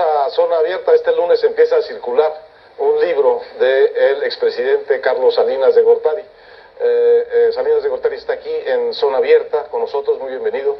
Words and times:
a 0.00 0.30
Zona 0.30 0.58
Abierta. 0.58 0.94
Este 0.94 1.12
lunes 1.12 1.42
empieza 1.44 1.76
a 1.76 1.82
circular 1.82 2.32
un 2.78 3.00
libro 3.00 3.40
del 3.58 4.22
expresidente 4.24 5.00
Carlos 5.00 5.34
Salinas 5.34 5.74
de 5.74 5.82
Gortari. 5.82 6.22
Eh, 6.22 7.28
eh, 7.32 7.50
Salinas 7.52 7.82
de 7.82 7.88
Gortari 7.88 8.16
está 8.16 8.34
aquí 8.34 8.50
en 8.66 8.94
Zona 8.94 9.18
Abierta 9.18 9.64
con 9.64 9.80
nosotros, 9.80 10.18
muy 10.18 10.30
bienvenido. 10.30 10.76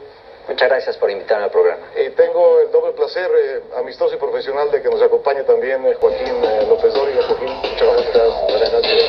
Muchas 0.49 0.69
gracias 0.69 0.97
por 0.97 1.11
invitarme 1.11 1.45
al 1.45 1.51
programa. 1.51 1.87
Y 1.95 2.11
tengo 2.11 2.61
el 2.61 2.73
doble 2.73 2.93
placer, 2.93 3.31
eh, 3.37 3.63
amistoso 3.77 4.15
y 4.15 4.19
profesional, 4.19 4.71
de 4.71 4.83
que 4.83 4.89
nos 4.89 5.01
acompañe 5.01 5.45
también 5.45 5.87
eh, 5.87 5.95
Joaquín 5.95 6.43
eh, 6.43 6.67
López 6.69 6.93
Dóriga. 6.93 7.23
Joaquín, 7.23 7.49
muchas 7.49 7.93
gracias. 7.93 8.43
Buenas 8.49 8.73
noches. 8.73 9.01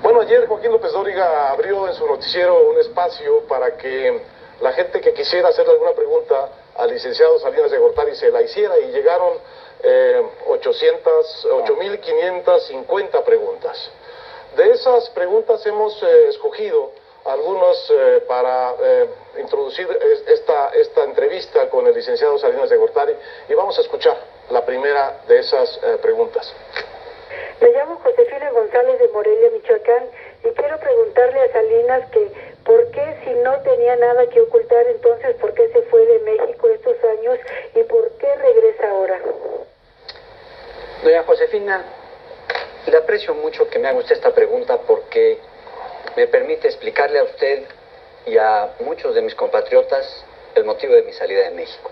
Bueno, 0.00 0.20
ayer 0.22 0.46
Joaquín 0.46 0.72
López 0.72 0.92
Dóriga 0.92 1.50
abrió 1.50 1.88
en 1.88 1.94
su 1.94 2.06
noticiero 2.06 2.70
un 2.70 2.78
espacio 2.78 3.40
para 3.48 3.76
que 3.76 4.22
la 4.60 4.72
gente 4.72 5.00
que 5.00 5.12
quisiera 5.12 5.48
hacerle 5.48 5.72
alguna 5.72 5.92
pregunta 5.92 6.48
al 6.78 6.90
licenciado 6.90 7.38
Salinas 7.38 7.70
de 7.70 7.78
Gortari 7.78 8.14
se 8.14 8.30
la 8.30 8.42
hiciera 8.42 8.78
y 8.78 8.86
llegaron 8.92 9.34
eh, 9.82 10.22
800, 10.48 11.48
8.550 11.50 13.24
preguntas. 13.24 13.90
De 14.56 14.70
esas 14.70 15.10
preguntas 15.10 15.64
hemos 15.66 16.02
eh, 16.02 16.28
escogido 16.28 16.90
algunos 17.24 17.90
eh, 17.92 18.24
para 18.26 18.74
eh, 18.80 19.08
introducir 19.38 19.88
es- 19.90 20.28
esta, 20.28 20.70
esta 20.70 21.04
entrevista 21.04 21.68
con 21.68 21.86
el 21.86 21.94
licenciado 21.94 22.38
Salinas 22.38 22.70
de 22.70 22.76
Gortari 22.76 23.14
y 23.48 23.54
vamos 23.54 23.76
a 23.78 23.80
escuchar 23.82 24.16
la 24.50 24.64
primera 24.64 25.20
de 25.26 25.38
esas 25.40 25.78
eh, 25.82 25.98
preguntas. 26.00 26.52
Me 27.60 27.70
llamo 27.70 27.98
Josefina 28.02 28.50
González 28.50 28.98
de 29.00 29.08
Morelia, 29.08 29.50
Michoacán, 29.50 30.08
y 30.44 30.48
quiero 30.50 30.78
preguntarle 30.78 31.40
a 31.40 31.52
Salinas 31.52 32.10
que 32.10 32.55
por 32.66 32.90
qué 32.90 33.16
si 33.24 33.30
no 33.30 33.60
tenía 33.60 33.96
nada 33.96 34.28
que 34.28 34.40
ocultar 34.40 34.86
entonces, 34.88 35.36
por 35.36 35.54
qué 35.54 35.68
se 35.68 35.82
fue 35.82 36.04
de 36.04 36.18
México 36.18 36.68
estos 36.68 36.96
años 37.04 37.38
y 37.74 37.82
por 37.84 38.10
qué 38.18 38.34
regresa 38.34 38.90
ahora. 38.90 39.20
Doña 41.04 41.22
Josefina, 41.22 41.84
le 42.86 42.96
aprecio 42.96 43.34
mucho 43.34 43.70
que 43.70 43.78
me 43.78 43.88
haga 43.88 43.98
usted 43.98 44.16
esta 44.16 44.34
pregunta 44.34 44.78
porque 44.78 45.38
me 46.16 46.26
permite 46.26 46.66
explicarle 46.66 47.20
a 47.20 47.24
usted 47.24 47.62
y 48.26 48.36
a 48.36 48.74
muchos 48.80 49.14
de 49.14 49.22
mis 49.22 49.36
compatriotas 49.36 50.24
el 50.56 50.64
motivo 50.64 50.94
de 50.94 51.02
mi 51.02 51.12
salida 51.12 51.42
de 51.42 51.50
México. 51.52 51.90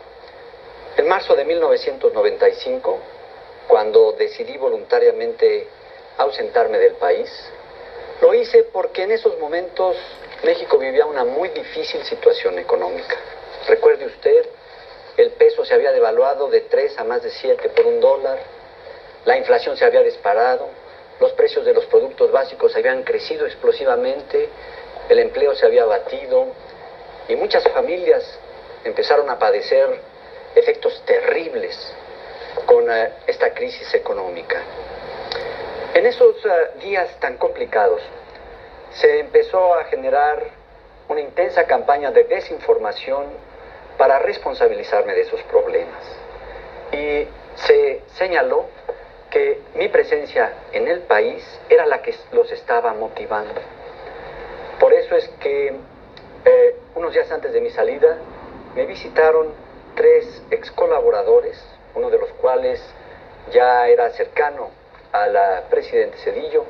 En 0.97 1.07
marzo 1.07 1.37
de 1.37 1.45
1995, 1.45 2.99
cuando 3.69 4.13
decidí 4.13 4.57
voluntariamente 4.57 5.69
ausentarme 6.19 6.79
del 6.79 6.95
país, 6.95 7.31
lo 8.21 8.35
hice 8.35 8.65
porque 8.65 9.03
en 9.03 9.13
esos 9.13 9.39
momentos 9.39 9.97
México 10.43 10.79
vivía 10.79 11.07
una 11.07 11.25
muy 11.25 11.49
difícil 11.51 12.03
situación 12.05 12.59
económica. 12.59 13.17
Recuerde 13.69 14.07
usted, 14.07 14.47
el 15.17 15.31
peso 15.33 15.65
se 15.65 15.75
había 15.75 15.93
devaluado 15.93 16.49
de 16.49 16.63
3 16.63 16.99
a 16.99 17.05
más 17.05 17.23
de 17.23 17.31
7 17.31 17.69
por 17.71 17.87
un 17.87 18.01
dólar, 18.01 18.39
la 19.25 19.39
inflación 19.39 19.77
se 19.77 19.85
había 19.85 20.03
disparado, 20.03 20.69
los 21.21 21.33
precios 21.33 21.65
de 21.65 21.73
los 21.73 21.87
productos 21.87 22.31
básicos 22.31 22.75
habían 22.77 23.03
crecido 23.05 23.47
explosivamente, 23.47 24.49
el 25.09 25.19
empleo 25.19 25.55
se 25.55 25.65
había 25.65 25.85
batido 25.85 26.49
y 27.29 27.37
muchas 27.37 27.65
familias 27.69 28.39
empezaron 28.85 29.31
a 29.31 29.39
padecer 29.39 30.01
efectos 30.55 31.01
terribles 31.07 31.77
con 32.67 32.91
eh, 32.91 33.13
esta 33.27 33.55
crisis 33.55 33.93
económica. 33.95 34.61
En 35.95 36.07
esos 36.07 36.37
eh, 36.45 36.71
días 36.81 37.09
tan 37.21 37.37
complicados 37.39 38.03
se 38.95 39.21
empezó 39.21 39.75
a 39.75 39.85
generar 39.85 40.43
una 41.09 41.21
intensa 41.21 41.65
campaña 41.67 42.11
de 42.11 42.25
desinformación 42.25 43.27
para 43.99 44.19
responsabilizarme 44.19 45.15
de 45.15 45.23
esos 45.23 45.43
problemas. 45.45 46.03
Y 46.93 47.27
se 47.57 48.03
señaló 48.15 48.67
que 49.31 49.61
mi 49.75 49.89
presencia 49.89 50.53
en 50.73 50.89
el 50.89 51.01
país 51.01 51.45
era 51.69 51.87
la 51.87 52.03
que 52.03 52.15
los 52.33 52.51
estaba 52.53 52.95
motivando. 52.95 53.61
Por 54.79 54.93
eso 54.93 55.17
es 55.17 55.29
que 55.41 55.75
eh, 56.45 56.77
unos 56.95 57.13
días 57.13 57.31
antes 57.31 57.53
de 57.53 57.61
mi 57.61 57.71
salida 57.71 58.17
me 58.75 58.87
visitaron 58.87 59.53
tres 59.97 60.43
ex 60.51 60.71
colaboradores, 60.71 61.61
uno 61.95 62.11
de 62.11 62.19
los 62.19 62.31
cuales 62.35 62.83
ya 63.51 63.89
era 63.89 64.11
cercano 64.11 64.71
al 65.13 65.37
presidente 65.71 66.17
Cedillo, 66.19 66.65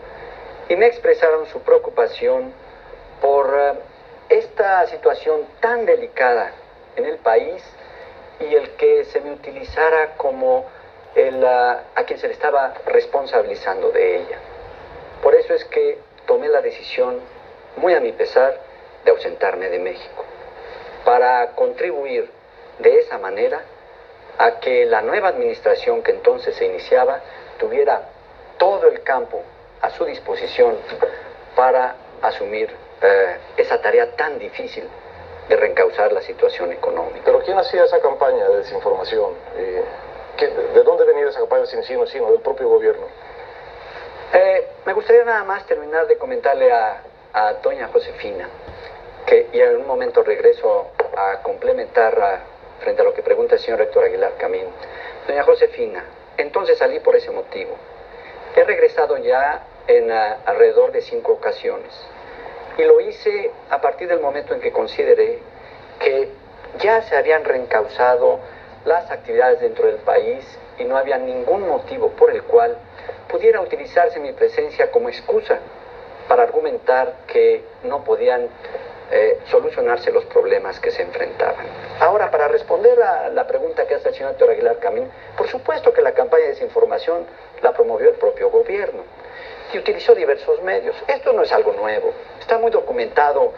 y 0.68 0.76
me 0.76 0.86
expresaron 0.86 1.46
su 1.46 1.60
preocupación 1.60 2.52
por 3.20 3.54
eh, 3.58 3.74
esta 4.28 4.86
situación 4.86 5.42
tan 5.60 5.84
delicada 5.86 6.52
en 6.96 7.04
el 7.04 7.18
país 7.18 7.62
y 8.40 8.54
el 8.54 8.70
que 8.76 9.04
se 9.04 9.20
me 9.20 9.32
utilizara 9.32 10.14
como 10.16 10.66
el, 11.14 11.44
ah, 11.44 11.84
a 11.94 12.04
quien 12.04 12.18
se 12.18 12.28
le 12.28 12.32
estaba 12.32 12.74
responsabilizando 12.86 13.90
de 13.90 14.16
ella. 14.16 14.38
Por 15.22 15.34
eso 15.34 15.54
es 15.54 15.64
que 15.66 15.98
tomé 16.26 16.48
la 16.48 16.60
decisión, 16.60 17.20
muy 17.76 17.94
a 17.94 18.00
mi 18.00 18.12
pesar, 18.12 18.58
de 19.04 19.10
ausentarme 19.10 19.68
de 19.68 19.78
México, 19.78 20.24
para 21.04 21.52
contribuir 21.52 22.30
de 22.78 22.98
esa 23.00 23.18
manera 23.18 23.60
a 24.38 24.58
que 24.60 24.86
la 24.86 25.02
nueva 25.02 25.28
administración 25.28 26.02
que 26.02 26.10
entonces 26.10 26.56
se 26.56 26.66
iniciaba 26.66 27.20
tuviera 27.58 28.08
todo 28.58 28.88
el 28.88 29.02
campo 29.02 29.42
a 29.84 29.90
su 29.90 30.04
disposición 30.04 30.76
para 31.54 31.94
asumir 32.22 32.70
eh, 33.02 33.36
esa 33.56 33.80
tarea 33.82 34.16
tan 34.16 34.38
difícil 34.38 34.88
de 35.48 35.56
reencauzar 35.56 36.10
la 36.12 36.22
situación 36.22 36.72
económica. 36.72 37.20
Pero 37.24 37.40
¿quién 37.40 37.58
hacía 37.58 37.84
esa 37.84 38.00
campaña 38.00 38.48
de 38.48 38.56
desinformación? 38.58 39.32
Eh, 39.56 39.82
¿qué- 40.38 40.48
¿De 40.48 40.82
dónde 40.82 41.04
venía 41.04 41.28
esa 41.28 41.40
campaña 41.40 41.66
sin 41.66 41.82
sino, 41.82 42.06
sino 42.06 42.30
del 42.32 42.40
propio 42.40 42.68
gobierno? 42.68 43.06
Eh, 44.32 44.68
me 44.86 44.92
gustaría 44.94 45.24
nada 45.24 45.44
más 45.44 45.66
terminar 45.66 46.06
de 46.06 46.16
comentarle 46.16 46.72
a, 46.72 47.02
a 47.34 47.52
doña 47.54 47.88
Josefina, 47.92 48.48
que 49.26 49.48
y 49.52 49.60
en 49.60 49.76
un 49.76 49.86
momento 49.86 50.22
regreso 50.22 50.88
a 51.16 51.42
complementar 51.42 52.18
a- 52.20 52.40
frente 52.80 53.02
a 53.02 53.04
lo 53.04 53.12
que 53.14 53.22
pregunta 53.22 53.54
el 53.56 53.60
señor 53.60 53.80
Héctor 53.82 54.04
Aguilar 54.04 54.32
Camín. 54.38 54.66
Doña 55.28 55.42
Josefina, 55.44 56.04
entonces 56.38 56.78
salí 56.78 57.00
por 57.00 57.14
ese 57.16 57.30
motivo. 57.30 57.76
He 58.56 58.64
regresado 58.64 59.16
ya 59.18 59.62
en 59.86 60.10
alrededor 60.10 60.92
de 60.92 61.02
cinco 61.02 61.32
ocasiones. 61.32 61.92
Y 62.78 62.82
lo 62.82 63.00
hice 63.00 63.50
a 63.70 63.80
partir 63.80 64.08
del 64.08 64.20
momento 64.20 64.54
en 64.54 64.60
que 64.60 64.72
consideré 64.72 65.38
que 66.00 66.28
ya 66.78 67.02
se 67.02 67.16
habían 67.16 67.44
reencauzado 67.44 68.40
las 68.84 69.10
actividades 69.10 69.60
dentro 69.60 69.86
del 69.86 69.96
país 69.96 70.44
y 70.78 70.84
no 70.84 70.96
había 70.96 71.18
ningún 71.18 71.68
motivo 71.68 72.10
por 72.10 72.30
el 72.32 72.42
cual 72.42 72.76
pudiera 73.28 73.60
utilizarse 73.60 74.18
mi 74.20 74.32
presencia 74.32 74.90
como 74.90 75.08
excusa 75.08 75.58
para 76.28 76.42
argumentar 76.42 77.14
que 77.26 77.62
no 77.84 78.02
podían 78.02 78.48
eh, 79.10 79.38
solucionarse 79.50 80.10
los 80.10 80.24
problemas 80.24 80.80
que 80.80 80.90
se 80.90 81.02
enfrentaban. 81.02 81.66
Ahora, 82.00 82.30
para 82.30 82.48
responder 82.48 83.00
a 83.02 83.28
la 83.28 83.46
pregunta 83.46 83.86
que 83.86 83.94
hace 83.94 84.08
el 84.08 84.14
señor 84.14 84.32
Héctor 84.32 84.50
Aguilar 84.50 84.78
Camín, 84.78 85.08
por 85.36 85.48
supuesto 85.48 85.92
que 85.92 86.02
la 86.02 86.12
campaña 86.12 86.44
de 86.44 86.50
desinformación 86.50 87.26
la 87.62 87.72
promovió 87.72 88.08
el 88.08 88.16
propio 88.16 88.50
gobierno 88.50 89.02
y 89.72 89.78
utilizó 89.78 90.14
diversos 90.14 90.62
medios. 90.62 90.96
Esto 91.08 91.32
no 91.32 91.42
es 91.42 91.52
algo 91.52 91.72
nuevo, 91.72 92.12
está 92.40 92.58
muy 92.58 92.70
documentado 92.70 93.52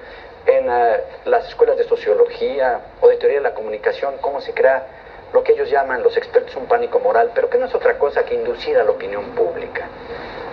en 0.47 0.69
eh, 0.71 1.01
las 1.25 1.49
escuelas 1.49 1.77
de 1.77 1.85
sociología 1.85 2.81
o 3.01 3.09
de 3.09 3.17
teoría 3.17 3.39
de 3.39 3.45
la 3.45 3.55
comunicación, 3.55 4.15
cómo 4.21 4.41
se 4.41 4.55
crea 4.55 4.87
lo 5.33 5.43
que 5.43 5.53
ellos 5.53 5.69
llaman 5.69 6.03
los 6.03 6.17
expertos 6.17 6.55
un 6.57 6.67
pánico 6.67 7.01
moral, 7.01 7.33
pero 7.35 7.51
que 7.51 7.59
no 7.59 7.67
es 7.67 7.75
otra 7.75 7.99
cosa 7.99 8.25
que 8.25 8.35
inducir 8.35 8.79
a 8.79 8.85
la 8.85 8.93
opinión 8.93 9.25
pública. 9.35 9.89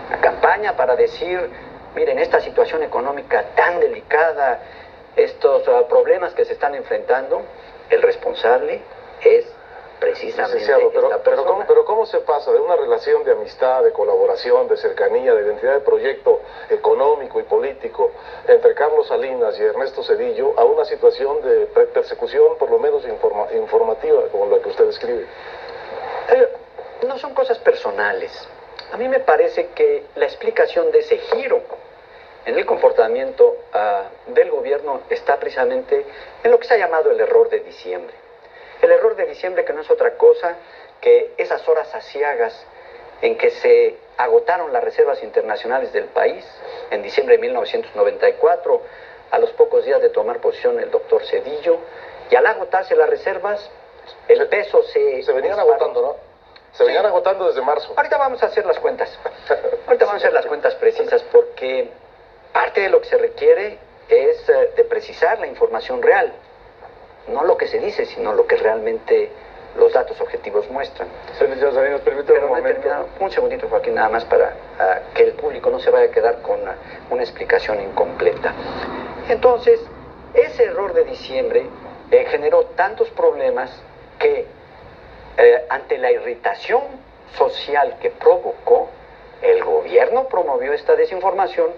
La 0.10 0.20
campaña 0.20 0.76
para 0.76 0.96
decir, 0.96 1.40
miren, 1.96 2.20
esta 2.20 2.42
situación 2.42 2.84
económica 2.84 3.46
tan 3.56 3.80
delicada, 3.80 4.60
estos 5.16 5.68
ah, 5.68 5.88
problemas 5.88 6.34
que 6.34 6.44
se 6.44 6.54
están 6.54 6.76
enfrentando, 6.76 7.44
el 7.90 8.02
responsable 8.02 8.82
es 9.24 9.46
precisamente 10.12 10.66
pero. 11.24 11.46
¿cómo, 11.46 11.66
pero 11.68 11.86
¿cómo 11.86 12.06
se 12.06 12.20
pasa 12.20 12.52
de 12.52 12.60
una 12.60 12.76
relación 12.76 13.24
de 13.24 13.32
amistad, 13.32 13.84
de 13.84 13.92
colaboración, 13.92 14.68
de 14.68 14.78
cercanía, 14.78 15.34
de 15.34 15.44
identidad 15.46 15.74
de 15.74 15.80
proyecto 15.80 16.42
económico 16.70 17.40
y 17.40 17.44
político 17.44 18.12
entre 18.48 18.74
Carlos 18.76 19.08
Salinas 19.08 19.58
y 19.60 19.64
Ernesto 19.64 20.04
Cedillo 20.04 20.54
a 20.58 20.64
una 20.66 20.86
situación 20.86 21.42
de 21.42 21.66
persecución, 21.68 22.58
por 22.58 22.70
lo 22.70 22.80
menos 22.80 23.04
informa- 23.06 23.48
informativa, 23.54 24.24
como 24.32 24.46
la 24.48 24.62
que 24.62 24.70
usted 24.70 24.86
describe? 24.86 25.26
Eh, 26.30 26.48
no 27.08 27.18
son 27.18 27.34
cosas 27.34 27.58
personales. 27.60 28.32
A 28.92 28.98
mí 28.98 29.08
me 29.08 29.20
parece 29.20 29.68
que 29.70 30.04
la 30.16 30.26
explicación 30.26 30.92
de 30.92 31.00
ese 31.00 31.18
giro 31.18 31.62
en 32.46 32.58
el 32.58 32.66
comportamiento 32.66 33.56
ah, 33.74 34.04
del 34.28 34.52
gobierno 34.52 35.02
está 35.10 35.38
precisamente 35.40 36.06
en 36.44 36.52
lo 36.52 36.60
que 36.60 36.68
se 36.68 36.74
ha 36.74 36.78
llamado 36.78 37.10
el 37.10 37.20
error 37.20 37.50
de 37.50 37.60
diciembre. 37.62 38.14
El 38.82 38.92
error 38.92 39.16
de 39.16 39.26
diciembre 39.26 39.66
que 39.66 39.74
no 39.74 39.82
es 39.82 39.90
otra 39.90 40.16
cosa 40.18 40.56
que 41.02 41.34
esas 41.38 41.68
horas 41.68 41.94
aciagas 41.94 42.66
en 43.22 43.38
que 43.38 43.52
se 43.52 43.98
agotaron 44.18 44.74
las 44.74 44.84
reservas 44.84 45.24
internacionales 45.24 45.94
del 45.94 46.06
país 46.06 46.46
en 46.92 47.02
diciembre 47.02 47.38
de 47.38 47.42
1994, 47.42 48.82
a 49.32 49.40
los 49.40 49.52
pocos 49.52 49.84
días 49.86 50.02
de 50.02 50.10
tomar 50.10 50.40
posición 50.40 50.80
el 50.80 50.92
doctor 50.92 51.26
Cedillo, 51.26 51.80
y 52.30 52.36
al 52.36 52.46
agotarse 52.46 52.96
las 52.96 53.10
reservas, 53.10 53.70
El 54.28 54.48
peso 54.48 54.84
se... 54.84 55.24
Se 55.24 55.32
venían 55.32 55.56
disparó. 55.56 55.76
agotando, 55.76 56.02
¿no? 56.02 56.16
Se 56.74 56.84
venían 56.84 57.06
agotando 57.06 57.48
desde 57.48 57.62
marzo. 57.62 57.94
Ahorita 57.96 58.18
vamos 58.18 58.44
a 58.44 58.48
hacer 58.48 58.66
las 58.66 58.80
cuentas. 58.80 59.18
Ahorita 59.88 60.06
vamos 60.06 60.22
a 60.22 60.28
hacer 60.28 60.34
las 60.34 60.46
cuentas 60.46 60.76
precisas 60.76 61.24
porque 61.32 61.90
parte 62.52 62.82
de 62.82 62.90
lo 62.90 63.00
que 63.02 63.08
se 63.08 63.18
requiere 63.18 63.78
es 64.10 64.50
eh, 64.50 64.72
de 64.76 64.84
precisar 64.84 65.40
la 65.40 65.48
información 65.48 66.02
real. 66.02 66.34
No 67.28 67.44
lo 67.44 67.58
que 67.58 67.68
se 67.68 67.80
dice, 67.80 68.06
sino 68.06 68.34
lo 68.34 68.46
que 68.48 68.58
realmente 68.58 69.32
los 69.78 69.92
datos 69.94 70.20
objetivos 70.22 70.70
muestran. 70.70 71.08
Licenciado 71.40 71.74
Salinas, 71.74 72.02
permítame 72.02 72.40
un 72.40 72.50
momento. 72.50 72.90
Un 73.20 73.32
segundito, 73.32 73.68
Joaquín, 73.68 73.96
nada 73.96 74.10
más 74.10 74.26
para 74.26 74.54
ah, 74.80 75.00
que 75.14 75.24
el 75.24 75.34
público 75.34 75.70
no 75.70 75.80
se 75.80 75.90
vaya 75.90 76.06
a 76.06 76.12
quedar 76.12 76.42
con 76.42 76.60
una 77.10 77.22
explicación 77.24 77.82
incompleta. 77.82 78.54
Entonces, 79.30 79.80
ese 80.34 80.66
error 80.66 80.94
de 80.94 81.06
diciembre 81.06 81.66
eh, 82.12 82.26
generó 82.30 82.66
tantos 82.76 83.10
problemas 83.12 83.72
que 84.20 84.46
eh, 85.38 85.66
ante 85.70 85.98
la 85.98 86.12
irritación 86.12 86.84
social 87.36 87.98
que 88.00 88.12
provocó, 88.12 88.90
el 89.42 89.64
gobierno 89.64 90.28
promovió 90.28 90.74
esta 90.74 90.96
desinformación 90.96 91.72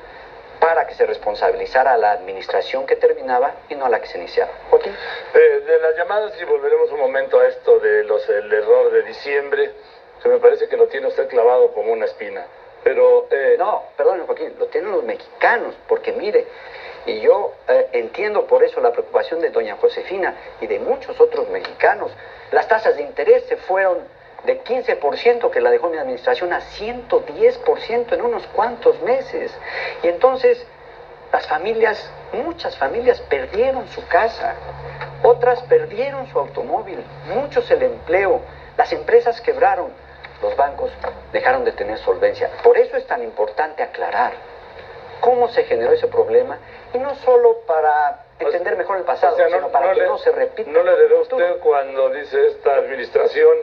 para 0.65 0.87
que 0.87 0.95
se 0.95 1.05
responsabilizara 1.05 1.93
a 1.93 1.97
la 1.97 2.13
administración 2.13 2.87
que 2.87 2.95
terminaba 2.95 3.53
y 3.69 3.75
no 3.75 3.85
a 3.85 3.89
la 3.89 4.01
que 4.01 4.07
se 4.07 4.17
iniciaba. 4.17 4.51
Joaquín. 4.71 4.95
Eh, 5.35 5.61
de 5.63 5.79
las 5.79 5.95
llamadas, 5.95 6.33
y 6.41 6.43
volveremos 6.43 6.91
un 6.91 7.01
momento 7.01 7.39
a 7.39 7.47
esto 7.47 7.77
de 7.79 8.03
los 8.03 8.27
el 8.27 8.51
error 8.51 8.91
de 8.91 9.03
diciembre, 9.03 9.71
que 10.23 10.27
me 10.27 10.39
parece 10.39 10.67
que 10.67 10.75
lo 10.75 10.87
tiene 10.87 11.05
usted 11.05 11.27
clavado 11.27 11.71
como 11.71 11.93
una 11.93 12.05
espina. 12.05 12.47
Pero, 12.83 13.27
eh, 13.29 13.57
No, 13.59 13.83
perdón, 13.95 14.25
Joaquín, 14.25 14.55
lo 14.57 14.65
tienen 14.65 14.91
los 14.91 15.03
mexicanos, 15.03 15.75
porque 15.87 16.13
mire, 16.13 16.47
y 17.05 17.21
yo 17.21 17.53
eh, 17.67 17.89
entiendo 17.91 18.47
por 18.47 18.63
eso 18.63 18.81
la 18.81 18.91
preocupación 18.91 19.41
de 19.41 19.51
doña 19.51 19.77
Josefina 19.79 20.33
y 20.61 20.65
de 20.65 20.79
muchos 20.79 21.21
otros 21.21 21.47
mexicanos. 21.49 22.11
Las 22.51 22.67
tasas 22.67 22.95
de 22.95 23.03
interés 23.03 23.43
se 23.45 23.57
fueron 23.57 23.99
de 24.45 24.63
15% 24.63 25.49
que 25.49 25.61
la 25.61 25.69
dejó 25.71 25.89
mi 25.89 25.97
administración 25.97 26.53
a 26.53 26.61
110% 26.61 28.13
en 28.13 28.21
unos 28.21 28.45
cuantos 28.47 28.99
meses. 29.01 29.51
Y 30.03 30.07
entonces 30.07 30.65
las 31.31 31.47
familias, 31.47 32.09
muchas 32.33 32.77
familias 32.77 33.19
perdieron 33.21 33.87
su 33.89 34.05
casa, 34.07 34.55
otras 35.23 35.61
perdieron 35.63 36.27
su 36.27 36.39
automóvil, 36.39 37.03
muchos 37.33 37.69
el 37.71 37.83
empleo, 37.83 38.41
las 38.77 38.91
empresas 38.93 39.41
quebraron, 39.41 39.91
los 40.41 40.55
bancos 40.55 40.91
dejaron 41.31 41.63
de 41.65 41.71
tener 41.71 41.97
solvencia. 41.99 42.49
Por 42.63 42.77
eso 42.77 42.95
es 42.97 43.05
tan 43.07 43.23
importante 43.23 43.83
aclarar 43.83 44.33
cómo 45.21 45.47
se 45.49 45.63
generó 45.63 45.91
ese 45.93 46.07
problema 46.07 46.59
y 46.93 46.97
no 46.99 47.15
solo 47.15 47.57
para 47.65 48.25
entender 48.37 48.75
mejor 48.77 48.97
el 48.97 49.03
pasado, 49.03 49.33
o 49.33 49.37
sea, 49.37 49.47
sino 49.47 49.69
para 49.69 49.93
que 49.93 50.01
le- 50.01 50.07
no 50.07 50.17
se 50.17 50.31
repita. 50.31 50.69
No 50.69 50.83
le 50.83 50.91
futuro. 51.19 51.21
usted 51.21 51.59
cuando 51.61 52.09
dice 52.09 52.47
esta 52.47 52.75
administración 52.75 53.55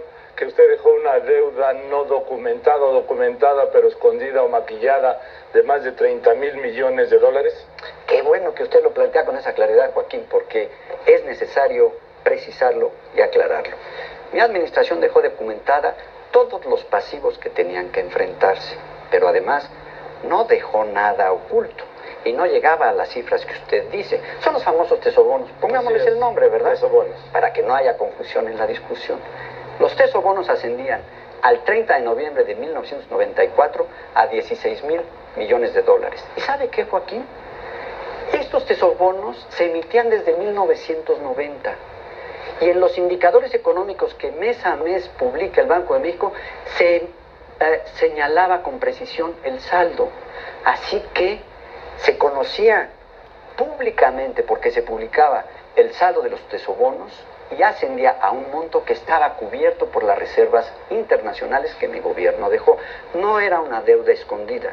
que 0.42 0.48
usted 0.48 0.70
dejó 0.70 0.90
una 0.90 1.20
deuda 1.20 1.72
no 1.88 2.02
documentada 2.02 2.80
o 2.80 2.92
documentada, 2.94 3.70
pero 3.70 3.86
escondida 3.86 4.42
o 4.42 4.48
maquillada 4.48 5.20
de 5.54 5.62
más 5.62 5.84
de 5.84 5.92
30 5.92 6.34
mil 6.34 6.56
millones 6.56 7.10
de 7.10 7.20
dólares. 7.20 7.54
Qué 8.08 8.22
bueno 8.22 8.52
que 8.52 8.64
usted 8.64 8.82
lo 8.82 8.90
plantea 8.90 9.24
con 9.24 9.36
esa 9.36 9.52
claridad, 9.52 9.92
Joaquín, 9.94 10.26
porque 10.28 10.68
es 11.06 11.24
necesario 11.26 11.92
precisarlo 12.24 12.90
y 13.16 13.20
aclararlo. 13.20 13.76
Mi 14.32 14.40
administración 14.40 15.00
dejó 15.00 15.22
documentada 15.22 15.94
todos 16.32 16.66
los 16.66 16.82
pasivos 16.86 17.38
que 17.38 17.48
tenían 17.48 17.90
que 17.90 18.00
enfrentarse, 18.00 18.76
pero 19.12 19.28
además 19.28 19.70
no 20.24 20.46
dejó 20.46 20.84
nada 20.84 21.30
oculto 21.30 21.84
y 22.24 22.32
no 22.32 22.46
llegaba 22.46 22.88
a 22.88 22.92
las 22.92 23.10
cifras 23.10 23.46
que 23.46 23.52
usted 23.52 23.90
dice. 23.90 24.20
Son 24.40 24.54
los 24.54 24.64
famosos 24.64 24.98
tesobonos. 24.98 25.48
Pongámosles 25.60 26.04
el 26.04 26.18
nombre, 26.18 26.48
¿verdad? 26.48 26.72
Tesobonos. 26.72 27.16
Para 27.32 27.52
que 27.52 27.62
no 27.62 27.76
haya 27.76 27.96
confusión 27.96 28.48
en 28.48 28.58
la 28.58 28.66
discusión. 28.66 29.20
Los 29.82 29.96
tesobonos 29.96 30.48
ascendían 30.48 31.00
al 31.42 31.64
30 31.64 31.94
de 31.94 32.02
noviembre 32.02 32.44
de 32.44 32.54
1994 32.54 33.84
a 34.14 34.28
16 34.28 34.84
mil 34.84 35.00
millones 35.34 35.74
de 35.74 35.82
dólares. 35.82 36.24
¿Y 36.36 36.40
sabe 36.40 36.68
qué, 36.68 36.84
Joaquín? 36.84 37.26
Estos 38.32 38.64
tesobonos 38.64 39.44
se 39.48 39.64
emitían 39.64 40.08
desde 40.08 40.36
1990 40.36 41.74
y 42.60 42.70
en 42.70 42.78
los 42.78 42.96
indicadores 42.96 43.52
económicos 43.54 44.14
que 44.14 44.30
mes 44.30 44.64
a 44.64 44.76
mes 44.76 45.08
publica 45.18 45.60
el 45.60 45.66
Banco 45.66 45.94
de 45.94 46.00
México 46.00 46.32
se 46.76 46.98
eh, 46.98 47.82
señalaba 47.94 48.62
con 48.62 48.78
precisión 48.78 49.34
el 49.42 49.58
saldo. 49.58 50.10
Así 50.64 51.02
que 51.12 51.40
se 51.96 52.16
conocía 52.18 52.88
públicamente 53.56 54.44
porque 54.44 54.70
se 54.70 54.82
publicaba 54.82 55.44
el 55.74 55.92
saldo 55.92 56.22
de 56.22 56.30
los 56.30 56.40
tesobonos 56.42 57.10
y 57.58 57.62
ascendía 57.62 58.16
a 58.20 58.30
un 58.30 58.50
monto 58.50 58.84
que 58.84 58.92
estaba 58.92 59.34
cubierto 59.34 59.86
por 59.86 60.04
las 60.04 60.18
reservas 60.18 60.70
internacionales 60.90 61.74
que 61.76 61.88
mi 61.88 62.00
gobierno 62.00 62.50
dejó. 62.50 62.78
No 63.14 63.40
era 63.40 63.60
una 63.60 63.82
deuda 63.82 64.12
escondida, 64.12 64.72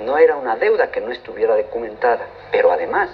no 0.00 0.18
era 0.18 0.36
una 0.36 0.56
deuda 0.56 0.90
que 0.90 1.00
no 1.00 1.10
estuviera 1.10 1.56
documentada, 1.56 2.26
pero 2.50 2.72
además 2.72 3.10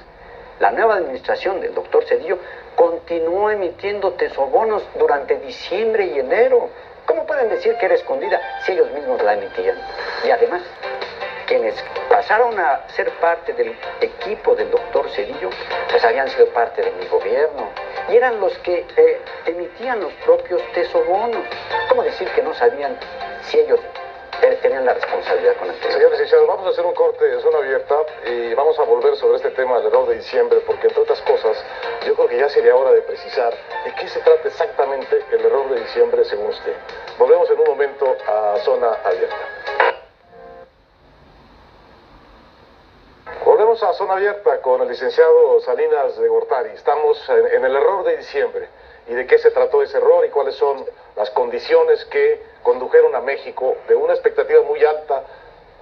la 0.59 0.71
nueva 0.71 0.97
administración 0.97 1.61
del 1.61 1.75
doctor 1.75 2.05
Cedillo 2.05 2.39
continuó 2.75 3.51
emitiendo 3.51 4.13
tesobonos 4.13 4.83
durante 4.99 5.37
diciembre 5.39 6.07
y 6.07 6.19
enero. 6.19 6.71
¿Cómo 7.05 7.27
pueden 7.27 7.49
decir 7.49 7.77
que 7.77 7.87
era 7.87 7.95
escondida 7.95 8.41
si 8.65 8.73
ellos 8.73 8.91
mismos 8.93 9.23
la 9.23 9.35
emitían? 9.35 9.77
Y 10.27 10.31
además, 10.31 10.63
quienes 11.47 11.75
pasaron 12.09 12.59
a 12.59 12.89
ser 12.89 13.11
parte 13.21 13.53
del 13.53 13.77
equipo 14.01 14.55
del 14.55 14.71
doctor 14.71 15.09
Cedillo, 15.11 15.51
pues 15.91 16.05
habían 16.05 16.29
sido 16.29 16.49
parte 16.49 16.83
de 16.83 16.91
mi 16.93 17.07
gobierno 17.07 17.86
y 18.09 18.17
eran 18.17 18.41
los 18.41 18.57
que 18.59 18.87
eh, 18.97 19.21
emitían 19.47 20.01
los 20.01 20.13
propios 20.25 20.63
tesobonos. 20.73 21.45
¿Cómo 21.89 22.03
decir 22.03 22.29
que 22.31 22.43
no 22.43 22.55
sabían 22.55 22.99
si 23.43 23.59
ellos 23.59 23.81
eh, 24.43 24.59
tenían 24.63 24.85
la 24.85 24.95
responsabilidad 24.95 25.57
con 25.57 25.69
el 25.71 25.77
tema? 25.81 25.93
Señor 25.93 26.11
licenciado, 26.13 26.47
vamos 26.47 26.67
a 26.67 26.71
hacer 26.71 26.85
un 26.85 26.95
corte 26.95 27.25
de 27.25 27.41
zona 27.41 27.59
abierta 27.59 27.95
y 28.27 28.55
vamos 28.55 28.79
a 28.79 28.83
volver 28.83 29.17
sobre 29.17 29.37
este 29.37 29.51
tema 29.51 29.79
del 29.79 29.89
error 29.89 30.09
de 30.09 30.17
diciembre, 30.17 30.61
porque 30.67 30.87
entre 30.87 31.03
otras 31.03 31.21
cosas, 31.23 31.65
yo 32.07 32.15
creo 32.15 32.29
que 32.29 32.39
ya 32.39 32.49
sería 32.49 32.77
hora 32.77 32.93
de 32.93 33.03
precisar 33.03 33.53
de 33.85 33.93
qué 33.95 34.09
se 34.09 34.21
trata 34.21 34.49
exactamente 34.49 35.25
el 35.33 35.45
error 35.45 35.69
de 35.71 35.81
diciembre 35.81 36.25
según 36.25 36.49
usted. 36.49 36.75
Volvemos 37.19 37.51
en 37.51 37.59
un 37.59 37.67
momento 37.67 38.17
a 38.27 38.57
zona 38.65 38.89
abierta. 39.05 39.96
Volvemos 43.77 43.95
a 43.95 43.99
zona 43.99 44.15
abierta 44.15 44.63
con 44.63 44.81
el 44.81 44.89
licenciado 44.89 45.61
Salinas 45.61 46.17
de 46.19 46.27
Gortari. 46.29 46.71
Estamos 46.71 47.23
en, 47.29 47.47
en 47.59 47.63
el 47.67 47.77
error 47.77 48.05
de 48.05 48.17
diciembre 48.17 48.69
y 49.07 49.13
de 49.13 49.27
qué 49.27 49.37
se 49.37 49.51
trató 49.51 49.83
ese 49.83 49.99
error 49.99 50.25
y 50.25 50.31
cuáles 50.31 50.55
son 50.55 50.83
las 51.15 51.29
condiciones 51.33 52.03
que 52.07 52.41
condujeron 52.63 53.15
a 53.15 53.21
México 53.21 53.77
de 53.87 53.95
una 53.95 54.15
expectativa 54.15 54.63
muy 54.63 54.83
alta 54.83 55.25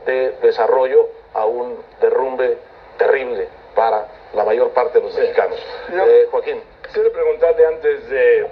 de 0.06 0.32
desarrollo 0.42 1.08
a 1.34 1.44
un 1.46 1.78
derrumbe 2.00 2.58
terrible 2.98 3.46
para 3.76 4.08
la 4.34 4.44
mayor 4.44 4.70
parte 4.70 4.98
de 4.98 5.04
los 5.04 5.14
Sí. 5.14 5.20
mexicanos. 5.20 5.58
Eh, 5.92 6.26
Joaquín, 6.32 6.60
Quisiera 6.84 7.10
preguntarle 7.10 7.64
antes 7.66 8.08
de 8.10 8.46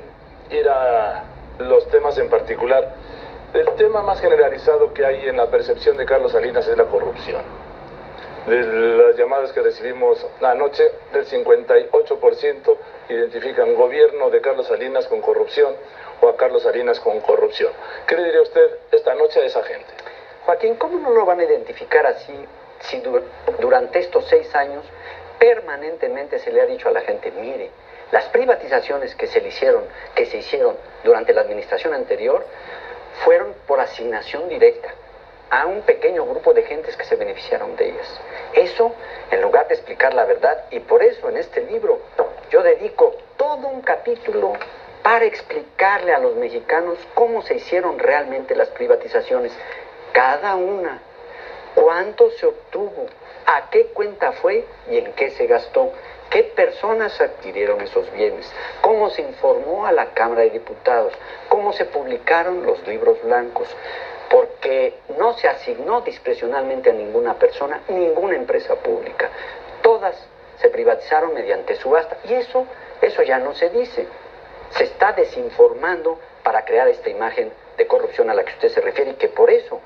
ir 0.50 0.68
a 0.68 1.24
los 1.58 1.88
temas 1.88 2.16
en 2.18 2.28
particular, 2.30 2.94
el 3.54 3.66
tema 3.74 4.02
más 4.02 4.20
generalizado 4.20 4.94
que 4.94 5.04
hay 5.04 5.28
en 5.28 5.36
la 5.36 5.46
percepción 5.48 5.96
de 5.96 6.06
Carlos 6.06 6.30
Salinas 6.30 6.66
es 6.68 6.76
la 6.76 6.84
corrupción. 6.84 7.42
De 8.46 8.60
las 8.60 9.16
llamadas 9.16 9.52
que 9.52 9.60
recibimos 9.62 10.26
anoche, 10.40 10.90
del 11.12 11.26
58% 11.26 12.76
identifican 13.08 13.74
gobierno 13.76 14.30
de 14.30 14.40
Carlos 14.40 14.66
Salinas 14.66 15.06
con 15.06 15.20
corrupción 15.20 15.76
o 16.20 16.28
a 16.28 16.36
Carlos 16.36 16.64
Salinas 16.64 16.98
con 16.98 17.20
corrupción. 17.20 17.72
¿Qué 18.06 18.16
le 18.16 18.24
diría 18.24 18.42
usted 18.42 18.78
esta 18.90 19.14
noche 19.14 19.40
a 19.40 19.44
esa 19.44 19.62
gente? 19.62 19.86
Joaquín, 20.44 20.74
¿cómo 20.74 20.98
no 20.98 21.10
lo 21.10 21.24
van 21.24 21.38
a 21.38 21.44
identificar 21.44 22.04
así 22.06 22.34
si 22.80 22.98
du- 23.00 23.22
durante 23.60 24.00
estos 24.00 24.26
seis 24.28 24.52
años 24.56 24.84
permanentemente 25.38 26.40
se 26.40 26.50
le 26.52 26.60
ha 26.60 26.66
dicho 26.66 26.88
a 26.88 26.92
la 26.92 27.00
gente, 27.02 27.30
mire, 27.30 27.70
las 28.10 28.24
privatizaciones 28.26 29.14
que 29.14 29.28
se 29.28 29.40
le 29.40 29.48
hicieron, 29.48 29.84
que 30.16 30.26
se 30.26 30.38
hicieron 30.38 30.76
durante 31.04 31.32
la 31.32 31.42
administración 31.42 31.94
anterior, 31.94 32.44
fueron 33.24 33.54
por 33.66 33.78
asignación 33.80 34.48
directa 34.48 34.92
a 35.52 35.66
un 35.66 35.82
pequeño 35.82 36.24
grupo 36.24 36.54
de 36.54 36.62
gentes 36.62 36.96
que 36.96 37.04
se 37.04 37.14
beneficiaron 37.14 37.76
de 37.76 37.90
ellas. 37.90 38.20
Eso, 38.54 38.94
en 39.30 39.42
lugar 39.42 39.68
de 39.68 39.74
explicar 39.74 40.14
la 40.14 40.24
verdad, 40.24 40.64
y 40.70 40.80
por 40.80 41.02
eso 41.02 41.28
en 41.28 41.36
este 41.36 41.60
libro 41.66 42.00
yo 42.50 42.62
dedico 42.62 43.14
todo 43.36 43.68
un 43.68 43.82
capítulo 43.82 44.54
para 45.02 45.26
explicarle 45.26 46.14
a 46.14 46.18
los 46.18 46.36
mexicanos 46.36 46.98
cómo 47.12 47.42
se 47.42 47.56
hicieron 47.56 47.98
realmente 47.98 48.54
las 48.56 48.68
privatizaciones, 48.68 49.52
cada 50.12 50.56
una, 50.56 51.02
cuánto 51.74 52.30
se 52.30 52.46
obtuvo, 52.46 53.06
a 53.44 53.68
qué 53.68 53.88
cuenta 53.88 54.32
fue 54.32 54.64
y 54.90 54.96
en 54.96 55.12
qué 55.12 55.32
se 55.32 55.46
gastó, 55.46 55.92
qué 56.30 56.44
personas 56.44 57.20
adquirieron 57.20 57.82
esos 57.82 58.10
bienes, 58.12 58.50
cómo 58.80 59.10
se 59.10 59.20
informó 59.20 59.84
a 59.84 59.92
la 59.92 60.14
Cámara 60.14 60.42
de 60.42 60.50
Diputados, 60.50 61.12
cómo 61.50 61.74
se 61.74 61.84
publicaron 61.84 62.64
los 62.64 62.86
libros 62.86 63.22
blancos, 63.22 63.68
porque 64.32 64.94
no 65.18 65.34
se 65.34 65.46
asignó 65.46 66.00
discrecionalmente 66.00 66.88
a 66.88 66.94
ninguna 66.94 67.34
persona, 67.34 67.82
ninguna 67.88 68.34
empresa 68.34 68.74
pública. 68.76 69.30
Todas 69.82 70.16
se 70.56 70.70
privatizaron 70.70 71.34
mediante 71.34 71.76
subasta 71.76 72.16
y 72.24 72.32
eso, 72.32 72.66
eso 73.02 73.22
ya 73.22 73.38
no 73.38 73.54
se 73.54 73.68
dice. 73.68 74.06
se 74.70 74.84
está 74.84 75.12
desinformando 75.12 76.18
para 76.42 76.64
crear 76.64 76.88
esta 76.88 77.10
imagen 77.10 77.52
de 77.76 77.86
corrupción 77.86 78.30
a 78.30 78.34
la 78.34 78.42
que 78.42 78.52
usted 78.52 78.70
se 78.70 78.80
refiere 78.80 79.10
y 79.10 79.14
que 79.16 79.28
por 79.28 79.50
eso 79.50 79.80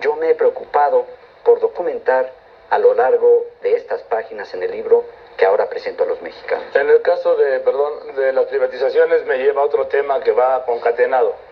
yo 0.00 0.16
me 0.16 0.30
he 0.30 0.34
preocupado 0.34 1.06
por 1.42 1.58
documentar 1.58 2.30
a 2.68 2.78
lo 2.78 2.92
largo 2.92 3.46
de 3.62 3.74
estas 3.74 4.02
páginas 4.02 4.52
en 4.52 4.62
el 4.64 4.70
libro 4.70 5.04
que 5.38 5.46
ahora 5.46 5.66
presento 5.70 6.04
a 6.04 6.06
los 6.06 6.20
mexicanos. 6.20 6.76
En 6.76 6.90
el 6.90 7.00
caso 7.00 7.36
de, 7.36 7.60
de 7.60 8.32
las 8.34 8.44
privatizaciones 8.46 9.24
me 9.24 9.38
lleva 9.38 9.62
a 9.62 9.64
otro 9.64 9.86
tema 9.86 10.20
que 10.20 10.32
va 10.32 10.66
concatenado. 10.66 11.47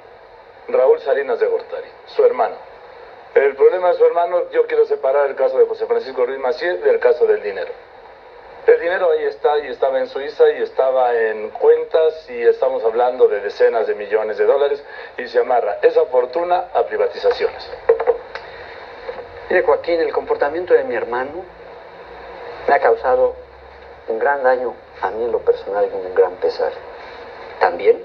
Raúl 0.69 1.01
Salinas 1.01 1.39
de 1.39 1.47
Gortari, 1.47 1.89
su 2.07 2.25
hermano. 2.25 2.57
El 3.35 3.55
problema 3.55 3.89
de 3.89 3.95
su 3.95 4.05
hermano, 4.05 4.51
yo 4.51 4.67
quiero 4.67 4.87
separar 4.87 5.29
el 5.29 5.37
caso 5.37 5.59
de 5.59 5.67
José 5.67 5.87
Francisco 5.87 6.25
Ruiz 6.25 6.39
Macié 6.39 6.79
del 6.79 6.99
caso 6.99 7.27
del 7.27 7.43
dinero. 7.43 7.71
El 8.67 8.81
dinero 8.81 9.11
ahí 9.13 9.25
está 9.25 9.59
y 9.59 9.69
estaba 9.69 10.01
en 10.01 10.09
Suiza 10.09 10.51
y 10.51 10.63
estaba 10.63 11.15
en 11.15 11.51
cuentas 11.51 12.29
y 12.29 12.43
estamos 12.43 12.83
hablando 12.83 13.29
de 13.29 13.41
decenas 13.41 13.87
de 13.87 13.95
millones 13.95 14.39
de 14.39 14.45
dólares 14.45 14.83
y 15.19 15.29
se 15.29 15.39
amarra 15.39 15.79
esa 15.83 16.05
fortuna 16.07 16.65
a 16.75 16.83
privatizaciones. 16.85 17.71
Mire 19.49 19.63
Joaquín, 19.63 20.01
el 20.01 20.13
comportamiento 20.13 20.75
de 20.75 20.83
mi 20.83 20.97
hermano 20.97 21.45
me 22.67 22.75
ha 22.75 22.81
causado 22.81 23.37
un 24.09 24.19
gran 24.19 24.43
daño 24.43 24.75
a 25.01 25.11
mí 25.11 25.25
en 25.25 25.31
lo 25.31 25.39
personal 25.39 25.89
y 25.89 25.95
un 25.95 26.15
gran 26.15 26.33
pesar. 26.37 26.73
También, 27.61 28.03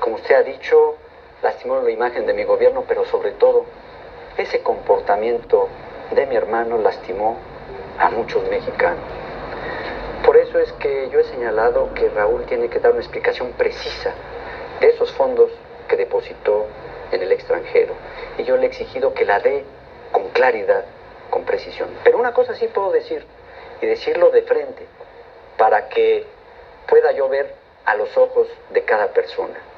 como 0.00 0.16
usted 0.16 0.34
ha 0.34 0.42
dicho, 0.42 0.96
lastimó 1.44 1.80
la 1.80 1.90
imagen 1.90 2.26
de 2.26 2.32
mi 2.32 2.44
gobierno, 2.44 2.84
pero 2.88 3.04
sobre 3.04 3.32
todo, 3.32 3.66
ese 4.38 4.62
comportamiento 4.62 5.68
de 6.10 6.24
mi 6.26 6.36
hermano 6.36 6.78
lastimó 6.78 7.36
a 7.98 8.08
muchos 8.08 8.42
mexicanos. 8.48 9.04
Por 10.24 10.38
eso 10.38 10.58
es 10.58 10.72
que 10.72 11.10
yo 11.10 11.20
he 11.20 11.24
señalado 11.24 11.92
que 11.92 12.08
Raúl 12.08 12.44
tiene 12.46 12.68
que 12.70 12.80
dar 12.80 12.92
una 12.92 13.02
explicación 13.02 13.52
precisa 13.52 14.14
de 14.80 14.88
esos 14.88 15.12
fondos 15.12 15.50
que 15.86 15.96
depositó 15.96 16.64
en 17.12 17.22
el 17.22 17.30
extranjero. 17.30 17.92
Y 18.38 18.44
yo 18.44 18.56
le 18.56 18.64
he 18.64 18.68
exigido 18.68 19.12
que 19.12 19.26
la 19.26 19.38
dé 19.40 19.64
con 20.12 20.30
claridad, 20.30 20.86
con 21.28 21.44
precisión. 21.44 21.90
Pero 22.04 22.18
una 22.18 22.32
cosa 22.32 22.54
sí 22.54 22.68
puedo 22.68 22.90
decir, 22.90 23.22
y 23.82 23.86
decirlo 23.86 24.30
de 24.30 24.42
frente, 24.42 24.86
para 25.58 25.90
que 25.90 26.24
pueda 26.88 27.12
yo 27.12 27.28
ver 27.28 27.54
a 27.84 27.96
los 27.96 28.16
ojos 28.16 28.48
de 28.70 28.82
cada 28.82 29.08
persona. 29.08 29.73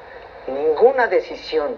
Ninguna 0.47 1.07
decisión 1.07 1.77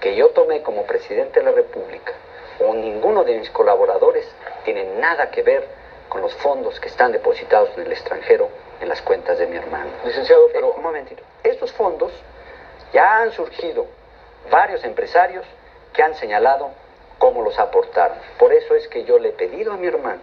que 0.00 0.14
yo 0.16 0.30
tome 0.30 0.62
como 0.62 0.84
presidente 0.84 1.40
de 1.40 1.46
la 1.46 1.52
República 1.52 2.12
o 2.60 2.74
ninguno 2.74 3.24
de 3.24 3.38
mis 3.38 3.50
colaboradores 3.50 4.28
tiene 4.64 4.84
nada 4.98 5.30
que 5.30 5.42
ver 5.42 5.66
con 6.08 6.20
los 6.20 6.34
fondos 6.34 6.80
que 6.80 6.88
están 6.88 7.12
depositados 7.12 7.70
en 7.76 7.86
el 7.86 7.92
extranjero 7.92 8.48
en 8.80 8.88
las 8.88 9.02
cuentas 9.02 9.38
de 9.38 9.46
mi 9.46 9.56
hermano. 9.56 9.90
Licenciado, 10.04 10.48
pero... 10.52 10.68
Eh, 10.68 10.72
un 10.76 10.82
momentito. 10.82 11.22
Estos 11.42 11.72
fondos 11.72 12.12
ya 12.92 13.20
han 13.20 13.32
surgido 13.32 13.86
varios 14.50 14.84
empresarios 14.84 15.44
que 15.92 16.02
han 16.02 16.14
señalado 16.14 16.70
cómo 17.18 17.42
los 17.42 17.58
aportaron. 17.58 18.18
Por 18.38 18.52
eso 18.52 18.74
es 18.74 18.88
que 18.88 19.04
yo 19.04 19.18
le 19.18 19.30
he 19.30 19.32
pedido 19.32 19.72
a 19.72 19.76
mi 19.76 19.86
hermano 19.86 20.20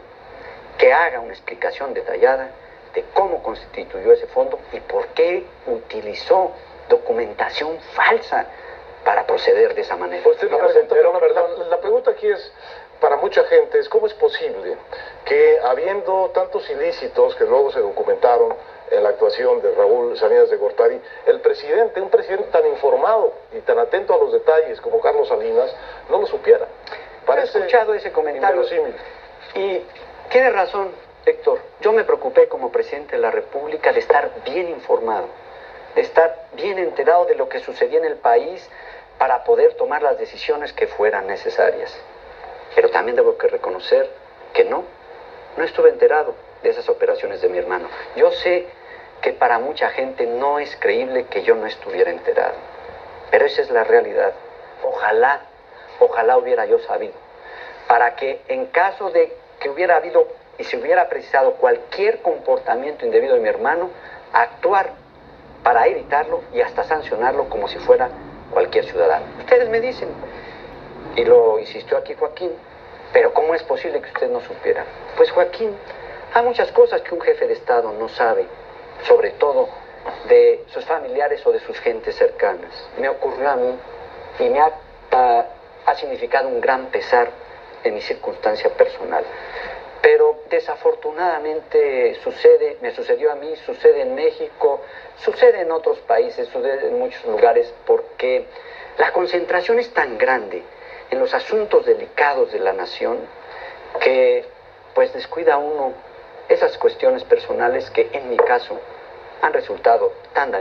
que 0.78 0.94
haga 0.94 1.20
una 1.20 1.34
explicación 1.34 1.94
detallada 1.94 2.50
de 2.94 3.04
cómo 3.14 3.44
constituyó 3.44 4.12
ese 4.12 4.28
fondo 4.28 4.60
y 4.72 4.80
por 4.80 5.08
qué 5.08 5.46
utilizó 5.68 6.52
documentación 6.90 7.80
falsa 7.94 8.48
para 9.04 9.26
proceder 9.26 9.76
de 9.76 9.82
esa 9.82 9.96
manera. 9.96 10.24
Me 10.28 10.84
pregunta, 10.84 11.28
la, 11.28 11.66
la 11.70 11.80
pregunta 11.80 12.12
aquí 12.12 12.28
es, 12.28 12.52
para 13.00 13.18
mucha 13.18 13.44
gente, 13.46 13.80
es 13.80 13.90
cómo 13.90 14.08
es 14.08 14.14
posible 14.14 14.78
que 15.26 15.60
habiendo 15.64 16.32
tantos 16.34 16.70
ilícitos 16.70 17.36
que 17.36 17.46
luego 17.46 17.72
se 17.72 17.80
documentaron 17.80 18.56
en 18.92 19.04
la 19.04 19.10
actuación 19.10 19.62
de 19.62 19.74
Raúl 19.74 20.18
Salinas 20.18 20.50
de 20.50 20.58
Gortari, 20.58 21.02
el 21.26 21.42
presidente, 21.42 22.02
un 22.02 22.10
presidente 22.10 22.46
tan 22.52 22.66
informado 22.68 23.34
y 23.54 23.60
tan 23.62 23.80
atento 23.80 24.14
a 24.14 24.18
los 24.18 24.32
detalles 24.32 24.80
como 24.82 25.02
Carlos 25.02 25.28
Salinas, 25.28 25.76
no 26.10 26.20
lo 26.20 26.28
supiera. 26.28 26.68
Parece 27.26 27.58
He 27.58 27.62
escuchado 27.62 27.94
ese 27.94 28.12
comentario. 28.12 28.64
Y 29.56 29.82
tiene 30.30 30.52
razón, 30.52 30.92
Héctor. 31.26 31.60
Yo 31.82 31.92
me 31.94 32.04
preocupé 32.04 32.48
como 32.48 32.72
presidente 32.72 33.16
de 33.16 33.22
la 33.22 33.32
República 33.32 33.92
de 33.92 34.00
estar 34.00 34.30
bien 34.44 34.70
informado, 34.70 35.28
estar 35.96 36.48
bien 36.54 36.78
enterado 36.78 37.26
de 37.26 37.36
lo 37.36 37.50
que 37.50 37.60
sucedía 37.60 38.00
en 38.00 38.06
el 38.06 38.16
país 38.16 38.68
para 39.18 39.44
poder 39.44 39.74
tomar 39.76 40.02
las 40.02 40.18
decisiones 40.18 40.74
que 40.74 40.88
fueran 40.88 41.28
necesarias. 41.28 41.96
Pero 42.76 42.90
también 42.90 43.16
debo 43.16 43.38
que 43.38 43.48
reconocer 43.48 44.10
que 44.54 44.66
no, 44.66 44.84
no 45.58 45.64
estuve 45.64 45.90
enterado 45.90 46.36
de 46.64 46.70
esas 46.70 46.90
operaciones 46.90 47.42
de 47.42 47.50
mi 47.50 47.58
hermano. 47.58 47.88
Yo 48.16 48.32
sé 48.32 48.68
que 49.22 49.34
para 49.34 49.60
mucha 49.60 49.90
gente 49.90 50.26
no 50.26 50.60
es 50.60 50.76
creíble 50.78 51.26
que 51.26 51.44
yo 51.44 51.56
no 51.56 51.66
estuviera 51.66 52.12
enterado, 52.12 52.56
pero 53.32 53.46
esa 53.46 53.62
es 53.62 53.72
la 53.72 53.84
realidad. 53.84 54.34
Ojalá, 54.84 55.42
ojalá 56.00 56.38
hubiera 56.38 56.66
yo 56.66 56.80
sabido, 56.80 57.14
para 57.88 58.16
que 58.16 58.42
en 58.48 58.68
caso 58.68 59.10
de 59.12 59.34
que 59.60 59.70
hubiera 59.70 59.96
habido 59.96 60.28
y 60.58 60.64
se 60.64 60.78
hubiera 60.78 61.10
precisado 61.10 61.54
cualquier 61.54 62.22
comportamiento 62.22 63.06
indebido 63.06 63.36
de 63.36 63.42
mi 63.42 63.50
hermano, 63.50 63.90
actuar 64.32 64.92
para 65.66 65.88
evitarlo 65.88 66.44
y 66.54 66.62
hasta 66.62 66.84
sancionarlo 66.84 67.50
como 67.50 67.68
si 67.68 67.80
fuera 67.80 68.08
cualquier 68.52 68.86
ciudadano. 68.86 69.26
Ustedes 69.40 69.68
me 69.68 69.82
dicen, 69.82 70.08
y 71.16 71.26
lo 71.26 71.58
insistió 71.58 71.98
aquí 71.98 72.14
Joaquín, 72.14 72.52
pero 73.12 73.34
¿cómo 73.34 73.56
es 73.56 73.64
posible 73.64 74.00
que 74.00 74.08
usted 74.10 74.30
no 74.30 74.42
supiera? 74.42 74.86
Pues 75.18 75.32
Joaquín, 75.32 75.76
hay 76.36 76.44
muchas 76.46 76.72
cosas 76.72 77.02
que 77.02 77.16
un 77.16 77.22
jefe 77.22 77.48
de 77.48 77.54
Estado 77.54 77.92
no 77.94 78.08
sabe, 78.10 78.46
sobre 79.08 79.32
todo 79.32 79.68
de 80.30 80.64
sus 80.68 80.86
familiares 80.86 81.44
o 81.48 81.52
de 81.52 81.60
sus 81.62 81.80
gentes 81.80 82.16
cercanas. 82.16 82.72
Me 83.00 83.10
ocurrió 83.10 83.50
a 83.50 83.56
mí 83.56 83.76
y 84.38 84.50
me 84.50 84.60
ha, 84.60 84.72
ha, 85.14 85.46
ha 85.88 85.96
significado 85.96 86.48
un 86.48 86.62
gran 86.62 86.86
pesar 86.88 87.28
en 87.84 87.96
mi 87.96 88.02
circunstancia 88.02 88.70
personal. 88.70 89.24
Pero 90.06 90.36
desafortunadamente 90.52 92.14
sucede, 92.24 92.78
me 92.80 92.92
sucedió 92.92 93.32
a 93.32 93.36
mí, 93.38 93.56
sucede 93.66 94.02
en 94.02 94.14
México, 94.14 94.82
sucede 95.18 95.62
en 95.62 95.72
otros 95.72 95.98
países, 96.02 96.48
sucede 96.50 96.90
en 96.90 97.00
muchos 97.00 97.26
lugares, 97.26 97.74
porque 97.88 98.46
la 99.00 99.12
concentración 99.14 99.80
es 99.80 99.92
tan 99.96 100.20
grande 100.20 100.62
en 101.10 101.18
los 101.18 101.34
asuntos 101.34 101.88
delicados 101.88 102.52
de 102.52 102.60
la 102.60 102.74
nación 102.74 103.18
que 104.00 104.46
pues 104.94 105.12
descuida 105.12 105.58
uno 105.58 105.94
esas 106.50 106.78
cuestiones 106.78 107.24
personales 107.24 107.90
que 107.90 108.08
en 108.14 108.30
mi 108.30 108.38
caso 108.38 108.80
han 109.42 109.54
resultado 109.54 110.14
tan, 110.34 110.52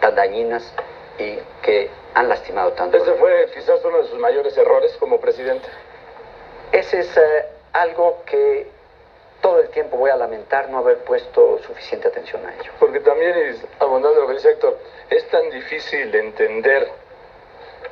tan 0.00 0.14
dañinas 0.14 0.74
y 1.18 1.38
que 1.62 1.88
han 2.12 2.28
lastimado 2.28 2.72
tanto. 2.72 2.98
¿Ese 2.98 3.14
fue 3.14 3.48
quizás 3.54 3.82
uno 3.82 4.02
de 4.02 4.08
sus 4.08 4.18
mayores 4.18 4.54
errores 4.58 4.94
como 5.00 5.20
presidente? 5.20 5.70
Ese 6.70 7.00
es 7.00 7.16
eh, 7.16 7.46
algo 7.72 8.22
que 8.26 8.73
todo 9.44 9.60
el 9.60 9.68
tiempo 9.68 9.98
voy 9.98 10.10
a 10.10 10.16
lamentar 10.16 10.70
no 10.70 10.78
haber 10.78 11.04
puesto 11.04 11.58
suficiente 11.58 12.08
atención 12.08 12.46
a 12.46 12.54
ello. 12.54 12.72
Porque 12.80 13.00
también, 13.00 13.54
abundando 13.78 14.22
lo 14.22 14.26
que 14.28 14.32
dice 14.32 14.52
Héctor, 14.52 14.78
es 15.10 15.28
tan 15.28 15.50
difícil 15.50 16.14
entender 16.14 16.88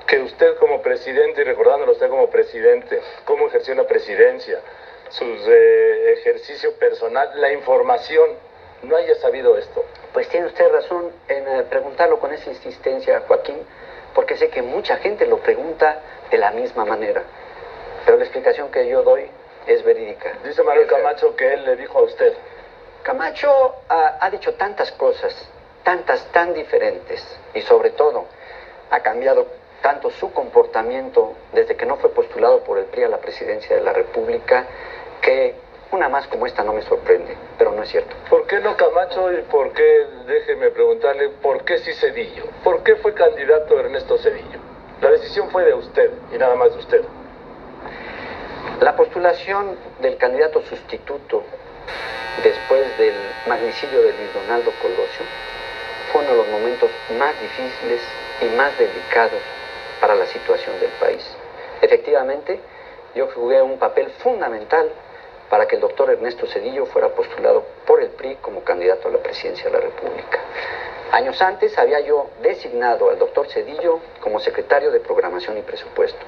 que 0.07 0.21
usted 0.21 0.57
como 0.57 0.81
presidente, 0.81 1.43
y 1.43 1.45
recordándolo 1.45 1.93
usted 1.93 2.09
como 2.09 2.31
presidente, 2.31 3.03
cómo 3.27 3.49
ejerció 3.49 3.75
la 3.75 3.87
presidencia, 3.87 4.61
su 5.11 5.27
eh, 5.27 6.15
ejercicio 6.15 6.75
personal, 6.79 7.39
la 7.39 7.53
información, 7.53 8.31
no 8.85 8.97
haya 8.97 9.15
sabido 9.17 9.59
esto. 9.59 9.85
Pues 10.15 10.29
tiene 10.29 10.47
usted 10.47 10.67
razón 10.73 11.13
en 11.29 11.47
eh, 11.47 11.65
preguntarlo 11.69 12.19
con 12.19 12.33
esa 12.33 12.49
insistencia, 12.49 13.25
Joaquín, 13.29 13.59
porque 14.15 14.39
sé 14.39 14.49
que 14.49 14.63
mucha 14.63 14.97
gente 14.97 15.27
lo 15.27 15.37
pregunta 15.37 16.01
de 16.31 16.39
la 16.39 16.51
misma 16.53 16.87
manera. 16.87 17.23
Pero 18.07 18.17
la 18.17 18.25
explicación 18.25 18.71
que 18.71 18.89
yo 18.89 19.03
doy 19.03 19.29
es 19.67 19.83
verídica. 19.85 20.33
Dice 20.45 20.63
Manuel 20.63 20.87
Camacho 20.87 21.35
que 21.37 21.55
él 21.55 21.65
le 21.65 21.77
dijo 21.77 21.99
a 21.99 22.03
usted. 22.03 22.33
Camacho 23.03 23.77
ha, 23.89 24.19
ha 24.21 24.31
dicho 24.31 24.55
tantas 24.55 24.93
cosas, 24.93 25.35
tantas 25.83 26.25
tan 26.33 26.55
diferentes, 26.55 27.25
y 27.55 27.61
sobre 27.63 27.91
todo 27.91 28.27
ha 28.91 29.01
cambiado 29.01 29.47
tanto 29.83 30.11
su 30.11 30.33
comportamiento 30.33 31.35
desde 31.53 31.77
que 31.77 31.85
no 31.85 31.97
fue 31.97 32.11
postulado 32.11 32.63
por 32.63 32.79
el 32.79 32.85
PRI 32.87 33.05
a 33.05 33.09
la 33.09 33.19
presidencia 33.19 33.75
de 33.75 33.83
la 33.83 33.93
República, 33.93 34.65
que 35.21 35.57
una 35.91 36.09
más 36.09 36.27
como 36.29 36.47
esta 36.47 36.65
no 36.65 36.73
me 36.73 36.83
sorprende, 36.83 37.37
pero 37.59 37.73
no 37.73 37.83
es 37.83 37.91
cierto. 37.91 38.17
¿Por 38.31 38.47
qué 38.47 38.61
no 38.61 38.77
Camacho 38.77 39.31
y 39.33 39.43
por 39.43 39.73
qué, 39.73 40.07
déjeme 40.27 40.71
preguntarle, 40.71 41.29
por 41.43 41.65
qué 41.65 41.79
sí 41.79 41.93
Cedillo? 41.95 42.45
¿Por 42.65 42.83
qué 42.83 42.97
fue 42.97 43.13
candidato 43.13 43.79
Ernesto 43.79 44.17
Cedillo? 44.19 44.59
La 45.03 45.11
decisión 45.11 45.51
fue 45.51 45.65
de 45.65 45.75
usted 45.75 46.11
y 46.33 46.39
nada 46.39 46.55
más 46.55 46.73
de 46.73 46.79
usted. 46.79 47.05
La 48.83 48.97
postulación 48.97 49.77
del 50.01 50.17
candidato 50.17 50.61
sustituto 50.63 51.45
después 52.43 52.99
del 52.99 53.15
magnicidio 53.47 54.03
de 54.03 54.13
Luis 54.13 54.35
Donaldo 54.35 54.73
Colosio 54.83 55.25
fue 56.11 56.23
uno 56.23 56.33
de 56.33 56.37
los 56.39 56.49
momentos 56.49 56.91
más 57.17 57.41
difíciles 57.41 58.01
y 58.41 58.47
más 58.57 58.77
delicados 58.77 59.41
para 60.01 60.17
la 60.17 60.27
situación 60.27 60.81
del 60.81 60.91
país. 60.99 61.25
Efectivamente, 61.81 62.59
yo 63.15 63.29
jugué 63.29 63.63
un 63.63 63.79
papel 63.79 64.11
fundamental 64.19 64.91
para 65.49 65.69
que 65.69 65.77
el 65.77 65.81
doctor 65.81 66.11
Ernesto 66.11 66.49
Cedillo 66.49 66.85
fuera 66.87 67.11
postulado 67.11 67.65
por 67.87 68.03
el 68.03 68.09
PRI 68.09 68.35
como 68.41 68.65
candidato 68.65 69.07
a 69.07 69.13
la 69.13 69.19
presidencia 69.19 69.67
de 69.67 69.79
la 69.79 69.81
República. 69.81 70.41
Años 71.13 71.43
antes 71.43 71.77
había 71.77 72.01
yo 72.01 72.31
designado 72.41 73.11
al 73.11 73.19
doctor 73.19 73.47
Cedillo 73.47 74.01
como 74.21 74.41
secretario 74.41 74.91
de 74.91 74.99
Programación 74.99 75.59
y 75.59 75.61
Presupuesto. 75.61 76.25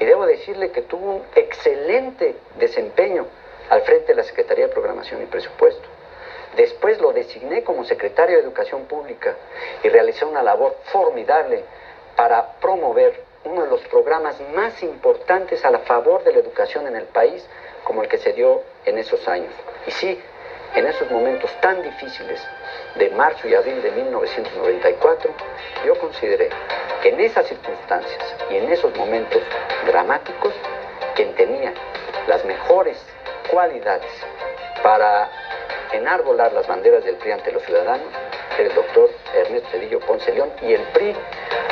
Y 0.00 0.04
debo 0.04 0.26
decirle 0.26 0.72
que 0.72 0.82
tuvo 0.82 1.12
un 1.12 1.22
excelente 1.36 2.34
desempeño 2.58 3.26
al 3.70 3.82
frente 3.82 4.08
de 4.08 4.16
la 4.16 4.24
Secretaría 4.24 4.66
de 4.66 4.72
Programación 4.72 5.22
y 5.22 5.26
Presupuesto. 5.26 5.88
Después 6.56 7.00
lo 7.00 7.12
designé 7.12 7.62
como 7.62 7.84
secretario 7.84 8.36
de 8.36 8.42
Educación 8.42 8.86
Pública 8.86 9.36
y 9.84 9.88
realicé 9.88 10.24
una 10.24 10.42
labor 10.42 10.78
formidable 10.86 11.62
para 12.16 12.54
promover 12.54 13.22
uno 13.44 13.62
de 13.62 13.70
los 13.70 13.82
programas 13.82 14.36
más 14.52 14.82
importantes 14.82 15.64
a 15.64 15.70
la 15.70 15.78
favor 15.78 16.24
de 16.24 16.32
la 16.32 16.40
educación 16.40 16.88
en 16.88 16.96
el 16.96 17.04
país, 17.04 17.46
como 17.84 18.02
el 18.02 18.08
que 18.08 18.18
se 18.18 18.32
dio 18.32 18.62
en 18.84 18.98
esos 18.98 19.28
años. 19.28 19.52
Y 19.86 19.92
sí, 19.92 20.20
en 20.74 20.86
esos 20.86 21.10
momentos 21.10 21.50
tan 21.60 21.82
difíciles 21.82 22.40
de 22.96 23.10
marzo 23.10 23.46
y 23.48 23.54
abril 23.54 23.80
de 23.82 23.90
1994, 23.92 25.30
yo 25.86 25.94
consideré 25.98 26.48
que 27.02 27.10
en 27.10 27.20
esas 27.20 27.46
circunstancias 27.46 28.36
y 28.50 28.56
en 28.56 28.70
esos 28.70 28.94
momentos 28.96 29.42
dramáticos, 29.86 30.52
quien 31.14 31.34
tenía 31.34 31.72
las 32.26 32.44
mejores 32.44 32.96
cualidades 33.50 34.10
para 34.82 35.30
enarbolar 35.92 36.52
las 36.52 36.66
banderas 36.66 37.04
del 37.04 37.16
PRI 37.16 37.32
ante 37.32 37.52
los 37.52 37.62
ciudadanos 37.62 38.08
el 38.58 38.74
doctor 38.74 39.10
Ernesto 39.34 39.68
Cedillo 39.70 40.00
Ponce 40.00 40.32
León 40.32 40.50
y 40.62 40.74
el 40.74 40.82
PRI 40.92 41.14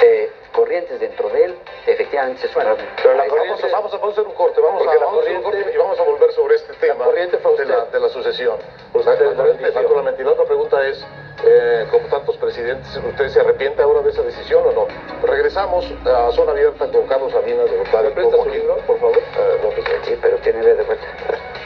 eh, 0.02 0.30
corrientes 0.52 1.00
dentro 1.00 1.28
de 1.30 1.44
él 1.44 1.58
efectivamente 1.86 2.42
se 2.42 2.48
sumaron. 2.48 2.76
Pero 3.02 3.14
la 3.14 3.26
corriente, 3.26 3.62
vamos, 3.70 3.92
a, 3.92 3.98
vamos, 3.98 4.16
a, 4.16 4.20
hacer 4.20 4.26
un 4.26 4.34
corte, 4.34 4.60
vamos, 4.60 4.82
a, 4.82 4.98
vamos 4.98 5.24
un 5.26 5.42
corte 5.42 5.72
y 5.72 5.76
vamos 5.76 5.98
a 5.98 6.02
volver 6.02 6.32
sobre 6.32 6.54
este 6.56 6.72
tema 6.74 7.06
de, 7.08 7.66
la, 7.66 7.84
de 7.86 8.00
la 8.00 8.08
sucesión. 8.08 8.58
Usted, 8.92 9.34
naturalmente, 9.74 10.22
la 10.22 10.32
otra 10.32 10.44
pregunta 10.44 10.86
es, 10.86 11.04
eh, 11.44 11.86
como 11.90 12.06
tantos 12.08 12.36
presidentes, 12.36 12.96
¿usted 12.96 13.28
se 13.28 13.40
arrepiente 13.40 13.82
ahora 13.82 14.02
de 14.02 14.10
esa 14.10 14.22
decisión 14.22 14.64
o 14.66 14.72
no? 14.72 14.86
Regresamos 15.26 15.86
a 16.04 16.30
zona 16.32 16.52
abierta 16.52 16.86
con 16.90 17.06
Carlos 17.06 17.32
Salinas 17.32 17.70
de 17.70 17.78
Gortari. 17.78 18.08
¿Me 18.08 18.14
presta 18.14 18.36
su 18.36 18.48
libro, 18.50 18.76
por 18.86 18.98
favor? 19.00 19.18
Eh, 19.18 19.60
no, 19.62 19.70
pues, 19.70 19.86
sí, 20.04 20.18
pero 20.20 20.36
tiene 20.38 20.62
de 20.62 20.82
vuelta. 20.82 21.06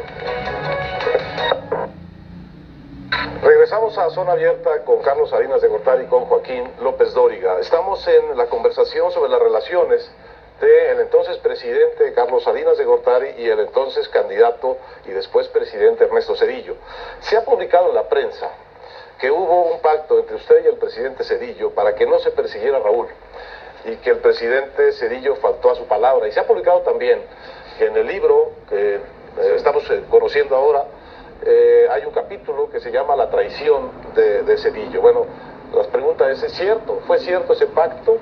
Regresamos 3.69 3.99
a 3.99 4.09
Zona 4.15 4.33
Abierta 4.33 4.83
con 4.83 5.03
Carlos 5.03 5.29
Salinas 5.29 5.61
de 5.61 5.69
Gortari 5.69 6.05
y 6.05 6.07
con 6.07 6.25
Joaquín 6.25 6.73
López 6.81 7.13
Dóriga. 7.13 7.61
Estamos 7.61 8.09
en 8.09 8.35
la 8.35 8.47
conversación 8.47 9.13
sobre 9.13 9.31
las 9.31 9.39
relaciones 9.43 10.11
del 10.59 11.01
entonces 11.01 11.37
presidente 11.37 12.15
Carlos 12.15 12.45
Salinas 12.45 12.79
de 12.79 12.87
Gortari 12.87 13.35
y 13.37 13.47
el 13.47 13.61
entonces 13.61 14.09
candidato 14.09 14.79
y 15.05 15.11
después 15.11 15.49
presidente 15.49 16.05
Ernesto 16.05 16.35
Cedillo. 16.35 16.77
Se 17.21 17.37
ha 17.37 17.45
publicado 17.45 17.91
en 17.91 17.97
la 17.97 18.09
prensa 18.09 18.49
que 19.19 19.31
hubo 19.31 19.65
un 19.75 19.81
pacto 19.81 20.19
entre 20.19 20.37
usted 20.37 20.65
y 20.65 20.69
el 20.69 20.79
presidente 20.79 21.23
Cedillo 21.23 21.73
para 21.73 21.95
que 21.95 22.07
no 22.07 22.19
se 22.21 22.31
persiguiera 22.31 22.79
a 22.79 22.81
Raúl 22.81 23.09
y 23.85 23.97
que 23.97 24.09
el 24.09 24.19
presidente 24.21 24.93
Cedillo 24.93 25.37
faltó 25.37 25.73
a 25.73 25.75
su 25.75 25.85
palabra. 25.85 26.27
Y 26.27 26.33
se 26.33 26.41
ha 26.41 26.47
publicado 26.47 26.81
también 26.81 27.21
que 27.77 27.85
en 27.85 27.99
el 27.99 28.07
libro 28.07 28.51
que 28.71 28.95
eh, 28.95 29.01
estamos 29.57 29.85
eh, 29.91 30.05
conociendo 30.09 30.57
ahora, 30.57 30.87
eh, 31.45 31.89
hay 31.91 32.05
un 32.05 32.13
capítulo 32.13 32.71
que 32.71 32.81
se 32.81 32.91
llama 32.91 33.17
La 33.17 33.31
traición 33.31 33.91
de, 34.15 34.43
de 34.43 34.59
Cedillo. 34.59 35.01
Bueno, 35.01 35.27
las 35.75 35.87
preguntas 35.89 36.31
es, 36.31 36.43
¿es 36.43 36.53
cierto? 36.53 37.01
¿Fue 37.07 37.19
cierto 37.19 37.53
ese 37.53 37.67
pacto? 37.67 38.19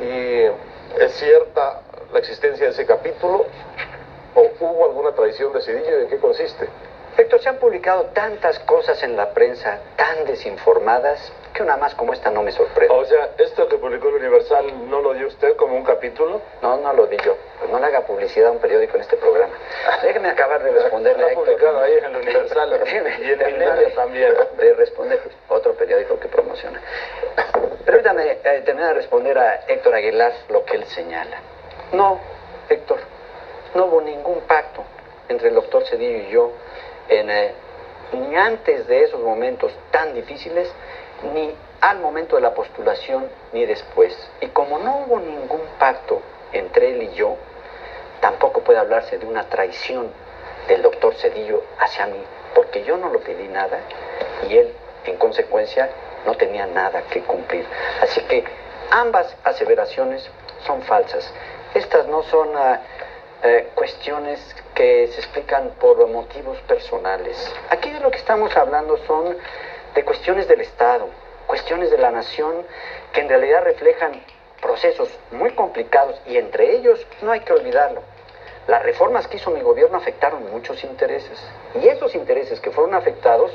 ¿Y 0.00 1.02
es 1.02 1.12
cierta 1.12 1.82
la 2.12 2.18
existencia 2.18 2.66
de 2.66 2.72
ese 2.72 2.86
capítulo? 2.86 3.46
¿O 4.34 4.42
hubo 4.60 4.84
alguna 4.86 5.12
traición 5.12 5.52
de 5.52 5.60
Cedillo? 5.60 6.00
¿En 6.00 6.08
qué 6.08 6.18
consiste? 6.18 6.68
Héctor, 7.16 7.40
se 7.40 7.48
han 7.48 7.56
publicado 7.56 8.04
tantas 8.14 8.58
cosas 8.60 9.02
en 9.02 9.16
la 9.16 9.30
prensa 9.30 9.80
tan 9.96 10.24
desinformadas 10.24 11.32
que 11.52 11.62
una 11.62 11.76
más 11.76 11.94
como 11.94 12.12
esta 12.12 12.30
no 12.30 12.42
me 12.42 12.52
sorprende. 12.52 12.94
O 12.94 13.04
sea, 13.04 13.30
¿esto 13.38 13.68
que 13.68 13.76
publicó 13.76 14.08
el 14.08 14.14
Universal 14.16 14.88
no 14.88 15.00
lo 15.00 15.14
dio 15.14 15.26
usted 15.26 15.56
como 15.56 15.76
un 15.76 15.84
capítulo? 15.84 16.40
No, 16.62 16.76
no 16.78 16.92
lo 16.92 17.06
di 17.06 17.16
yo. 17.24 17.36
Pues 17.58 17.70
no 17.70 17.78
le 17.78 17.86
haga 17.86 18.02
publicidad 18.02 18.48
a 18.48 18.52
un 18.52 18.58
periódico 18.58 18.96
en 18.96 19.02
este 19.02 19.16
programa. 19.16 19.54
Déjeme 20.02 20.28
acabar 20.28 20.62
de 20.62 20.70
responderle 20.70 21.28
Está 21.28 21.40
publicado 21.40 21.80
ahí 21.80 21.94
en 21.94 22.04
el 22.04 22.16
Universal 22.16 22.80
y 22.86 23.32
en 23.32 23.40
el 23.40 23.58
medio 23.58 23.92
también. 23.94 24.34
De 24.56 24.74
responder 24.74 25.20
otro 25.48 25.74
periódico 25.74 26.18
que 26.18 26.28
promociona. 26.28 26.80
Permítame 27.84 28.38
eh, 28.44 28.62
terminar 28.64 28.88
de 28.88 28.94
responder 28.94 29.38
a 29.38 29.64
Héctor 29.66 29.94
Aguilar 29.94 30.32
lo 30.50 30.64
que 30.64 30.76
él 30.76 30.84
señala. 30.84 31.38
No, 31.92 32.20
Héctor, 32.68 32.98
no 33.74 33.86
hubo 33.86 34.00
ningún 34.02 34.40
pacto 34.42 34.84
entre 35.28 35.48
el 35.48 35.54
doctor 35.54 35.84
Cedillo 35.86 36.18
y 36.18 36.30
yo 36.30 36.52
en, 37.08 37.30
eh, 37.30 37.52
ni 38.12 38.36
antes 38.36 38.86
de 38.86 39.04
esos 39.04 39.20
momentos 39.20 39.72
tan 39.90 40.14
difíciles, 40.14 40.70
ni 41.22 41.54
al 41.80 41.98
momento 42.00 42.36
de 42.36 42.42
la 42.42 42.54
postulación, 42.54 43.28
ni 43.52 43.64
después. 43.66 44.16
Y 44.40 44.48
como 44.48 44.78
no 44.78 45.04
hubo 45.06 45.20
ningún 45.20 45.62
pacto 45.78 46.20
entre 46.52 46.90
él 46.90 47.02
y 47.02 47.14
yo, 47.14 47.36
tampoco 48.20 48.60
puede 48.62 48.78
hablarse 48.78 49.18
de 49.18 49.26
una 49.26 49.44
traición 49.44 50.10
del 50.66 50.82
doctor 50.82 51.14
Cedillo 51.14 51.62
hacia 51.78 52.06
mí, 52.06 52.22
porque 52.54 52.84
yo 52.84 52.96
no 52.96 53.08
lo 53.08 53.20
pedí 53.20 53.48
nada 53.48 53.78
y 54.48 54.56
él, 54.56 54.74
en 55.04 55.16
consecuencia, 55.16 55.88
no 56.26 56.34
tenía 56.34 56.66
nada 56.66 57.02
que 57.10 57.22
cumplir. 57.22 57.64
Así 58.02 58.20
que 58.22 58.44
ambas 58.90 59.34
aseveraciones 59.44 60.28
son 60.66 60.82
falsas. 60.82 61.32
Estas 61.74 62.06
no 62.06 62.22
son 62.24 62.48
uh, 62.56 62.76
eh, 63.42 63.68
cuestiones 63.74 64.54
que 64.74 65.08
se 65.08 65.20
explican 65.20 65.70
por 65.80 66.06
motivos 66.08 66.58
personales. 66.62 67.54
Aquí 67.70 67.90
de 67.90 68.00
lo 68.00 68.10
que 68.10 68.18
estamos 68.18 68.56
hablando 68.56 68.96
son 69.06 69.36
de 69.94 70.04
cuestiones 70.04 70.48
del 70.48 70.60
Estado, 70.60 71.08
cuestiones 71.46 71.90
de 71.90 71.98
la 71.98 72.10
nación 72.10 72.64
que 73.12 73.20
en 73.20 73.28
realidad 73.28 73.62
reflejan 73.64 74.22
procesos 74.60 75.08
muy 75.30 75.50
complicados 75.52 76.20
y 76.26 76.36
entre 76.36 76.76
ellos 76.76 77.06
no 77.22 77.32
hay 77.32 77.40
que 77.40 77.52
olvidarlo. 77.52 78.02
Las 78.66 78.82
reformas 78.82 79.26
que 79.26 79.38
hizo 79.38 79.50
mi 79.50 79.62
gobierno 79.62 79.96
afectaron 79.96 80.50
muchos 80.50 80.84
intereses 80.84 81.38
y 81.80 81.88
esos 81.88 82.14
intereses 82.14 82.60
que 82.60 82.70
fueron 82.70 82.94
afectados 82.94 83.50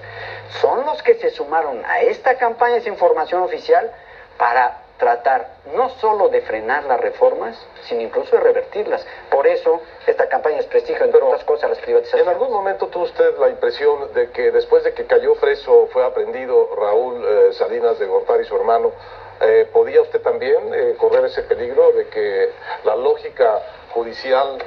son 0.62 0.86
los 0.86 1.04
que 1.04 1.15
se 1.15 1.30
sumaron 1.30 1.86
a 1.86 2.02
esta 2.02 2.36
campaña 2.38 2.80
de 2.80 2.89
información 2.89 3.43
oficial 3.43 3.91
para 4.38 4.83
tratar 5.04 5.50
no 5.76 5.89
solo 6.00 6.30
de 6.30 6.39
frenar 6.42 6.86
las 6.86 6.98
reformas, 7.02 7.58
sino 7.84 8.02
incluso 8.02 8.38
de 8.38 8.42
revertirlas. 8.42 9.06
Por 9.30 9.46
eso 9.46 9.82
esta 10.08 10.30
campaña 10.30 10.60
es 10.60 10.66
prestigio, 10.68 11.04
entre 11.04 11.22
otras 11.22 11.44
cosas, 11.44 11.72
las 11.72 11.80
privatizaciones. 11.80 12.26
¿En 12.26 12.34
algún 12.34 12.54
momento 12.54 12.88
tuvo 12.88 13.04
usted 13.04 13.38
la 13.38 13.50
impresión 13.50 14.13
de 14.13 14.32
que 14.32 14.52
después 14.52 14.82
de 14.86 14.94
que 14.94 15.06
cayó 15.06 15.36
preso, 15.36 15.89
fue 15.92 16.06
aprendido 16.06 16.70
Raúl 16.78 17.22
eh, 17.22 17.52
Salinas 17.52 18.00
de 18.00 18.06
Gortari, 18.06 18.46
su 18.46 18.56
hermano, 18.56 18.94
eh, 19.42 19.68
¿podía 19.74 20.02
usted 20.02 20.22
también 20.22 20.74
eh, 20.74 20.96
correr 20.98 21.26
ese 21.26 21.44
peligro 21.44 21.92
de 21.92 22.08
que 22.08 22.52
la 22.86 22.96
lógica 22.96 23.62
judicial 23.94 24.58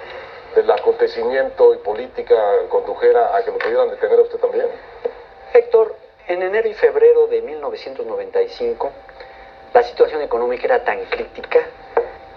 del 0.55 0.71
acontecimiento 0.71 1.73
y 1.73 1.79
política 1.79 2.37
condujera 2.69 3.35
a 3.35 3.43
que 3.43 3.53
lo 3.53 3.59
pudieran 3.59 3.89
detener 3.89 4.19
a 4.19 4.23
usted 4.23 4.39
también? 4.39 4.67
Héctor, 5.55 5.97
en 6.29 6.43
enero 6.43 6.69
y 6.69 6.75
febrero 6.75 7.27
de 7.27 7.41
1995, 7.41 8.93
la 9.75 9.83
situación 9.83 10.23
económica 10.23 10.65
era 10.65 10.85
tan 10.85 11.05
crítica 11.07 11.61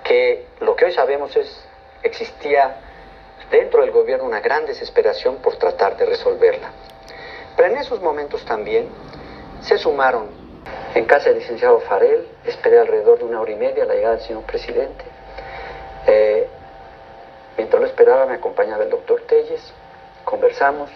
que 0.04 0.46
lo 0.60 0.76
que 0.76 0.86
hoy 0.86 0.92
sabemos 0.92 1.36
es 1.36 1.66
existía 2.04 2.76
dentro 3.52 3.82
del 3.82 3.92
gobierno 3.92 4.26
una 4.26 4.40
gran 4.40 4.66
desesperación 4.66 5.38
por 5.38 5.56
tratar 5.58 5.98
de 5.98 6.06
resolverla. 6.06 6.72
Pero 7.56 7.70
en 7.70 7.78
esos 7.78 8.02
momentos 8.02 8.46
también 8.46 8.88
se 9.62 9.78
sumaron 9.78 10.30
en 10.96 11.06
casa 11.06 11.30
del 11.30 11.40
licenciado 11.40 11.80
Farel, 11.82 12.28
esperé 12.46 12.80
alrededor 12.80 13.20
de 13.20 13.26
una 13.26 13.42
hora 13.42 13.52
y 13.52 13.56
media 13.56 13.86
la 13.86 13.94
llegada 13.94 14.16
del 14.16 14.26
señor 14.26 14.44
presidente. 14.44 15.04
Eh, 16.08 16.48
mientras 17.58 17.82
lo 17.82 17.88
esperaba 17.88 18.26
me 18.26 18.36
acompañaba 18.36 18.84
el 18.84 18.90
doctor 18.90 19.22
Telles, 19.28 19.74
conversamos 20.24 20.90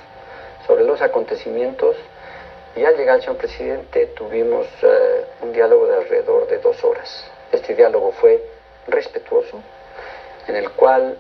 sobre 0.66 0.84
los 0.84 1.02
acontecimientos 1.02 1.96
y 2.76 2.86
al 2.86 2.98
llegar 2.98 3.18
el 3.18 3.22
señor 3.22 3.38
presidente 3.38 4.08
tuvimos 4.08 4.66
eh, 4.82 5.26
un 5.42 5.54
diálogo 5.54 5.88
de 5.88 5.96
alrededor 5.98 6.48
de 6.48 6.58
dos 6.58 6.84
horas. 6.84 7.24
Este 7.52 7.76
diálogo 7.76 8.12
fue 8.14 8.44
respetuoso, 8.88 9.62
en 10.48 10.56
el 10.56 10.72
cual 10.72 11.18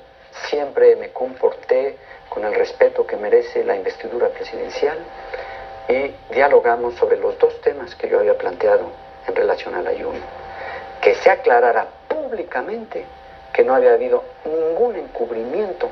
siempre 0.49 0.95
me 0.95 1.09
comporté 1.09 1.97
con 2.29 2.43
el 2.45 2.55
respeto 2.55 3.05
que 3.05 3.17
merece 3.17 3.63
la 3.63 3.75
investidura 3.75 4.29
presidencial 4.29 4.97
y 5.87 6.33
dialogamos 6.33 6.95
sobre 6.95 7.17
los 7.17 7.37
dos 7.37 7.61
temas 7.61 7.93
que 7.95 8.09
yo 8.09 8.19
había 8.19 8.37
planteado 8.37 8.89
en 9.27 9.35
relación 9.35 9.75
al 9.75 9.85
ayuno. 9.85 10.19
Que 11.01 11.13
se 11.15 11.29
aclarara 11.29 11.85
públicamente 12.07 13.05
que 13.53 13.63
no 13.63 13.75
había 13.75 13.93
habido 13.93 14.23
ningún 14.45 14.95
encubrimiento 14.95 15.89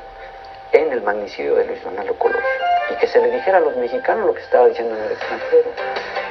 en 0.72 0.90
el 0.90 1.02
magnicidio 1.02 1.54
de 1.54 1.66
Luis 1.66 1.84
Donaldo 1.84 2.14
Colosio 2.18 2.71
y 2.90 2.94
que 2.96 3.06
se 3.06 3.20
le 3.20 3.30
dijera 3.30 3.58
a 3.58 3.60
los 3.60 3.76
mexicanos 3.76 4.26
lo 4.26 4.34
que 4.34 4.40
estaba 4.40 4.66
diciendo 4.66 4.96
en 4.96 5.02
el 5.04 5.12
extranjero, 5.12 5.70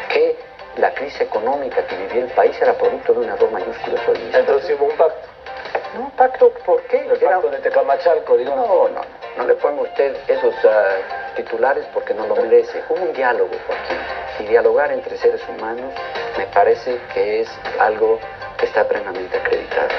que 0.10 0.36
la 0.78 0.94
crisis 0.94 1.22
económica 1.22 1.86
que 1.86 1.96
vivía 1.96 2.24
el 2.24 2.32
país 2.32 2.56
era 2.62 2.74
producto 2.74 3.14
de 3.14 3.20
un 3.20 3.30
error 3.30 3.52
mayúsculo 3.52 3.98
solista. 4.06 4.40
Entonces 4.40 4.78
hubo 4.80 4.86
un 4.86 4.98
pacto. 4.98 5.28
No, 5.98 6.10
pacto, 6.16 6.50
¿por 6.66 6.82
qué? 6.84 7.00
El 7.00 7.20
pacto 7.20 7.50
de 7.50 7.58
Tecamachalco, 7.58 8.38
digamos. 8.38 8.68
No, 8.68 8.90
no, 8.90 9.02
no 9.38 9.46
le 9.46 9.56
ponga 9.56 9.82
usted 9.82 10.16
esos 10.28 10.54
uh, 10.64 11.36
titulares 11.36 11.86
porque 11.94 12.14
no 12.14 12.28
lo 12.28 12.36
merece. 12.36 12.82
Hubo 12.90 13.02
un 13.02 13.14
diálogo, 13.14 13.52
Joaquín. 13.68 13.98
y 14.40 14.44
dialogar 14.50 14.92
entre 14.92 15.18
seres 15.18 15.42
humanos 15.50 15.94
me 16.38 16.46
parece 16.48 16.98
que 17.14 17.42
es 17.42 17.50
algo 17.80 18.20
que 18.58 18.66
está 18.66 18.88
plenamente 18.88 19.38
acreditado. 19.38 19.90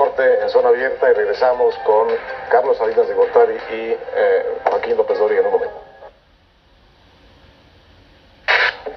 Corte 0.00 0.40
en 0.40 0.48
zona 0.48 0.70
abierta 0.70 1.10
y 1.10 1.12
regresamos 1.12 1.76
con 1.84 2.08
Carlos 2.50 2.78
Salinas 2.78 3.06
de 3.06 3.12
Gortari 3.12 3.52
y 3.52 3.96
eh, 4.16 4.46
Joaquín 4.64 4.96
López 4.96 5.18
Dóriga 5.18 5.40
en 5.42 5.46
un 5.48 5.52
momento. 5.52 5.74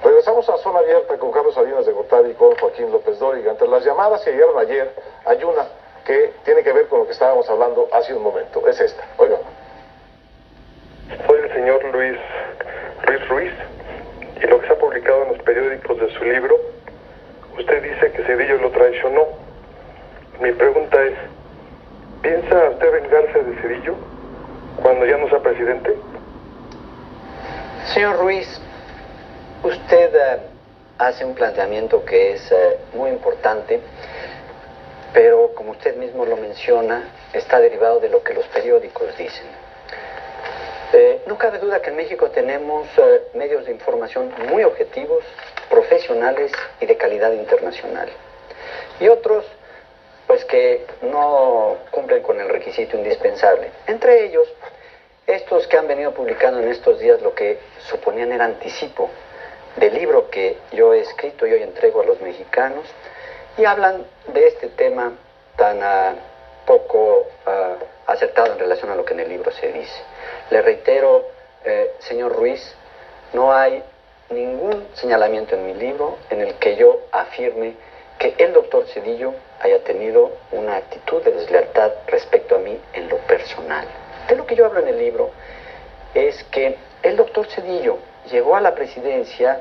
Regresamos 0.02 0.48
a 0.48 0.56
zona 0.56 0.78
abierta 0.78 1.18
con 1.18 1.30
Carlos 1.30 1.54
Salinas 1.54 1.84
de 1.84 1.92
Gortari 1.92 2.30
y 2.30 2.34
con 2.34 2.56
Joaquín 2.56 2.90
López 2.90 3.18
Dóriga. 3.18 3.50
Entre 3.50 3.68
las 3.68 3.84
llamadas 3.84 4.22
que 4.22 4.32
llegaron 4.32 4.58
ayer, 4.58 4.94
hay 5.26 5.44
una 5.44 5.66
que 6.06 6.32
tiene 6.42 6.62
que 6.62 6.72
ver 6.72 6.88
con 6.88 7.00
lo 7.00 7.06
que 7.06 7.12
estábamos 7.12 7.50
hablando 7.50 7.86
hace 7.92 8.14
un 8.14 8.22
momento. 8.22 8.66
Es 8.66 8.80
esta. 8.80 9.04
Oigan. 9.18 9.40
Soy 11.26 11.38
el 11.38 11.52
señor 11.52 11.84
Luis, 11.84 12.18
Luis 13.06 13.28
Ruiz 13.28 13.52
y 14.42 14.46
lo 14.46 14.58
que 14.58 14.68
se 14.68 14.72
ha 14.72 14.78
publicado 14.78 15.24
en 15.24 15.28
los 15.34 15.42
periódicos 15.42 16.00
de 16.00 16.10
su 16.14 16.24
libro, 16.24 16.58
usted 17.58 17.82
dice 17.82 18.10
que 18.10 18.22
Cedillo 18.22 18.56
lo 18.56 18.70
traicionó. 18.70 19.43
Mi 20.40 20.50
pregunta 20.52 21.00
es, 21.04 21.14
¿piensa 22.20 22.70
usted 22.70 22.92
vengarse 22.92 23.42
de 23.44 23.62
Cedillo 23.62 23.94
cuando 24.82 25.06
ya 25.06 25.16
no 25.16 25.28
sea 25.28 25.40
presidente? 25.40 25.96
Señor 27.92 28.18
Ruiz, 28.18 28.60
usted 29.62 30.14
eh, 30.14 30.40
hace 30.98 31.24
un 31.24 31.34
planteamiento 31.34 32.04
que 32.04 32.32
es 32.32 32.50
eh, 32.50 32.78
muy 32.94 33.10
importante, 33.10 33.80
pero 35.12 35.52
como 35.54 35.70
usted 35.70 35.96
mismo 35.96 36.26
lo 36.26 36.36
menciona, 36.36 37.04
está 37.32 37.60
derivado 37.60 38.00
de 38.00 38.08
lo 38.08 38.24
que 38.24 38.34
los 38.34 38.46
periódicos 38.46 39.16
dicen. 39.16 39.46
Eh, 40.92 41.22
no 41.28 41.38
cabe 41.38 41.58
duda 41.58 41.80
que 41.80 41.90
en 41.90 41.96
México 41.96 42.30
tenemos 42.30 42.88
medios 43.34 43.66
de 43.66 43.72
información 43.72 44.32
muy 44.50 44.64
objetivos, 44.64 45.22
profesionales 45.70 46.50
y 46.80 46.86
de 46.86 46.96
calidad 46.96 47.32
internacional. 47.32 48.08
Y 48.98 49.08
otros, 49.08 49.44
pues 50.26 50.44
que 50.46 50.86
no 51.02 51.76
cumplen 51.90 52.22
con 52.22 52.40
el 52.40 52.48
requisito 52.48 52.96
indispensable. 52.96 53.70
Entre 53.86 54.26
ellos, 54.26 54.48
estos 55.26 55.66
que 55.66 55.76
han 55.76 55.88
venido 55.88 56.12
publicando 56.12 56.60
en 56.60 56.68
estos 56.68 56.98
días 57.00 57.20
lo 57.22 57.34
que 57.34 57.58
suponían 57.88 58.32
era 58.32 58.44
anticipo 58.44 59.10
del 59.76 59.94
libro 59.94 60.30
que 60.30 60.58
yo 60.72 60.94
he 60.94 61.00
escrito 61.00 61.46
y 61.46 61.52
hoy 61.52 61.62
entrego 61.62 62.02
a 62.02 62.04
los 62.04 62.20
mexicanos, 62.20 62.84
y 63.56 63.64
hablan 63.64 64.04
de 64.32 64.48
este 64.48 64.68
tema 64.68 65.12
tan 65.56 65.80
ah, 65.82 66.14
poco 66.66 67.26
ah, 67.46 67.76
acertado 68.06 68.52
en 68.52 68.58
relación 68.58 68.90
a 68.90 68.96
lo 68.96 69.04
que 69.04 69.14
en 69.14 69.20
el 69.20 69.28
libro 69.28 69.50
se 69.52 69.72
dice. 69.72 70.02
Le 70.50 70.62
reitero, 70.62 71.26
eh, 71.64 71.92
señor 72.00 72.34
Ruiz, 72.34 72.74
no 73.32 73.52
hay 73.52 73.82
ningún 74.30 74.88
señalamiento 74.94 75.54
en 75.54 75.66
mi 75.66 75.74
libro 75.74 76.18
en 76.30 76.40
el 76.40 76.54
que 76.54 76.76
yo 76.76 77.00
afirme 77.12 77.74
que 78.18 78.34
el 78.38 78.52
doctor 78.52 78.86
Cedillo 78.86 79.34
haya 79.60 79.82
tenido 79.84 80.32
una 80.52 80.76
actitud 80.76 81.22
de 81.22 81.32
deslealtad 81.32 81.92
respecto 82.06 82.56
a 82.56 82.58
mí 82.58 82.78
en 82.92 83.08
lo 83.08 83.18
personal. 83.18 83.86
De 84.28 84.36
lo 84.36 84.46
que 84.46 84.56
yo 84.56 84.66
hablo 84.66 84.80
en 84.80 84.88
el 84.88 84.98
libro 84.98 85.30
es 86.14 86.42
que 86.44 86.76
el 87.02 87.16
doctor 87.16 87.46
Cedillo 87.46 87.98
llegó 88.30 88.56
a 88.56 88.60
la 88.60 88.74
presidencia 88.74 89.60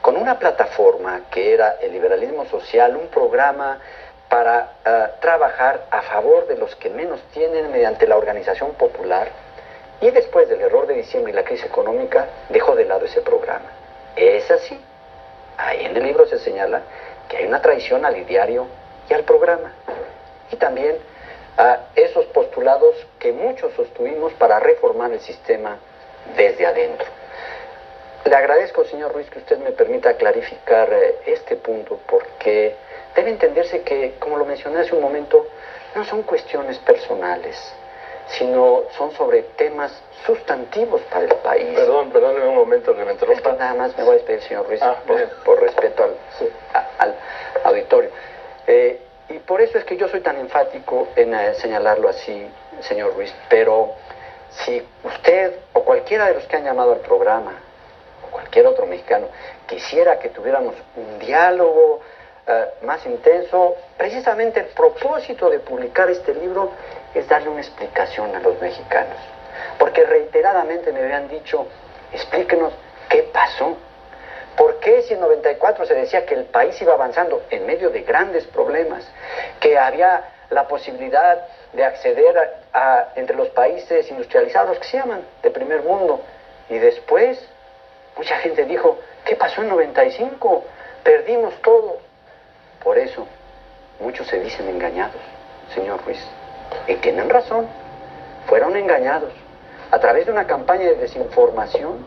con 0.00 0.16
una 0.16 0.38
plataforma 0.38 1.22
que 1.30 1.52
era 1.52 1.76
el 1.80 1.92
liberalismo 1.92 2.46
social, 2.46 2.96
un 2.96 3.08
programa 3.08 3.78
para 4.28 4.72
uh, 4.86 5.20
trabajar 5.20 5.86
a 5.90 6.02
favor 6.02 6.46
de 6.46 6.56
los 6.56 6.74
que 6.76 6.88
menos 6.88 7.20
tienen 7.32 7.70
mediante 7.70 8.06
la 8.06 8.16
organización 8.16 8.72
popular 8.74 9.28
y 10.00 10.10
después 10.10 10.48
del 10.48 10.60
error 10.60 10.86
de 10.86 10.94
diciembre 10.94 11.32
y 11.32 11.36
la 11.36 11.44
crisis 11.44 11.66
económica 11.66 12.26
dejó 12.48 12.74
de 12.74 12.86
lado 12.86 13.04
ese 13.04 13.20
programa. 13.20 13.66
Es 14.16 14.50
así. 14.50 14.80
Ahí 15.58 15.84
en 15.84 15.96
el 15.96 16.04
libro 16.04 16.26
se 16.26 16.38
señala 16.38 16.82
que 17.30 17.38
hay 17.38 17.46
una 17.46 17.62
traición 17.62 18.04
al 18.04 18.18
ideario 18.18 18.66
y 19.08 19.14
al 19.14 19.24
programa. 19.24 19.72
Y 20.50 20.56
también 20.56 20.96
a 21.56 21.78
esos 21.94 22.26
postulados 22.26 22.94
que 23.18 23.32
muchos 23.32 23.72
sostuvimos 23.74 24.32
para 24.34 24.58
reformar 24.58 25.12
el 25.12 25.20
sistema 25.20 25.78
desde 26.36 26.66
adentro. 26.66 27.06
Le 28.24 28.36
agradezco, 28.36 28.84
señor 28.84 29.12
Ruiz, 29.12 29.30
que 29.30 29.38
usted 29.38 29.58
me 29.58 29.72
permita 29.72 30.14
clarificar 30.14 30.92
eh, 30.92 31.16
este 31.26 31.56
punto 31.56 31.98
porque 32.06 32.74
debe 33.14 33.30
entenderse 33.30 33.82
que, 33.82 34.16
como 34.18 34.36
lo 34.36 34.44
mencioné 34.44 34.80
hace 34.80 34.94
un 34.94 35.00
momento, 35.00 35.46
no 35.94 36.04
son 36.04 36.22
cuestiones 36.22 36.78
personales, 36.78 37.56
sino 38.38 38.82
son 38.96 39.10
sobre 39.12 39.42
temas 39.56 39.92
sustantivos 40.26 41.00
para 41.10 41.24
el 41.24 41.34
país. 41.36 41.74
Perdón, 41.74 42.10
perdóneme 42.10 42.48
un 42.48 42.54
momento 42.56 42.94
que 42.94 43.04
me 43.04 43.12
Es 43.12 43.18
que 43.18 43.24
interrumpa. 43.26 43.52
nada 43.58 43.74
más 43.74 43.96
me 43.96 44.04
voy 44.04 44.12
a 44.12 44.16
despedir, 44.16 44.42
señor 44.42 44.66
Ruiz, 44.66 44.80
Ah, 44.82 44.96
por, 45.06 45.28
por 45.44 45.60
respeto 45.60 46.04
al, 46.04 46.14
a- 46.74 46.86
al 46.98 47.14
auditorio. 47.64 48.10
Eh, 48.66 49.00
y 49.30 49.38
por 49.38 49.60
eso 49.60 49.78
es 49.78 49.84
que 49.84 49.96
yo 49.96 50.08
soy 50.08 50.20
tan 50.20 50.36
enfático 50.38 51.08
en 51.16 51.34
eh, 51.34 51.54
señalarlo 51.54 52.08
así, 52.08 52.46
señor 52.80 53.14
Ruiz. 53.14 53.32
Pero 53.48 53.94
si 54.50 54.82
usted 55.04 55.54
o 55.72 55.82
cualquiera 55.84 56.26
de 56.26 56.34
los 56.34 56.44
que 56.44 56.56
han 56.56 56.64
llamado 56.64 56.92
al 56.92 57.00
programa, 57.00 57.52
o 58.26 58.30
cualquier 58.30 58.66
otro 58.66 58.86
mexicano, 58.86 59.28
quisiera 59.66 60.18
que 60.18 60.28
tuviéramos 60.28 60.74
un 60.96 61.18
diálogo 61.18 62.00
eh, 62.46 62.64
más 62.82 63.04
intenso, 63.06 63.76
precisamente 63.96 64.60
el 64.60 64.66
propósito 64.66 65.48
de 65.48 65.60
publicar 65.60 66.10
este 66.10 66.34
libro 66.34 66.70
es 67.14 67.28
darle 67.28 67.48
una 67.48 67.60
explicación 67.60 68.34
a 68.34 68.40
los 68.40 68.60
mexicanos. 68.60 69.16
Porque 69.78 70.04
reiteradamente 70.04 70.92
me 70.92 71.00
habían 71.00 71.28
dicho, 71.28 71.66
explíquenos 72.12 72.72
qué 73.08 73.22
pasó. 73.24 73.76
¿Por 74.56 74.78
qué 74.80 75.02
si 75.02 75.14
en 75.14 75.20
94 75.20 75.86
se 75.86 75.94
decía 75.94 76.26
que 76.26 76.34
el 76.34 76.44
país 76.44 76.80
iba 76.82 76.92
avanzando 76.92 77.42
en 77.50 77.66
medio 77.66 77.90
de 77.90 78.02
grandes 78.02 78.44
problemas, 78.46 79.06
que 79.60 79.78
había 79.78 80.24
la 80.50 80.66
posibilidad 80.68 81.46
de 81.72 81.84
acceder 81.84 82.36
a, 82.72 83.08
entre 83.14 83.36
los 83.36 83.48
países 83.50 84.10
industrializados 84.10 84.78
que 84.78 84.84
se 84.84 84.98
llaman 84.98 85.22
de 85.42 85.50
primer 85.50 85.82
mundo? 85.82 86.20
Y 86.68 86.78
después 86.78 87.42
mucha 88.16 88.36
gente 88.38 88.64
dijo, 88.64 88.98
¿qué 89.24 89.36
pasó 89.36 89.62
en 89.62 89.68
95? 89.68 90.64
Perdimos 91.02 91.54
todo. 91.62 91.98
Por 92.82 92.98
eso 92.98 93.26
muchos 93.98 94.26
se 94.26 94.40
dicen 94.40 94.68
engañados, 94.68 95.20
señor 95.74 96.04
Ruiz. 96.04 96.20
Y 96.86 96.96
tienen 96.96 97.28
razón, 97.28 97.66
fueron 98.46 98.76
engañados 98.76 99.32
a 99.90 99.98
través 99.98 100.26
de 100.26 100.32
una 100.32 100.46
campaña 100.46 100.84
de 100.84 100.96
desinformación 100.96 102.04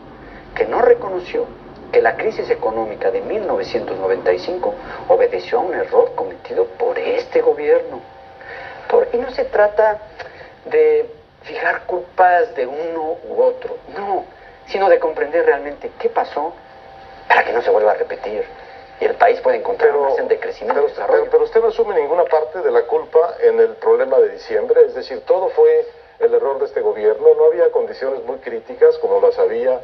que 0.54 0.64
no 0.66 0.80
reconoció 0.82 1.46
que 1.92 2.02
la 2.02 2.16
crisis 2.16 2.50
económica 2.50 3.10
de 3.10 3.20
1995 3.20 4.74
obedeció 5.08 5.58
a 5.58 5.62
un 5.62 5.74
error 5.74 6.12
cometido 6.14 6.66
por 6.66 6.98
este 6.98 7.40
gobierno. 7.40 8.00
Por- 8.88 9.08
y 9.12 9.18
no 9.18 9.30
se 9.30 9.44
trata 9.44 9.98
de 10.66 11.08
fijar 11.42 11.82
culpas 11.82 12.54
de 12.56 12.66
uno 12.66 13.16
u 13.28 13.42
otro, 13.42 13.76
no, 13.96 14.24
sino 14.66 14.88
de 14.88 14.98
comprender 14.98 15.44
realmente 15.44 15.90
qué 15.98 16.08
pasó 16.08 16.54
para 17.28 17.44
que 17.44 17.52
no 17.52 17.62
se 17.62 17.70
vuelva 17.70 17.92
a 17.92 17.94
repetir 17.94 18.44
y 19.00 19.04
el 19.06 19.14
país 19.16 19.40
pueda 19.40 19.56
encontrar 19.56 19.90
Pero, 19.90 20.14
senda 20.14 20.34
de 20.34 20.40
crecimiento 20.40 20.74
pero, 20.80 20.86
y 20.86 20.90
desarrollo. 20.90 21.20
pero- 21.22 21.30
pero 21.30 21.44
usted 21.44 21.60
no 21.60 21.68
asume 21.68 21.94
ninguna 21.94 22.24
parte 22.24 22.60
de 22.60 22.70
la 22.70 22.82
culpa 22.82 23.34
en 23.40 23.58
el 23.60 23.70
problema 23.76 24.18
de 24.18 24.30
diciembre, 24.30 24.82
es 24.86 24.94
decir, 24.94 25.20
todo 25.26 25.48
fue 25.50 25.86
el 26.20 26.32
error 26.32 26.58
de 26.60 26.66
este 26.66 26.80
gobierno, 26.80 27.26
no 27.36 27.46
había 27.46 27.70
condiciones 27.72 28.22
muy 28.24 28.38
críticas 28.38 28.96
como 28.98 29.20
las 29.20 29.38
había 29.38 29.80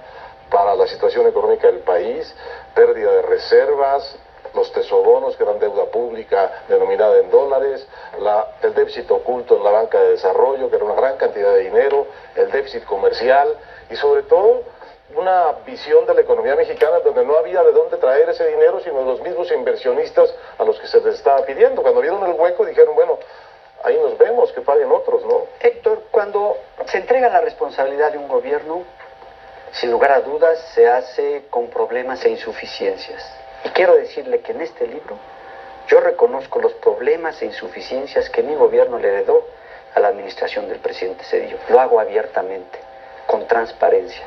para 0.50 0.74
la 0.74 0.86
situación 0.86 1.26
económica 1.26 1.66
del 1.66 1.80
país, 1.80 2.34
pérdida 2.74 3.10
de 3.12 3.22
reservas, 3.22 4.16
los 4.54 4.72
tesobonos 4.72 5.36
que 5.36 5.44
eran 5.44 5.60
deuda 5.60 5.84
pública 5.86 6.64
denominada 6.68 7.18
en 7.18 7.30
dólares, 7.30 7.86
la- 8.18 8.48
el 8.62 8.74
déficit 8.74 9.08
oculto 9.10 9.56
en 9.56 9.64
la 9.64 9.70
banca 9.70 10.00
de 10.00 10.10
desarrollo, 10.10 10.68
que 10.70 10.76
era 10.76 10.84
una 10.84 10.94
gran 10.94 11.16
cantidad 11.18 11.52
de 11.54 11.60
dinero, 11.60 12.06
el 12.34 12.50
déficit 12.50 12.84
comercial 12.84 13.48
y 13.90 13.96
sobre 13.96 14.22
todo 14.24 14.62
una 15.14 15.52
visión 15.66 16.06
de 16.06 16.14
la 16.14 16.20
economía 16.20 16.54
mexicana 16.54 17.00
donde 17.00 17.24
no 17.24 17.36
había 17.36 17.62
de 17.62 17.72
dónde 17.72 17.96
traer 17.96 18.28
ese 18.28 18.46
dinero, 18.46 18.80
sino 18.80 19.02
los 19.02 19.20
mismos 19.20 19.50
inversionistas 19.50 20.34
a 20.58 20.64
los 20.64 20.78
que 20.78 20.86
se 20.86 21.00
les 21.00 21.16
estaba 21.16 21.44
pidiendo. 21.44 21.82
Cuando 21.82 22.00
vieron 22.00 22.24
el 22.24 22.32
hueco 22.32 22.64
dijeron, 22.64 22.94
bueno, 22.94 23.18
ahí 23.82 23.96
nos 23.96 24.16
vemos, 24.18 24.52
que 24.52 24.60
paguen 24.60 24.90
otros, 24.92 25.24
¿no? 25.24 25.46
Héctor, 25.60 26.04
cuando 26.10 26.56
se 26.86 26.98
entrega 26.98 27.28
la 27.28 27.40
responsabilidad 27.40 28.12
de 28.12 28.18
un 28.18 28.28
gobierno, 28.28 28.84
sin 29.72 29.90
lugar 29.90 30.12
a 30.12 30.20
dudas 30.20 30.58
se 30.74 30.88
hace 30.88 31.44
con 31.50 31.68
problemas 31.68 32.24
e 32.24 32.30
insuficiencias. 32.30 33.24
Y 33.64 33.68
quiero 33.70 33.96
decirle 33.96 34.40
que 34.40 34.52
en 34.52 34.62
este 34.62 34.86
libro 34.86 35.16
yo 35.88 36.00
reconozco 36.00 36.60
los 36.60 36.72
problemas 36.74 37.40
e 37.42 37.46
insuficiencias 37.46 38.30
que 38.30 38.42
mi 38.42 38.54
gobierno 38.54 38.98
le 38.98 39.08
heredó 39.08 39.44
a 39.94 40.00
la 40.00 40.08
administración 40.08 40.68
del 40.68 40.78
presidente 40.78 41.24
Cedillo. 41.24 41.56
Lo 41.68 41.80
hago 41.80 41.98
abiertamente, 42.00 42.78
con 43.26 43.46
transparencia, 43.46 44.24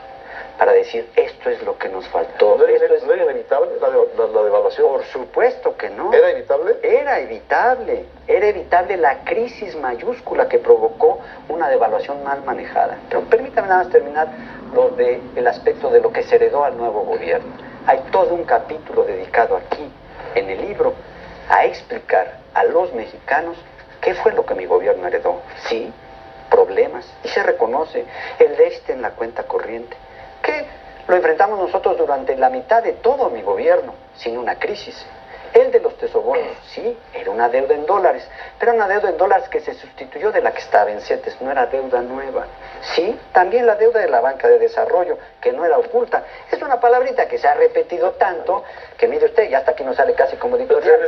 para 0.58 0.72
decir 0.74 1.10
esto 1.16 1.50
es 1.50 1.62
lo 1.64 1.78
que 1.78 1.90
nos 1.90 2.08
faltó. 2.10 2.56
¿No 2.58 2.66
era, 2.66 2.74
esto 2.86 2.94
es- 2.96 3.04
no 3.04 3.14
era 3.14 3.24
inevitable 3.24 3.72
la, 3.82 3.90
de- 3.90 4.08
la- 4.18 4.28
la 4.28 4.44
devaluación? 4.44 4.88
Por 4.88 5.04
supuesto 5.06 5.76
que 5.78 5.90
no. 5.90 6.14
¿Era 6.14 6.30
evitable? 6.32 6.78
Era 6.84 7.20
evitable, 7.20 8.06
era 8.28 8.48
evitable 8.48 8.98
la 8.98 9.24
crisis 9.24 9.76
mayúscula 9.76 10.48
que 10.48 10.60
provocó 10.60 11.20
una 11.50 11.70
devaluación 11.70 12.24
mal 12.24 12.44
manejada. 12.44 12.98
Pero 13.10 13.22
permítame 13.24 13.68
nada 13.68 13.84
más 13.84 13.92
terminar 13.92 14.28
lo 14.74 14.90
de 14.92 15.20
el 15.36 15.48
aspecto 15.48 15.90
de 15.90 16.02
lo 16.02 16.12
que 16.12 16.24
se 16.24 16.36
heredó 16.36 16.64
al 16.64 16.78
nuevo 16.78 17.02
gobierno. 17.04 17.52
Hay 17.86 18.00
todo 18.12 18.34
un 18.34 18.44
capítulo 18.46 19.04
dedicado 19.04 19.58
aquí, 19.58 19.92
en 20.36 20.50
el 20.50 20.62
libro, 20.62 20.94
a 21.50 21.66
explicar 21.66 22.38
a 22.54 22.64
los 22.64 22.94
mexicanos 22.94 23.58
qué 24.02 24.14
fue 24.16 24.32
lo 24.34 24.46
que 24.46 24.56
mi 24.56 24.66
gobierno 24.66 25.06
heredó. 25.08 25.42
Sí, 25.68 25.92
problemas, 26.50 27.06
y 27.24 27.28
se 27.30 27.42
reconoce 27.44 28.06
el 28.40 28.56
de 28.56 28.68
este 28.68 28.94
en 28.94 29.02
la 29.02 29.12
cuenta 29.12 29.44
corriente, 29.44 29.98
que 30.44 30.68
lo 31.08 31.16
enfrentamos 31.16 31.58
nosotros 31.58 31.98
durante 31.98 32.38
la 32.38 32.50
mitad 32.50 32.84
de 32.84 32.94
todo 32.94 33.30
mi 33.30 33.42
gobierno, 33.42 33.96
sin 34.16 34.38
una 34.38 34.60
crisis. 34.60 35.06
El 35.54 35.72
de 35.72 35.80
los 35.82 35.96
tesobonos, 35.98 36.58
sí, 36.72 36.98
era 37.14 37.30
una 37.30 37.48
deuda 37.48 37.76
en 37.76 37.86
dólares, 37.86 38.28
pero 38.60 38.74
una 38.74 38.88
deuda 38.88 39.10
en 39.10 39.18
dólares 39.18 39.48
que 39.50 39.60
se 39.60 39.76
sustituyó 39.76 40.32
de 40.32 40.42
la 40.42 40.52
que 40.52 40.60
estaba 40.60 40.90
en 40.90 41.00
CETES, 41.00 41.42
no 41.42 41.52
era 41.52 41.68
deuda 41.68 42.02
nueva. 42.02 42.48
Sí, 42.96 43.20
también 43.34 43.68
la 43.68 43.76
deuda 43.76 44.00
de 44.00 44.10
la 44.10 44.20
banca 44.20 44.48
de 44.48 44.58
desarrollo, 44.58 45.20
que 45.40 45.52
no 45.52 45.64
era 45.64 45.78
oculta. 45.78 46.24
Es 46.52 46.60
una 46.60 46.80
palabrita 46.80 47.28
que 47.28 47.38
se 47.38 47.48
ha 47.48 47.54
repetido 47.54 48.14
tanto 48.14 48.64
que 48.98 49.08
mire 49.08 49.26
usted, 49.26 49.48
ya 49.48 49.60
hasta 49.60 49.72
aquí 49.72 49.84
no 49.84 49.94
sale 49.94 50.16
casi 50.16 50.38
como 50.38 50.56
editorial. 50.56 51.00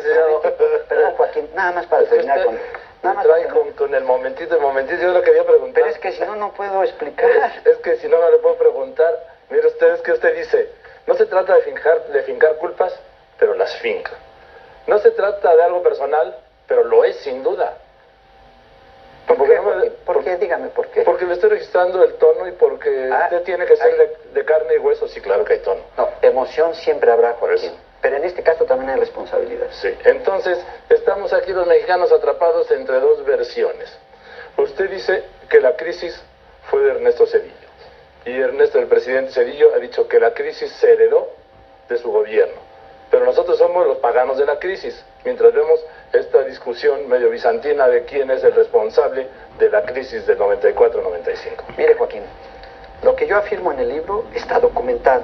Perdón, 0.88 1.14
Joaquín, 1.18 1.50
nada 1.56 1.72
más 1.72 1.88
para 1.88 2.04
terminar 2.04 2.44
con... 2.44 2.60
Nada 3.06 3.16
más 3.16 3.26
trae 3.26 3.48
con, 3.48 3.72
con, 3.74 3.94
el 3.94 4.04
momentito, 4.04 4.56
el 4.56 4.62
momentito, 4.62 5.02
yo 5.02 5.12
lo 5.12 5.22
quería 5.22 5.46
preguntar. 5.46 5.84
Pero 5.84 5.88
es 5.88 6.00
que 6.00 6.12
si 6.12 6.22
no, 6.24 6.36
no 6.36 6.54
puedo 6.54 6.84
explicar. 6.84 7.30
Es, 7.30 7.68
es 7.68 7.78
que 7.78 7.98
si 7.98 8.08
no, 8.08 8.20
no 8.20 8.30
le 8.32 8.38
puedo 8.38 8.56
preguntar. 8.56 9.14
Mire 9.50 9.68
usted, 9.68 9.94
es 9.94 10.02
que 10.02 10.12
usted 10.12 10.36
dice, 10.36 10.70
no 11.06 11.14
se 11.14 11.26
trata 11.28 11.56
de 11.56 11.62
fincar, 11.62 12.08
de 12.08 12.24
fincar 12.24 12.56
culpas, 12.56 13.00
pero 13.38 13.54
las 13.54 13.76
finca. 13.78 14.12
No 14.88 14.98
se 15.00 15.12
trata 15.12 15.56
de 15.56 15.64
algo 15.64 15.84
personal, 15.84 16.36
pero 16.68 16.84
lo 16.84 17.04
es 17.04 17.16
sin 17.18 17.44
duda. 17.44 17.78
¿Por, 19.28 19.38
qué? 19.38 19.56
No 19.56 19.76
me, 19.76 19.90
¿Por, 19.92 20.24
qué? 20.24 20.38
Dígame 20.38 20.68
por 20.70 20.88
qué. 20.88 21.02
Porque 21.02 21.26
le 21.26 21.34
estoy 21.34 21.50
registrando 21.50 22.04
el 22.04 22.14
tono 22.16 22.48
y 22.48 22.52
porque 22.52 23.10
ah, 23.12 23.24
usted 23.26 23.44
tiene 23.44 23.66
que 23.66 23.76
ser 23.76 23.98
de, 23.98 24.18
de, 24.34 24.46
carne 24.46 24.76
y 24.76 24.78
hueso. 24.78 25.08
Sí, 25.08 25.20
claro 25.22 25.46
que 25.46 25.54
hay 25.54 25.60
tono. 25.60 25.82
No, 25.98 26.10
emoción 26.22 26.76
siempre 26.76 27.12
habrá, 27.12 27.34
Joaquín. 27.34 27.74
Pero 28.06 28.18
en 28.18 28.24
este 28.24 28.44
caso 28.44 28.66
también 28.66 28.92
hay 28.92 29.00
responsabilidad. 29.00 29.66
Sí, 29.72 29.90
entonces 30.04 30.64
estamos 30.90 31.34
aquí 31.34 31.52
los 31.52 31.66
mexicanos 31.66 32.12
atrapados 32.12 32.70
entre 32.70 33.00
dos 33.00 33.26
versiones. 33.26 33.98
Usted 34.58 34.92
dice 34.92 35.24
que 35.50 35.60
la 35.60 35.76
crisis 35.76 36.22
fue 36.70 36.84
de 36.84 36.92
Ernesto 36.92 37.26
Cedillo. 37.26 37.68
Y 38.24 38.40
Ernesto, 38.40 38.78
el 38.78 38.86
presidente 38.86 39.32
Cedillo, 39.32 39.74
ha 39.74 39.80
dicho 39.80 40.08
que 40.08 40.20
la 40.20 40.36
crisis 40.36 40.72
se 40.74 40.94
heredó 40.94 41.30
de 41.90 41.98
su 41.98 42.12
gobierno. 42.12 42.62
Pero 43.10 43.26
nosotros 43.26 43.58
somos 43.58 43.88
los 43.88 43.98
paganos 43.98 44.38
de 44.38 44.46
la 44.46 44.60
crisis, 44.60 45.04
mientras 45.24 45.52
vemos 45.52 45.84
esta 46.14 46.44
discusión 46.44 47.10
medio 47.10 47.32
bizantina 47.32 47.88
de 47.88 48.06
quién 48.06 48.30
es 48.30 48.44
el 48.44 48.54
responsable 48.54 49.26
de 49.58 49.70
la 49.72 49.82
crisis 49.82 50.28
del 50.28 50.38
94-95. 50.38 51.76
Mire, 51.76 51.96
Joaquín, 51.96 52.22
lo 53.02 53.16
que 53.16 53.26
yo 53.26 53.36
afirmo 53.36 53.72
en 53.72 53.80
el 53.80 53.90
libro 53.90 54.26
está 54.36 54.60
documentado. 54.60 55.24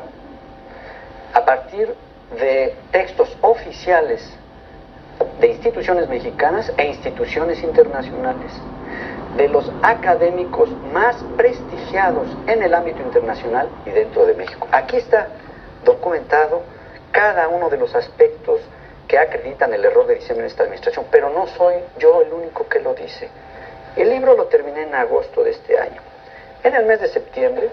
A 1.35 1.45
partir 1.45 1.93
de 2.39 2.75
textos 2.91 3.35
oficiales 3.41 4.21
de 5.39 5.47
instituciones 5.47 6.07
mexicanas 6.09 6.71
e 6.77 6.87
instituciones 6.87 7.61
internacionales, 7.63 8.51
de 9.37 9.47
los 9.47 9.71
académicos 9.81 10.69
más 10.93 11.15
prestigiados 11.37 12.27
en 12.47 12.63
el 12.63 12.73
ámbito 12.73 13.01
internacional 13.01 13.69
y 13.85 13.91
dentro 13.91 14.25
de 14.25 14.33
México. 14.33 14.67
Aquí 14.71 14.97
está 14.97 15.27
documentado 15.85 16.63
cada 17.11 17.47
uno 17.47 17.69
de 17.69 17.77
los 17.77 17.93
aspectos 17.95 18.61
que 19.07 19.17
acreditan 19.17 19.73
el 19.73 19.83
error 19.83 20.07
de 20.07 20.15
diciembre 20.15 20.45
en 20.45 20.51
esta 20.51 20.63
administración, 20.63 21.05
pero 21.11 21.29
no 21.29 21.47
soy 21.47 21.75
yo 21.97 22.21
el 22.21 22.31
único 22.31 22.67
que 22.67 22.79
lo 22.79 22.93
dice. 22.93 23.29
El 23.95 24.09
libro 24.09 24.35
lo 24.35 24.45
terminé 24.45 24.83
en 24.83 24.95
agosto 24.95 25.43
de 25.43 25.51
este 25.51 25.77
año. 25.77 26.01
En 26.63 26.75
el 26.75 26.85
mes 26.85 27.01
de 27.01 27.09
septiembre, 27.09 27.69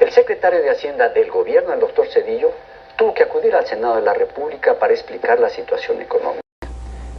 el 0.00 0.10
secretario 0.10 0.60
de 0.60 0.70
Hacienda 0.70 1.08
del 1.08 1.30
gobierno, 1.30 1.72
el 1.72 1.80
doctor 1.80 2.06
Cedillo, 2.08 2.50
tuvo 2.98 3.14
que 3.14 3.22
acudir 3.22 3.54
al 3.54 3.64
Senado 3.64 3.96
de 3.96 4.02
la 4.02 4.12
República 4.12 4.78
para 4.78 4.92
explicar 4.92 5.38
la 5.38 5.48
situación 5.48 6.02
económica. 6.02 6.40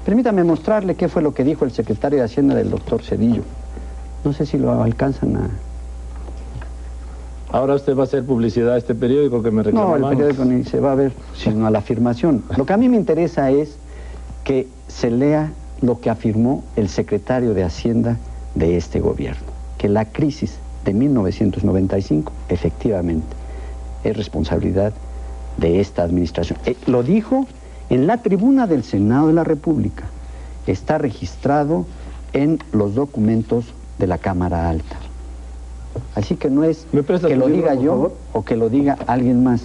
Permítame 0.06 0.44
mostrarle 0.44 0.96
qué 0.96 1.08
fue 1.08 1.22
lo 1.22 1.34
que 1.34 1.44
dijo 1.44 1.66
el 1.66 1.72
secretario 1.72 2.20
de 2.20 2.26
Hacienda 2.26 2.54
del 2.54 2.70
doctor 2.70 3.02
Cedillo. 3.02 3.44
No 4.24 4.34
sé 4.34 4.46
si 4.46 4.58
lo 4.58 4.84
alcanzan 4.84 5.38
a... 5.38 5.50
Ahora 7.52 7.76
usted 7.76 7.96
va 7.96 8.02
a 8.02 8.04
hacer 8.04 8.26
publicidad 8.26 8.74
a 8.74 8.78
este 8.78 8.94
periódico 8.94 9.42
que 9.42 9.52
me 9.52 9.64
reclama. 9.64 9.98
No, 9.98 10.10
el 10.10 10.18
periódico 10.18 10.46
ni 10.46 10.66
se 10.66 10.80
va 10.80 10.92
a 10.92 10.96
ver, 10.96 11.14
sino 11.34 11.66
a 11.66 11.72
la 11.72 11.80
afirmación. 11.80 12.44
Lo 12.58 12.66
que 12.66 12.74
a 12.74 12.78
mí 12.78 12.90
me 12.90 12.98
interesa 12.98 13.50
es 13.50 13.78
que 14.44 14.68
se 14.88 15.10
lea 15.10 15.52
lo 15.82 16.02
que 16.02 16.10
afirmó 16.10 16.64
el 16.76 16.90
secretario 16.90 17.54
de 17.54 17.64
Hacienda 17.64 18.18
de 18.54 18.76
este 18.76 19.00
gobierno, 19.00 19.48
que 19.78 19.88
la 19.88 20.06
crisis 20.06 20.60
de 20.84 20.94
1995 20.94 22.32
efectivamente 22.50 23.36
es 24.04 24.16
responsabilidad 24.18 24.94
de 25.60 25.80
esta 25.80 26.04
administración. 26.04 26.60
Eh, 26.66 26.76
lo 26.88 27.04
dijo 27.04 27.46
en 27.90 28.08
la 28.08 28.18
tribuna 28.18 28.68
del 28.68 28.84
Senado 28.84 29.28
de 29.28 29.34
la 29.34 29.44
República. 29.44 30.06
Está 30.68 30.98
registrado 30.98 31.86
en 32.34 32.60
los 32.72 32.96
documentos 32.96 33.66
de 33.98 34.08
la 34.08 34.18
Cámara 34.18 34.70
Alta. 34.70 34.98
Así 36.16 36.36
que 36.36 36.50
no 36.50 36.64
es 36.64 36.86
que 36.92 37.36
lo 37.36 37.48
diga 37.48 37.74
yo 37.76 38.14
o 38.34 38.46
que 38.46 38.56
lo 38.56 38.70
diga 38.70 38.98
alguien 39.08 39.44
más. 39.44 39.64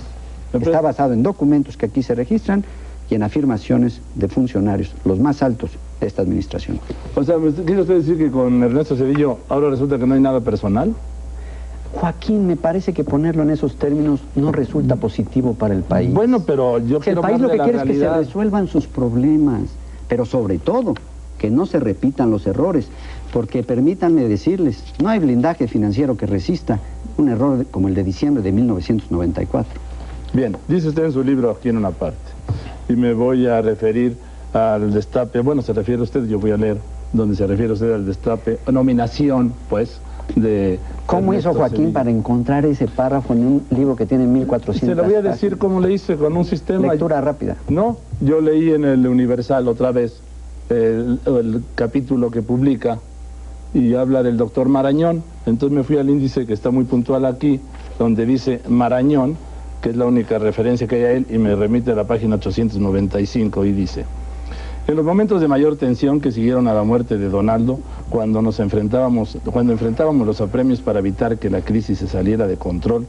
Está 0.53 0.81
basado 0.81 1.13
en 1.13 1.23
documentos 1.23 1.77
que 1.77 1.87
aquí 1.87 2.03
se 2.03 2.15
registran 2.15 2.65
y 3.11 3.15
en 3.15 3.23
afirmaciones 3.23 4.01
de 4.15 4.29
funcionarios, 4.29 4.95
los 5.05 5.19
más 5.19 5.43
altos 5.43 5.73
de 6.01 6.07
esta 6.07 6.23
administración. 6.23 6.81
O 7.15 7.23
sea, 7.23 7.37
¿quiere 7.65 7.83
usted 7.83 7.97
decir 7.97 8.17
que 8.17 8.31
con 8.31 8.63
Ernesto 8.63 8.97
Cedillo 8.97 9.39
ahora 9.49 9.71
resulta 9.71 9.99
que 9.99 10.07
no 10.07 10.15
hay 10.15 10.21
nada 10.21 10.41
personal? 10.41 10.95
Joaquín, 11.95 12.47
me 12.47 12.57
parece 12.57 12.93
que 12.93 13.05
ponerlo 13.05 13.43
en 13.43 13.51
esos 13.51 13.77
términos 13.77 14.21
no 14.35 14.53
resulta 14.53 14.97
positivo 14.97 15.55
para 15.55 15.75
el 15.75 15.83
país. 15.83 16.13
Bueno, 16.13 16.41
pero 16.41 16.79
yo 16.79 17.01
quiero 17.01 17.21
El 17.21 17.27
país 17.27 17.41
lo 17.41 17.51
que 17.51 17.59
quiere 17.59 17.79
es 17.79 17.85
que 17.85 17.99
se 17.99 18.09
resuelvan 18.09 18.67
sus 18.67 18.87
problemas, 18.87 19.63
pero 20.09 20.25
sobre 20.25 20.59
todo 20.59 20.95
que 21.39 21.51
no 21.51 21.67
se 21.67 21.81
repitan 21.81 22.31
los 22.31 22.47
errores, 22.47 22.89
porque 23.33 23.63
permítanme 23.63 24.29
decirles, 24.29 24.83
no 25.03 25.09
hay 25.09 25.19
blindaje 25.19 25.69
financiero 25.69 26.17
que 26.17 26.27
resista 26.27 26.81
un 27.17 27.29
error 27.29 27.67
como 27.71 27.89
el 27.89 27.95
de 27.95 28.05
diciembre 28.05 28.43
de 28.43 28.53
1994. 28.53 29.81
Bien, 30.33 30.57
dice 30.69 30.89
usted 30.89 31.05
en 31.05 31.13
su 31.13 31.23
libro 31.23 31.51
aquí 31.51 31.69
en 31.69 31.77
una 31.77 31.91
parte, 31.91 32.19
y 32.89 32.95
me 32.95 33.13
voy 33.15 33.47
a 33.47 33.61
referir 33.63 34.17
al 34.53 34.93
destape, 34.93 35.41
bueno, 35.41 35.63
se 35.63 35.73
refiere 35.73 36.03
usted, 36.03 36.27
yo 36.27 36.39
voy 36.39 36.53
a 36.53 36.57
leer 36.57 36.79
donde 37.13 37.37
se 37.37 37.47
refiere 37.47 37.73
usted 37.73 37.93
al 37.93 38.07
destape, 38.07 38.59
nominación, 38.71 39.53
pues, 39.69 40.01
de... 40.37 40.79
¿Cómo 41.07 41.35
hizo 41.35 41.53
Joaquín 41.53 41.93
para 41.93 42.11
encontrar 42.11 42.65
ese 42.65 42.89
párrafo 42.89 43.35
en 43.35 43.47
un 43.47 43.63
libro 43.71 43.95
que 43.95 44.07
tiene 44.07 44.27
1400 44.27 44.89
Se 44.89 44.95
lo 44.95 45.05
voy 45.05 45.15
a 45.15 45.23
decir 45.23 45.59
cómo 45.59 45.81
le 45.81 45.93
hice 45.93 46.17
con 46.17 46.37
un 46.37 46.45
sistema... 46.45 46.89
Lectura 46.89 47.21
rápida. 47.21 47.57
No, 47.69 47.99
yo 48.21 48.41
leí 48.41 48.71
en 48.71 48.85
el 48.85 49.07
Universal 49.07 49.69
otra 49.69 49.93
vez 49.93 50.21
el, 50.71 51.21
el 51.27 51.63
capítulo 51.75 52.31
que 52.31 52.43
publica 52.43 52.99
y 53.75 53.95
habla 53.95 54.23
del 54.23 54.37
doctor 54.37 54.69
Marañón. 54.69 55.23
Entonces 55.47 55.77
me 55.77 55.85
fui 55.85 55.99
al 55.99 56.09
índice 56.09 56.47
que 56.47 56.55
está 56.55 56.71
muy 56.71 56.85
puntual 56.85 57.27
aquí, 57.27 57.61
donde 57.99 58.25
dice 58.25 58.61
Marañón, 58.69 59.37
que 59.83 59.91
es 59.91 59.97
la 59.97 60.07
única 60.07 60.39
referencia 60.39 60.87
que 60.87 60.97
hay 60.97 61.03
a 61.03 61.13
él, 61.13 61.27
y 61.29 61.39
me 61.39 61.55
remite 61.55 61.93
a 61.93 61.95
la 61.95 62.05
página 62.05 62.37
895 62.37 63.65
y 63.65 63.73
dice... 63.73 64.05
En 64.87 64.97
los 64.97 65.05
momentos 65.07 65.41
de 65.41 65.49
mayor 65.49 65.77
tensión 65.77 66.21
que 66.21 66.31
siguieron 66.31 66.69
a 66.69 66.75
la 66.75 66.83
muerte 66.83 67.17
de 67.17 67.31
Donaldo, 67.31 67.79
cuando 68.11 68.43
nos 68.43 68.61
enfrentábamos, 68.61 69.39
cuando 69.51 69.73
enfrentábamos 69.73 70.27
los 70.27 70.43
apremios 70.43 70.83
para 70.83 70.99
evitar 70.99 71.39
que 71.39 71.49
la 71.49 71.63
crisis 71.63 72.01
se 72.01 72.07
saliera 72.07 72.47
de 72.47 72.59
control, 72.59 73.07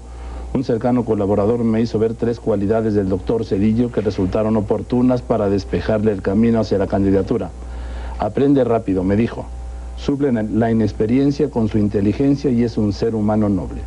un 0.53 0.63
cercano 0.63 1.03
colaborador 1.03 1.65
me 1.65 1.81
hizo 1.81 1.99
ver 1.99 2.13
tres 2.13 2.39
cualidades 2.39 2.93
del 2.93 3.09
doctor 3.09 3.43
Cedillo 3.43 3.91
que 3.91 3.99
resultaron 3.99 4.55
oportunas 4.55 5.21
para 5.21 5.49
despejarle 5.49 6.13
el 6.13 6.21
camino 6.21 6.61
hacia 6.61 6.77
la 6.77 6.87
candidatura. 6.87 7.49
Aprende 8.19 8.63
rápido, 8.63 9.03
me 9.03 9.17
dijo. 9.17 9.45
Suple 9.97 10.31
la 10.31 10.71
inexperiencia 10.71 11.49
con 11.49 11.67
su 11.67 11.77
inteligencia 11.77 12.51
y 12.51 12.63
es 12.63 12.77
un 12.77 12.93
ser 12.93 13.15
humano 13.15 13.49
noble. 13.49 13.81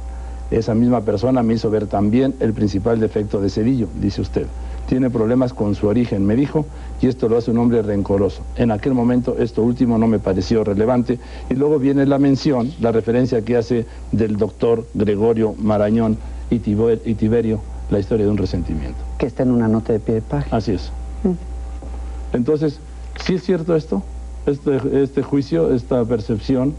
Esa 0.51 0.75
misma 0.75 1.01
persona 1.01 1.43
me 1.43 1.55
hizo 1.55 1.71
ver 1.71 1.87
también 1.87 2.35
el 2.41 2.53
principal 2.53 3.01
defecto 3.01 3.41
de 3.41 3.49
Cedillo, 3.49 3.89
dice 3.99 4.21
usted 4.21 4.47
tiene 4.89 5.11
problemas 5.11 5.53
con 5.53 5.75
su 5.75 5.87
origen, 5.87 6.27
me 6.27 6.35
dijo, 6.35 6.65
y 7.01 7.07
esto 7.07 7.29
lo 7.29 7.39
hace 7.39 7.51
un 7.51 7.59
hombre 7.59 7.83
rencoroso. 7.83 8.43
En 8.57 8.71
aquel 8.71 8.95
momento 8.95 9.37
esto 9.39 9.63
último 9.63 9.99
no 9.99 10.07
me 10.07 10.19
pareció 10.19 10.65
relevante. 10.65 11.19
Y 11.49 11.55
luego 11.55 11.79
viene 11.79 12.07
la 12.07 12.19
mención, 12.19 12.73
la 12.81 12.93
referencia 12.93 13.43
que 13.43 13.57
hace 13.57 13.87
del 14.13 14.37
doctor 14.37 14.87
Gregorio 14.95 15.55
Marañón 15.59 16.19
y 16.51 16.59
Tiberio, 16.59 17.61
la 17.91 17.99
historia 17.99 18.25
de 18.25 18.31
un 18.31 18.39
resentimiento. 18.39 18.99
Que 19.19 19.27
está 19.27 19.43
en 19.43 19.51
una 19.51 19.69
nota 19.69 19.93
de 19.93 20.01
pie 20.01 20.17
de 20.17 20.23
página. 20.23 20.57
Así 20.57 20.73
es. 20.73 20.91
Mm. 21.23 22.37
Entonces, 22.37 22.81
¿sí 23.25 23.35
es 23.35 23.45
cierto 23.45 23.77
esto? 23.77 24.03
Este, 24.47 25.03
este 25.03 25.23
juicio, 25.23 25.75
esta 25.75 26.05
percepción. 26.05 26.75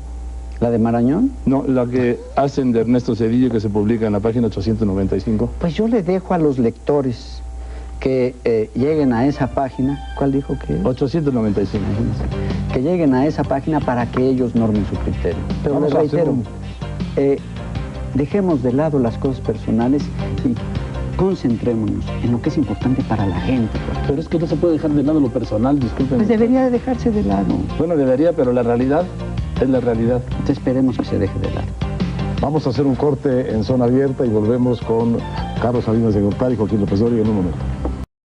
¿La 0.59 0.69
de 0.71 0.77
Marañón? 0.77 1.31
No, 1.45 1.63
la 1.65 1.85
que 1.85 2.19
hacen 2.35 2.73
de 2.73 2.81
Ernesto 2.81 3.15
Cedillo 3.15 3.49
que 3.49 3.61
se 3.61 3.69
publica 3.69 4.07
en 4.07 4.13
la 4.13 4.19
página 4.19 4.47
895. 4.47 5.49
Pues 5.57 5.73
yo 5.73 5.87
le 5.87 6.03
dejo 6.03 6.33
a 6.33 6.37
los 6.37 6.59
lectores 6.59 7.41
que 7.99 8.35
eh, 8.45 8.69
lleguen 8.75 9.13
a 9.13 9.25
esa 9.25 9.47
página, 9.47 9.99
¿cuál 10.17 10.31
dijo 10.31 10.57
que? 10.65 10.79
895. 10.83 11.83
Que 12.73 12.81
lleguen 12.81 13.13
a 13.13 13.25
esa 13.25 13.43
página 13.43 13.79
para 13.79 14.09
que 14.09 14.27
ellos 14.27 14.55
normen 14.55 14.85
su 14.85 14.95
criterio. 14.97 15.39
Pero 15.63 15.79
les 15.79 15.93
reitero, 15.93 16.35
eh, 17.15 17.37
dejemos 18.13 18.63
de 18.63 18.73
lado 18.73 18.99
las 18.99 19.17
cosas 19.17 19.41
personales 19.41 20.03
y 20.45 20.55
concentrémonos 21.17 22.05
en 22.23 22.31
lo 22.31 22.41
que 22.41 22.49
es 22.49 22.57
importante 22.57 23.03
para 23.03 23.25
la 23.25 23.39
gente. 23.41 23.77
Pero 24.07 24.21
es 24.21 24.29
que 24.29 24.39
no 24.39 24.47
se 24.47 24.55
puede 24.55 24.73
dejar 24.73 24.91
de 24.91 25.03
lado 25.03 25.19
lo 25.19 25.29
personal, 25.29 25.77
disculpen. 25.79 26.17
Pues 26.17 26.29
debería 26.29 26.65
de 26.65 26.71
dejarse 26.71 27.11
de 27.11 27.23
lado. 27.23 27.55
Bueno, 27.77 27.97
debería, 27.97 28.31
pero 28.33 28.53
la 28.53 28.63
realidad 28.63 29.03
es 29.59 29.69
la 29.69 29.81
realidad. 29.81 30.21
Entonces 30.31 30.57
esperemos 30.57 30.97
que 30.97 31.03
se 31.03 31.19
deje 31.19 31.37
de 31.39 31.51
lado. 31.51 31.67
Vamos 32.41 32.65
a 32.65 32.69
hacer 32.69 32.85
un 32.85 32.95
corte 32.95 33.51
en 33.53 33.65
zona 33.65 33.83
abierta 33.83 34.25
y 34.25 34.29
volvemos 34.29 34.79
con 34.79 35.17
Carlos 35.61 35.83
Salinas 35.83 36.13
de 36.13 36.21
Gortari 36.21 36.53
y 36.53 36.57
Joaquín 36.57 36.79
López 36.79 37.01
Dóriga 37.01 37.23
en 37.23 37.29
un 37.29 37.35
momento. 37.35 37.57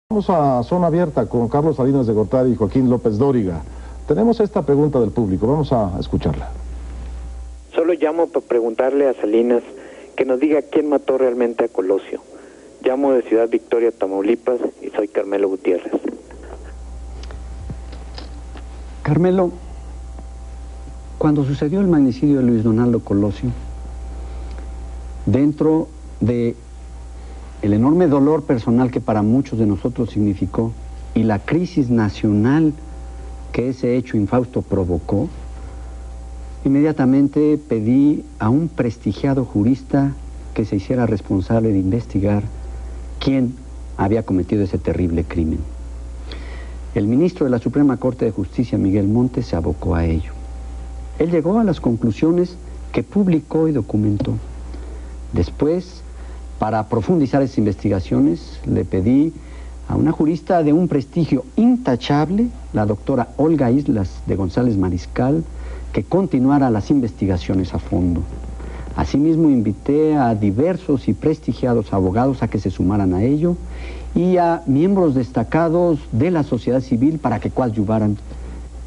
Vamos 0.08 0.30
a 0.30 0.62
zona 0.62 0.86
abierta 0.86 1.26
con 1.26 1.48
Carlos 1.48 1.74
Salinas 1.74 2.06
de 2.06 2.12
Gortari 2.12 2.52
y 2.52 2.54
Joaquín 2.54 2.88
López 2.88 3.18
Dóriga. 3.18 3.62
Tenemos 4.06 4.38
esta 4.38 4.62
pregunta 4.62 5.00
del 5.00 5.10
público, 5.10 5.48
vamos 5.48 5.72
a 5.72 5.98
escucharla. 5.98 6.48
Solo 7.74 7.92
llamo 7.92 8.28
para 8.28 8.46
preguntarle 8.46 9.08
a 9.08 9.14
Salinas 9.14 9.64
que 10.16 10.24
nos 10.24 10.38
diga 10.38 10.62
quién 10.62 10.88
mató 10.88 11.18
realmente 11.18 11.64
a 11.64 11.68
Colosio. 11.68 12.20
Llamo 12.82 13.14
de 13.14 13.22
Ciudad 13.22 13.48
Victoria, 13.48 13.90
Tamaulipas 13.90 14.60
y 14.80 14.90
soy 14.90 15.08
Carmelo 15.08 15.48
Gutiérrez. 15.48 15.92
Carmelo, 19.02 19.50
cuando 21.18 21.44
sucedió 21.44 21.80
el 21.80 21.88
magnicidio 21.88 22.36
de 22.36 22.44
Luis 22.44 22.62
Donaldo 22.62 23.00
Colosio, 23.00 23.50
dentro 25.26 25.88
de 26.20 26.54
el 27.62 27.72
enorme 27.72 28.06
dolor 28.06 28.42
personal 28.42 28.90
que 28.90 29.00
para 29.00 29.22
muchos 29.22 29.58
de 29.58 29.66
nosotros 29.66 30.10
significó 30.10 30.72
y 31.14 31.22
la 31.22 31.38
crisis 31.38 31.88
nacional 31.88 32.74
que 33.52 33.70
ese 33.70 33.96
hecho 33.96 34.16
infausto 34.16 34.60
provocó, 34.62 35.28
inmediatamente 36.64 37.58
pedí 37.68 38.24
a 38.38 38.50
un 38.50 38.68
prestigiado 38.68 39.44
jurista 39.44 40.12
que 40.52 40.64
se 40.64 40.76
hiciera 40.76 41.06
responsable 41.06 41.72
de 41.72 41.78
investigar 41.78 42.42
quién 43.18 43.54
había 43.96 44.24
cometido 44.24 44.62
ese 44.62 44.78
terrible 44.78 45.24
crimen. 45.24 45.60
El 46.94 47.06
ministro 47.06 47.44
de 47.44 47.50
la 47.50 47.58
Suprema 47.58 47.96
Corte 47.96 48.24
de 48.24 48.30
Justicia, 48.30 48.78
Miguel 48.78 49.08
Montes, 49.08 49.46
se 49.46 49.56
abocó 49.56 49.94
a 49.94 50.04
ello. 50.04 50.32
Él 51.18 51.30
llegó 51.30 51.58
a 51.58 51.64
las 51.64 51.80
conclusiones 51.80 52.56
que 52.92 53.02
publicó 53.02 53.68
y 53.68 53.72
documentó. 53.72 54.34
Después, 55.32 56.02
para 56.58 56.88
profundizar 56.88 57.42
esas 57.42 57.58
investigaciones, 57.58 58.60
le 58.66 58.84
pedí 58.84 59.32
a 59.88 59.96
una 59.96 60.12
jurista 60.12 60.62
de 60.62 60.72
un 60.72 60.88
prestigio 60.88 61.44
intachable, 61.56 62.48
la 62.72 62.86
doctora 62.86 63.28
Olga 63.36 63.70
Islas 63.70 64.22
de 64.26 64.36
González 64.36 64.76
Mariscal, 64.76 65.44
que 65.92 66.02
continuara 66.02 66.70
las 66.70 66.90
investigaciones 66.90 67.72
a 67.74 67.78
fondo. 67.78 68.22
Asimismo, 68.96 69.50
invité 69.50 70.16
a 70.16 70.34
diversos 70.34 71.08
y 71.08 71.12
prestigiados 71.12 71.92
abogados 71.92 72.42
a 72.42 72.48
que 72.48 72.58
se 72.58 72.70
sumaran 72.70 73.12
a 73.12 73.22
ello 73.22 73.56
y 74.14 74.38
a 74.38 74.62
miembros 74.66 75.14
destacados 75.14 75.98
de 76.12 76.30
la 76.30 76.42
sociedad 76.42 76.80
civil 76.80 77.18
para 77.18 77.38
que 77.38 77.50
coadyuvaran 77.50 78.16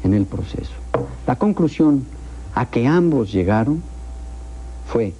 en 0.02 0.14
el 0.14 0.26
proceso. 0.26 0.72
La 1.26 1.36
conclusión 1.36 2.04
a 2.54 2.66
que 2.66 2.88
ambos 2.88 3.32
llegaron 3.32 3.82
fue 4.86 5.14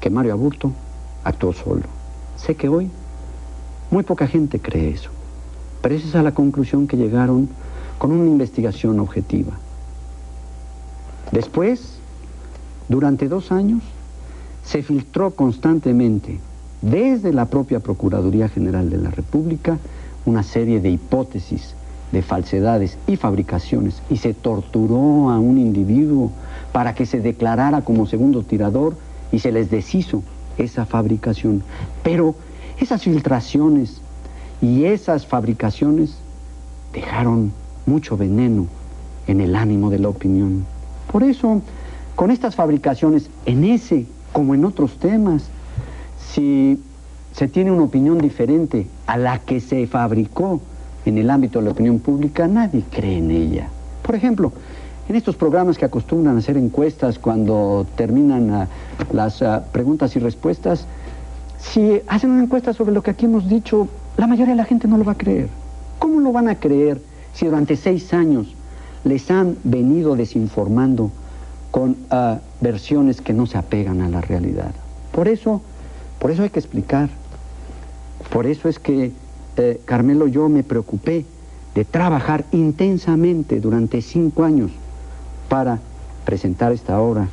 que 0.00 0.10
Mario 0.10 0.34
Aburto 0.34 0.72
actuó 1.28 1.52
solo. 1.52 1.82
Sé 2.36 2.54
que 2.54 2.68
hoy 2.68 2.90
muy 3.90 4.02
poca 4.02 4.26
gente 4.26 4.58
cree 4.60 4.90
eso, 4.90 5.10
pero 5.82 5.94
esa 5.94 6.18
es 6.18 6.24
la 6.24 6.32
conclusión 6.32 6.86
que 6.86 6.96
llegaron 6.96 7.48
con 7.98 8.12
una 8.12 8.26
investigación 8.26 9.00
objetiva. 9.00 9.52
Después, 11.32 11.98
durante 12.88 13.28
dos 13.28 13.52
años, 13.52 13.82
se 14.64 14.82
filtró 14.82 15.30
constantemente 15.32 16.38
desde 16.80 17.32
la 17.32 17.46
propia 17.46 17.80
Procuraduría 17.80 18.48
General 18.48 18.88
de 18.88 18.98
la 18.98 19.10
República 19.10 19.78
una 20.24 20.42
serie 20.42 20.80
de 20.80 20.90
hipótesis 20.90 21.74
de 22.12 22.22
falsedades 22.22 22.96
y 23.06 23.16
fabricaciones 23.16 24.00
y 24.08 24.16
se 24.16 24.32
torturó 24.32 25.30
a 25.30 25.38
un 25.38 25.58
individuo 25.58 26.30
para 26.72 26.94
que 26.94 27.04
se 27.04 27.20
declarara 27.20 27.82
como 27.82 28.06
segundo 28.06 28.42
tirador 28.42 28.96
y 29.32 29.40
se 29.40 29.52
les 29.52 29.70
deshizo 29.70 30.22
esa 30.58 30.84
fabricación. 30.86 31.62
Pero 32.02 32.34
esas 32.78 33.02
filtraciones 33.02 34.00
y 34.60 34.84
esas 34.84 35.26
fabricaciones 35.26 36.18
dejaron 36.92 37.52
mucho 37.86 38.16
veneno 38.16 38.66
en 39.26 39.40
el 39.40 39.56
ánimo 39.56 39.90
de 39.90 39.98
la 39.98 40.08
opinión. 40.08 40.64
Por 41.10 41.22
eso, 41.22 41.62
con 42.14 42.30
estas 42.30 42.54
fabricaciones, 42.54 43.30
en 43.46 43.64
ese 43.64 44.06
como 44.32 44.54
en 44.54 44.64
otros 44.64 44.98
temas, 44.98 45.44
si 46.32 46.80
se 47.32 47.48
tiene 47.48 47.70
una 47.70 47.84
opinión 47.84 48.18
diferente 48.18 48.86
a 49.06 49.16
la 49.16 49.38
que 49.38 49.60
se 49.60 49.86
fabricó 49.86 50.60
en 51.06 51.18
el 51.18 51.30
ámbito 51.30 51.58
de 51.58 51.66
la 51.66 51.70
opinión 51.70 51.98
pública, 52.00 52.46
nadie 52.46 52.84
cree 52.90 53.18
en 53.18 53.30
ella. 53.30 53.68
Por 54.02 54.14
ejemplo, 54.14 54.52
en 55.08 55.16
estos 55.16 55.36
programas 55.36 55.78
que 55.78 55.86
acostumbran 55.86 56.36
hacer 56.36 56.56
encuestas 56.56 57.18
cuando 57.18 57.86
terminan 57.96 58.50
ah, 58.50 58.68
las 59.12 59.40
ah, 59.42 59.64
preguntas 59.72 60.14
y 60.16 60.18
respuestas, 60.18 60.86
si 61.58 62.02
hacen 62.06 62.30
una 62.30 62.42
encuesta 62.44 62.74
sobre 62.74 62.92
lo 62.92 63.02
que 63.02 63.12
aquí 63.12 63.24
hemos 63.24 63.48
dicho, 63.48 63.88
la 64.18 64.26
mayoría 64.26 64.52
de 64.52 64.58
la 64.58 64.64
gente 64.64 64.86
no 64.86 64.98
lo 64.98 65.04
va 65.04 65.12
a 65.12 65.18
creer. 65.18 65.48
¿Cómo 65.98 66.20
lo 66.20 66.30
van 66.30 66.48
a 66.48 66.56
creer 66.56 67.00
si 67.32 67.46
durante 67.46 67.76
seis 67.76 68.12
años 68.12 68.54
les 69.04 69.30
han 69.30 69.56
venido 69.64 70.14
desinformando 70.14 71.10
con 71.70 71.96
ah, 72.10 72.38
versiones 72.60 73.22
que 73.22 73.32
no 73.32 73.46
se 73.46 73.56
apegan 73.56 74.02
a 74.02 74.10
la 74.10 74.20
realidad? 74.20 74.72
Por 75.12 75.26
eso, 75.26 75.62
por 76.18 76.30
eso 76.30 76.42
hay 76.42 76.50
que 76.50 76.60
explicar. 76.60 77.08
Por 78.30 78.46
eso 78.46 78.68
es 78.68 78.78
que 78.78 79.12
eh, 79.56 79.80
Carmelo 79.86 80.26
yo 80.26 80.50
me 80.50 80.62
preocupé 80.62 81.24
de 81.74 81.84
trabajar 81.86 82.44
intensamente 82.52 83.58
durante 83.58 84.02
cinco 84.02 84.44
años 84.44 84.70
para 85.48 85.78
presentar 86.24 86.72
esta 86.72 87.00
obra 87.00 87.28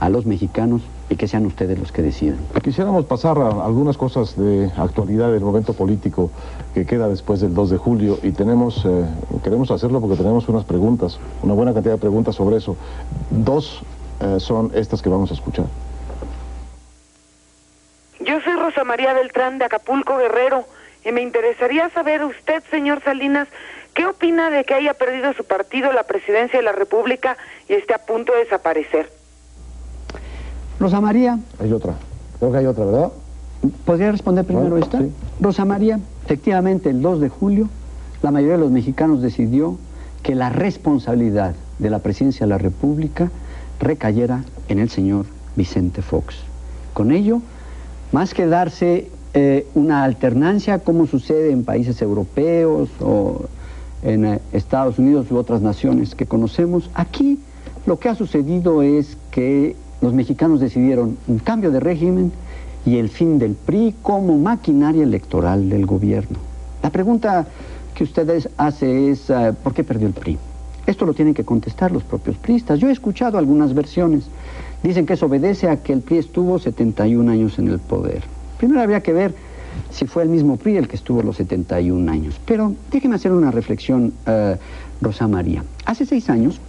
a 0.00 0.08
los 0.08 0.26
mexicanos 0.26 0.82
y 1.08 1.16
que 1.16 1.28
sean 1.28 1.46
ustedes 1.46 1.78
los 1.78 1.92
que 1.92 2.02
decidan. 2.02 2.38
Quisiéramos 2.62 3.04
pasar 3.04 3.38
a 3.38 3.64
algunas 3.64 3.96
cosas 3.96 4.36
de 4.36 4.70
actualidad 4.76 5.30
del 5.30 5.42
momento 5.42 5.74
político 5.74 6.30
que 6.72 6.86
queda 6.86 7.08
después 7.08 7.40
del 7.40 7.54
2 7.54 7.70
de 7.70 7.76
julio 7.76 8.18
y 8.22 8.32
tenemos, 8.32 8.84
eh, 8.84 9.04
queremos 9.42 9.70
hacerlo 9.70 10.00
porque 10.00 10.16
tenemos 10.16 10.48
unas 10.48 10.64
preguntas, 10.64 11.18
una 11.42 11.54
buena 11.54 11.72
cantidad 11.74 11.94
de 11.94 12.00
preguntas 12.00 12.34
sobre 12.34 12.56
eso. 12.56 12.76
Dos 13.30 13.82
eh, 14.20 14.36
son 14.40 14.72
estas 14.74 15.02
que 15.02 15.08
vamos 15.08 15.30
a 15.30 15.34
escuchar. 15.34 15.66
Yo 18.20 18.40
soy 18.40 18.54
Rosa 18.54 18.84
María 18.84 19.12
Beltrán 19.12 19.58
de 19.58 19.66
Acapulco 19.66 20.16
Guerrero 20.16 20.64
y 21.04 21.12
me 21.12 21.20
interesaría 21.20 21.90
saber 21.90 22.24
usted, 22.24 22.62
señor 22.70 23.02
Salinas, 23.02 23.48
¿qué 23.94 24.06
opina 24.06 24.50
de 24.50 24.64
que 24.64 24.74
haya 24.74 24.94
perdido 24.94 25.32
su 25.32 25.44
partido 25.44 25.92
la 25.92 26.02
presidencia 26.02 26.58
de 26.58 26.64
la 26.64 26.72
República 26.72 27.36
y 27.68 27.74
esté 27.74 27.94
a 27.94 27.98
punto 27.98 28.32
de 28.32 28.40
desaparecer? 28.40 29.10
Rosa 30.80 31.00
María. 31.00 31.38
Hay 31.60 31.72
otra. 31.72 31.94
Creo 32.38 32.52
que 32.52 32.58
hay 32.58 32.66
otra, 32.66 32.84
¿verdad? 32.84 33.12
¿Podría 33.86 34.10
responder 34.12 34.44
primero 34.44 34.76
esta? 34.76 34.98
Sí. 34.98 35.12
Rosa 35.40 35.64
María, 35.64 35.98
efectivamente 36.24 36.90
el 36.90 37.00
2 37.00 37.20
de 37.20 37.28
julio 37.28 37.68
la 38.24 38.30
mayoría 38.30 38.54
de 38.54 38.60
los 38.60 38.70
mexicanos 38.70 39.20
decidió 39.20 39.76
que 40.22 40.34
la 40.34 40.48
responsabilidad 40.48 41.54
de 41.78 41.90
la 41.90 41.98
presidencia 41.98 42.46
de 42.46 42.50
la 42.50 42.56
República 42.56 43.30
recayera 43.80 44.44
en 44.68 44.78
el 44.78 44.88
señor 44.88 45.26
Vicente 45.56 46.00
Fox. 46.00 46.36
Con 46.94 47.12
ello, 47.12 47.42
más 48.12 48.32
que 48.32 48.46
darse 48.46 49.10
eh, 49.34 49.66
una 49.74 50.04
alternancia 50.04 50.78
como 50.78 51.06
sucede 51.06 51.50
en 51.50 51.66
países 51.66 52.00
europeos 52.00 52.88
o 52.98 53.44
en 54.04 54.24
eh, 54.24 54.40
Estados 54.52 54.98
Unidos 54.98 55.30
u 55.30 55.36
otras 55.36 55.62
naciones 55.62 56.14
que 56.14 56.26
conocemos, 56.26 56.90
aquí 56.94 57.38
lo 57.86 57.98
que 57.98 58.08
ha 58.08 58.14
sucedido 58.14 58.82
es 58.82 59.16
que 59.30 59.74
los 60.00 60.12
mexicanos 60.12 60.60
decidieron 60.60 61.16
un 61.26 61.38
cambio 61.38 61.70
de 61.70 61.80
régimen 61.80 62.32
y 62.86 62.98
el 62.98 63.08
fin 63.08 63.38
del 63.38 63.54
PRI 63.54 63.94
como 64.02 64.38
maquinaria 64.38 65.02
electoral 65.02 65.68
del 65.70 65.86
gobierno. 65.86 66.38
La 66.82 66.90
pregunta 66.90 67.46
que 67.94 68.04
ustedes 68.04 68.48
hace 68.58 69.10
es 69.10 69.30
uh, 69.30 69.54
¿por 69.62 69.72
qué 69.72 69.84
perdió 69.84 70.06
el 70.06 70.12
PRI? 70.12 70.38
Esto 70.86 71.06
lo 71.06 71.14
tienen 71.14 71.32
que 71.32 71.44
contestar 71.44 71.92
los 71.92 72.02
propios 72.02 72.36
priistas. 72.36 72.78
Yo 72.78 72.88
he 72.88 72.92
escuchado 72.92 73.38
algunas 73.38 73.72
versiones. 73.72 74.24
Dicen 74.82 75.06
que 75.06 75.14
eso 75.14 75.26
obedece 75.26 75.70
a 75.70 75.82
que 75.82 75.94
el 75.94 76.02
PRI 76.02 76.18
estuvo 76.18 76.58
71 76.58 77.30
años 77.32 77.58
en 77.58 77.68
el 77.68 77.78
poder. 77.78 78.22
Primero 78.58 78.82
habría 78.82 79.00
que 79.00 79.14
ver 79.14 79.34
si 79.90 80.06
fue 80.06 80.22
el 80.22 80.28
mismo 80.28 80.56
PRI 80.56 80.76
el 80.76 80.88
que 80.88 80.96
estuvo 80.96 81.22
los 81.22 81.36
71 81.36 82.10
años. 82.10 82.40
Pero 82.46 82.74
déjenme 82.90 83.16
hacer 83.16 83.32
una 83.32 83.50
reflexión, 83.50 84.12
uh, 84.26 84.56
Rosa 85.00 85.28
María. 85.28 85.64
Hace 85.84 86.06
seis 86.06 86.30
años, 86.30 86.60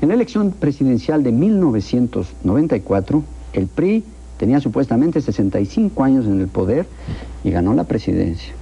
en 0.00 0.08
la 0.08 0.14
elección 0.14 0.52
presidencial 0.52 1.22
de 1.22 1.32
1994, 1.32 3.24
el 3.52 3.66
PRI 3.66 4.04
tenía 4.38 4.60
supuestamente 4.60 5.20
65 5.20 6.04
años 6.04 6.26
en 6.26 6.40
el 6.40 6.48
poder 6.48 6.86
y 7.42 7.50
ganó 7.50 7.74
la 7.74 7.84
presidencia, 7.84 8.52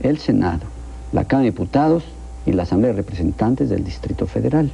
el 0.00 0.18
Senado, 0.18 0.66
la 1.12 1.24
Cámara 1.24 1.44
de 1.44 1.50
Diputados 1.50 2.04
y 2.46 2.52
la 2.52 2.64
Asamblea 2.64 2.92
de 2.92 2.96
Representantes 2.96 3.70
del 3.70 3.84
Distrito 3.84 4.26
Federal. 4.26 4.72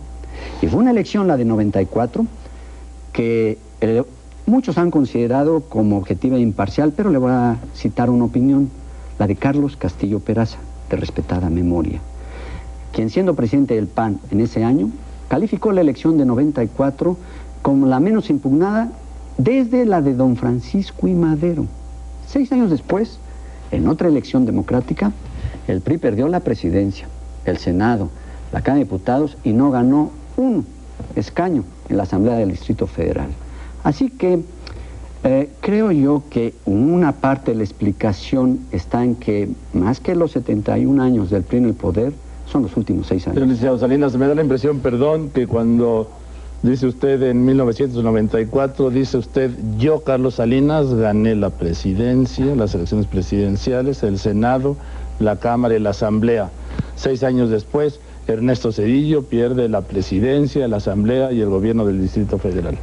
Y 0.62 0.68
fue 0.68 0.80
una 0.80 0.90
elección, 0.90 1.26
la 1.26 1.36
de 1.36 1.44
94, 1.44 2.26
que 3.12 3.58
eh, 3.80 4.02
muchos 4.48 4.78
han 4.78 4.90
considerado 4.90 5.60
como 5.60 5.98
objetiva 5.98 6.36
e 6.36 6.40
imparcial, 6.40 6.92
pero 6.96 7.10
le 7.10 7.18
voy 7.18 7.30
a 7.30 7.56
citar 7.74 8.10
una 8.10 8.24
opinión. 8.24 8.70
la 9.18 9.26
de 9.26 9.34
Carlos 9.34 9.76
Castillo 9.76 10.20
Peraza, 10.20 10.58
de 10.90 10.96
respetada 10.96 11.50
memoria, 11.50 12.00
quien 12.92 13.10
siendo 13.10 13.34
presidente 13.34 13.74
del 13.74 13.88
PAN 13.88 14.20
en 14.30 14.40
ese 14.40 14.62
año, 14.62 14.90
calificó 15.28 15.72
la 15.72 15.80
elección 15.80 16.16
de 16.18 16.24
94 16.24 17.16
como 17.60 17.86
la 17.86 17.98
menos 17.98 18.30
impugnada 18.30 18.92
desde 19.36 19.84
la 19.86 20.02
de 20.02 20.14
don 20.14 20.36
Francisco 20.36 21.08
y 21.08 21.14
Madero. 21.14 21.66
Seis 22.28 22.52
años 22.52 22.70
después, 22.70 23.18
en 23.72 23.88
otra 23.88 24.08
elección 24.08 24.46
democrática, 24.46 25.12
el 25.66 25.80
PRI 25.80 25.98
perdió 25.98 26.28
la 26.28 26.40
presidencia, 26.40 27.08
el 27.44 27.58
Senado, 27.58 28.08
la 28.52 28.62
Cámara 28.62 28.78
de 28.78 28.84
Diputados 28.84 29.36
y 29.42 29.52
no 29.52 29.70
ganó 29.72 30.10
un 30.36 30.64
escaño 31.16 31.64
en 31.88 31.96
la 31.96 32.04
Asamblea 32.04 32.36
del 32.36 32.52
Distrito 32.52 32.86
Federal. 32.86 33.30
Así 33.84 34.10
que 34.10 34.40
eh, 35.24 35.48
creo 35.60 35.90
yo 35.90 36.22
que 36.30 36.54
una 36.64 37.12
parte 37.12 37.50
de 37.50 37.58
la 37.58 37.64
explicación 37.64 38.60
está 38.70 39.04
en 39.04 39.16
que 39.16 39.48
más 39.72 40.00
que 40.00 40.14
los 40.14 40.32
71 40.32 41.02
años 41.02 41.30
del 41.30 41.44
en 41.50 41.64
el 41.64 41.74
poder, 41.74 42.12
son 42.46 42.62
los 42.62 42.76
últimos 42.76 43.06
seis 43.06 43.26
años. 43.26 43.34
Señor 43.34 43.48
licenciado 43.48 43.78
Salinas, 43.78 44.16
me 44.16 44.26
da 44.26 44.34
la 44.34 44.42
impresión, 44.42 44.80
perdón, 44.80 45.30
que 45.30 45.46
cuando 45.46 46.08
dice 46.62 46.86
usted 46.86 47.22
en 47.22 47.44
1994, 47.44 48.90
dice 48.90 49.18
usted, 49.18 49.50
yo, 49.76 50.00
Carlos 50.00 50.36
Salinas, 50.36 50.92
gané 50.94 51.34
la 51.34 51.50
presidencia, 51.50 52.54
las 52.54 52.74
elecciones 52.74 53.06
presidenciales, 53.06 54.02
el 54.02 54.18
Senado, 54.18 54.76
la 55.18 55.36
Cámara 55.36 55.76
y 55.76 55.80
la 55.80 55.90
Asamblea. 55.90 56.50
Seis 56.96 57.22
años 57.22 57.50
después, 57.50 58.00
Ernesto 58.26 58.72
Cedillo 58.72 59.24
pierde 59.24 59.68
la 59.68 59.82
presidencia, 59.82 60.68
la 60.68 60.78
Asamblea 60.78 61.32
y 61.32 61.40
el 61.40 61.48
gobierno 61.48 61.84
del 61.84 62.00
Distrito 62.00 62.38
Federal. 62.38 62.78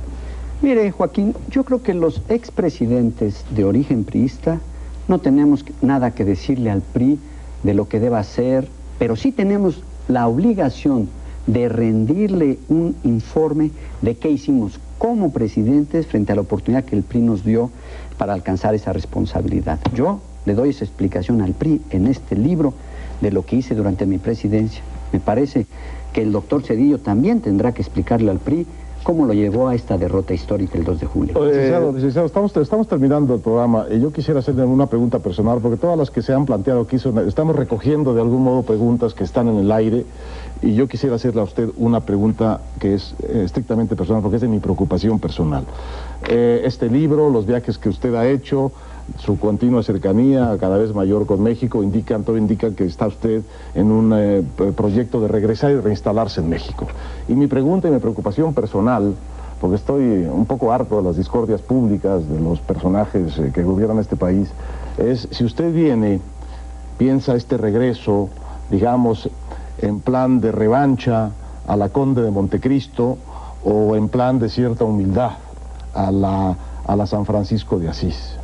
Mire, 0.61 0.89
Joaquín, 0.91 1.35
yo 1.49 1.65
creo 1.65 1.83
que 1.83 1.93
los 1.93 2.21
expresidentes 2.29 3.43
de 3.51 3.65
origen 3.65 4.05
priista 4.05 4.59
no 5.07 5.19
tenemos 5.19 5.65
nada 5.81 6.11
que 6.11 6.23
decirle 6.23 6.71
al 6.71 6.81
PRI 6.81 7.19
de 7.63 7.73
lo 7.73 7.89
que 7.89 7.99
deba 7.99 8.19
hacer, 8.19 8.69
pero 8.97 9.17
sí 9.17 9.33
tenemos 9.33 9.83
la 10.07 10.27
obligación 10.27 11.09
de 11.45 11.67
rendirle 11.67 12.57
un 12.69 12.95
informe 13.03 13.71
de 14.01 14.15
qué 14.15 14.29
hicimos 14.31 14.79
como 14.97 15.33
presidentes 15.33 16.07
frente 16.07 16.31
a 16.31 16.35
la 16.35 16.41
oportunidad 16.41 16.85
que 16.85 16.95
el 16.95 17.03
PRI 17.03 17.21
nos 17.21 17.43
dio 17.43 17.69
para 18.17 18.33
alcanzar 18.33 18.73
esa 18.73 18.93
responsabilidad. 18.93 19.79
Yo 19.93 20.21
le 20.45 20.55
doy 20.55 20.69
esa 20.69 20.85
explicación 20.85 21.41
al 21.41 21.53
PRI 21.53 21.81
en 21.89 22.07
este 22.07 22.35
libro 22.35 22.73
de 23.21 23.31
lo 23.31 23.45
que 23.45 23.57
hice 23.57 23.75
durante 23.75 24.05
mi 24.05 24.19
presidencia. 24.19 24.81
Me 25.11 25.19
parece 25.19 25.67
que 26.13 26.21
el 26.21 26.31
doctor 26.31 26.63
Cedillo 26.63 26.97
también 26.97 27.41
tendrá 27.41 27.73
que 27.73 27.81
explicarle 27.81 28.31
al 28.31 28.39
PRI 28.39 28.65
cómo 29.05 29.27
lo 29.27 29.33
llevó 29.33 29.67
a 29.67 29.75
esta 29.75 29.99
derrota 29.99 30.33
histórica 30.33 30.79
el 30.79 30.83
2 30.83 30.99
de 30.99 31.05
julio. 31.05 31.45
Licenciado, 31.45 31.91
licenciado, 31.91 32.25
estamos, 32.25 32.57
estamos 32.57 32.87
terminando 32.87 33.35
el 33.35 33.39
programa. 33.39 33.85
y 33.91 33.99
Yo 33.99 34.11
quisiera 34.11 34.39
hacerle 34.39 34.65
una 34.65 34.87
pregunta 34.87 35.19
personal, 35.19 35.59
porque 35.61 35.77
todas 35.77 35.95
las 35.95 36.09
que 36.09 36.23
se 36.23 36.33
han 36.33 36.47
planteado 36.47 36.81
aquí 36.81 36.97
son, 36.97 37.19
estamos 37.27 37.55
recogiendo 37.55 38.15
de 38.15 38.21
algún 38.21 38.43
modo 38.43 38.63
preguntas 38.63 39.13
que 39.13 39.23
están 39.23 39.47
en 39.47 39.57
el 39.57 39.71
aire, 39.71 40.07
y 40.63 40.73
yo 40.73 40.87
quisiera 40.87 41.17
hacerle 41.17 41.41
a 41.41 41.43
usted 41.43 41.69
una 41.77 41.99
pregunta 41.99 42.61
que 42.79 42.95
es 42.95 43.13
eh, 43.21 43.43
estrictamente 43.45 43.95
personal, 43.95 44.23
porque 44.23 44.37
es 44.37 44.41
de 44.41 44.47
mi 44.47 44.57
preocupación 44.57 45.19
personal. 45.19 45.65
Eh, 46.27 46.63
este 46.65 46.89
libro, 46.89 47.29
los 47.29 47.45
viajes 47.45 47.77
que 47.77 47.89
usted 47.89 48.15
ha 48.15 48.27
hecho, 48.27 48.71
su 49.19 49.37
continua 49.39 49.83
cercanía 49.83 50.57
cada 50.59 50.77
vez 50.77 50.93
mayor 50.93 51.25
con 51.25 51.41
México 51.41 51.83
indican, 51.83 52.23
todo 52.23 52.37
indica 52.37 52.71
que 52.71 52.85
está 52.85 53.07
usted 53.07 53.43
en 53.75 53.91
un 53.91 54.11
eh, 54.15 54.43
proyecto 54.75 55.21
de 55.21 55.27
regresar 55.27 55.71
y 55.71 55.79
reinstalarse 55.79 56.41
en 56.41 56.49
México. 56.49 56.87
Y 57.27 57.33
mi 57.33 57.47
pregunta 57.47 57.87
y 57.87 57.91
mi 57.91 57.99
preocupación 57.99 58.53
personal, 58.53 59.13
porque 59.61 59.75
estoy 59.75 60.25
un 60.25 60.45
poco 60.45 60.71
harto 60.71 60.97
de 60.97 61.03
las 61.03 61.17
discordias 61.17 61.61
públicas 61.61 62.27
de 62.27 62.39
los 62.39 62.59
personajes 62.59 63.37
eh, 63.37 63.51
que 63.53 63.63
gobiernan 63.63 63.99
este 63.99 64.15
país, 64.15 64.49
es 64.97 65.27
si 65.31 65.45
usted 65.45 65.71
viene, 65.73 66.19
piensa 66.97 67.35
este 67.35 67.57
regreso, 67.57 68.29
digamos, 68.71 69.29
en 69.79 69.99
plan 69.99 70.41
de 70.41 70.51
revancha 70.51 71.31
a 71.67 71.77
la 71.77 71.89
Conde 71.89 72.21
de 72.21 72.31
Montecristo 72.31 73.17
o 73.63 73.95
en 73.95 74.09
plan 74.09 74.39
de 74.39 74.49
cierta 74.49 74.83
humildad 74.83 75.31
a 75.93 76.11
la, 76.11 76.55
a 76.85 76.95
la 76.95 77.05
San 77.05 77.25
Francisco 77.25 77.79
de 77.79 77.89
Asís. 77.89 78.35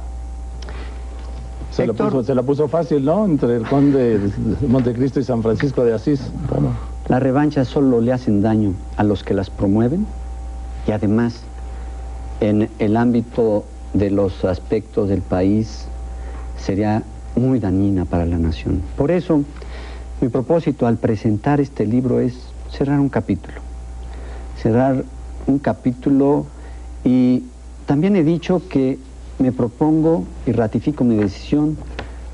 Se, 1.71 1.87
la 1.87 1.93
puso, 1.93 2.23
se, 2.23 2.35
la 2.35 2.43
puso, 2.43 2.67
fácil, 2.67 3.05
¿no? 3.05 3.25
Entre 3.25 3.55
el 3.55 3.63
conde 3.63 4.19
de 4.19 4.67
Montecristo 4.67 5.19
y 5.19 5.23
San 5.23 5.41
Francisco 5.41 5.85
de 5.85 5.93
Asís. 5.93 6.21
Bueno. 6.49 6.71
Las 7.07 7.23
revanchas 7.23 7.67
solo 7.67 8.01
le 8.01 8.13
hacen 8.13 8.41
daño 8.41 8.73
a 8.97 9.03
los 9.03 9.23
que 9.23 9.33
las 9.33 9.49
promueven 9.49 10.05
y 10.87 10.91
además 10.91 11.41
en 12.39 12.69
el 12.79 12.97
ámbito 12.97 13.65
de 13.93 14.09
los 14.09 14.45
aspectos 14.45 15.09
del 15.09 15.21
país 15.21 15.85
sería 16.57 17.03
muy 17.35 17.59
dañina 17.59 18.05
para 18.05 18.25
la 18.25 18.37
nación. 18.37 18.81
Por 18.97 19.11
eso, 19.11 19.43
mi 20.21 20.29
propósito 20.29 20.87
al 20.87 20.97
presentar 20.97 21.59
este 21.59 21.85
libro 21.85 22.19
es 22.19 22.37
cerrar 22.69 22.99
un 22.99 23.09
capítulo. 23.09 23.59
Cerrar 24.61 25.03
un 25.47 25.59
capítulo 25.59 26.45
y 27.03 27.43
también 27.85 28.15
he 28.15 28.23
dicho 28.23 28.61
que 28.69 28.99
me 29.41 29.51
propongo 29.51 30.25
y 30.45 30.51
ratifico 30.51 31.03
mi 31.03 31.15
decisión 31.15 31.77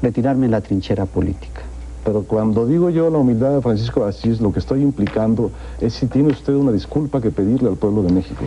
retirarme 0.02 0.48
de 0.48 0.52
la 0.52 0.62
trinchera 0.62 1.06
política. 1.06 1.62
Pero 2.04 2.24
cuando 2.24 2.66
digo 2.66 2.90
yo 2.90 3.10
la 3.10 3.18
humildad 3.18 3.56
de 3.56 3.62
Francisco 3.62 4.06
Asís, 4.06 4.40
lo 4.40 4.54
que 4.54 4.60
estoy 4.60 4.82
implicando 4.82 5.52
es 5.82 5.94
si 5.94 6.08
tiene 6.08 6.30
usted 6.30 6.54
una 6.54 6.72
disculpa 6.72 7.22
que 7.22 7.32
pedirle 7.32 7.70
al 7.70 7.76
pueblo 7.76 8.04
de 8.04 8.14
México. 8.14 8.44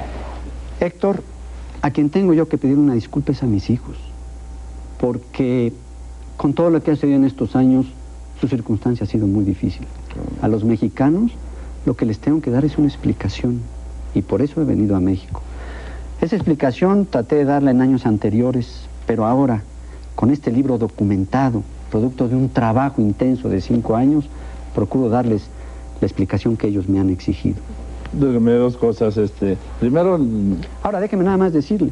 Héctor, 0.81 1.23
a 1.83 1.91
quien 1.91 2.11
tengo 2.11 2.33
yo 2.33 2.49
que 2.49 2.59
pedir 2.59 2.79
una 2.79 2.95
disculpa 2.95 3.33
es 3.33 3.43
a 3.43 3.47
mis 3.47 3.69
hijos, 3.71 3.97
porque 4.99 5.73
con 6.37 6.55
todo 6.55 6.71
lo 6.71 6.83
que 6.83 6.91
ha 6.91 6.95
sucedido 6.95 7.19
en 7.19 7.25
estos 7.25 7.57
años, 7.57 7.87
su 8.41 8.49
circunstancia 8.49 9.05
ha 9.05 9.07
sido 9.07 9.27
muy 9.27 9.45
difícil. 9.45 9.87
A 10.41 10.49
los 10.49 10.65
mexicanos 10.65 11.33
lo 11.85 11.97
que 11.97 12.07
les 12.07 12.19
tengo 12.19 12.41
que 12.41 12.51
dar 12.51 12.65
es 12.65 12.79
una 12.79 12.89
explicación, 12.89 13.61
y 14.15 14.23
por 14.23 14.41
eso 14.41 14.63
he 14.63 14.65
venido 14.65 14.97
a 14.97 15.01
México. 15.01 15.43
Esa 16.21 16.37
explicación 16.37 17.07
traté 17.07 17.37
de 17.37 17.45
darla 17.47 17.71
en 17.71 17.81
años 17.81 18.05
anteriores, 18.05 18.83
pero 19.07 19.25
ahora, 19.25 19.63
con 20.15 20.31
este 20.31 20.53
libro 20.53 20.77
documentado, 20.77 21.63
producto 21.91 22.29
de 22.29 22.37
un 22.37 22.51
trabajo 22.51 23.01
intenso 23.01 23.49
de 23.49 23.63
cinco 23.63 23.97
años, 23.97 24.27
procuro 24.75 25.09
darles 25.09 25.49
la 25.99 26.07
explicación 26.07 26.59
que 26.59 26.67
ellos 26.67 26.91
me 26.91 27.01
han 27.01 27.09
exigido. 27.09 27.57
Déjeme 28.13 28.53
dos 28.53 28.77
cosas. 28.77 29.17
Este, 29.17 29.57
primero... 29.79 30.21
Ahora 30.83 31.01
déjeme 31.01 31.25
nada 31.25 31.39
más 31.39 31.55
decirle. 31.55 31.91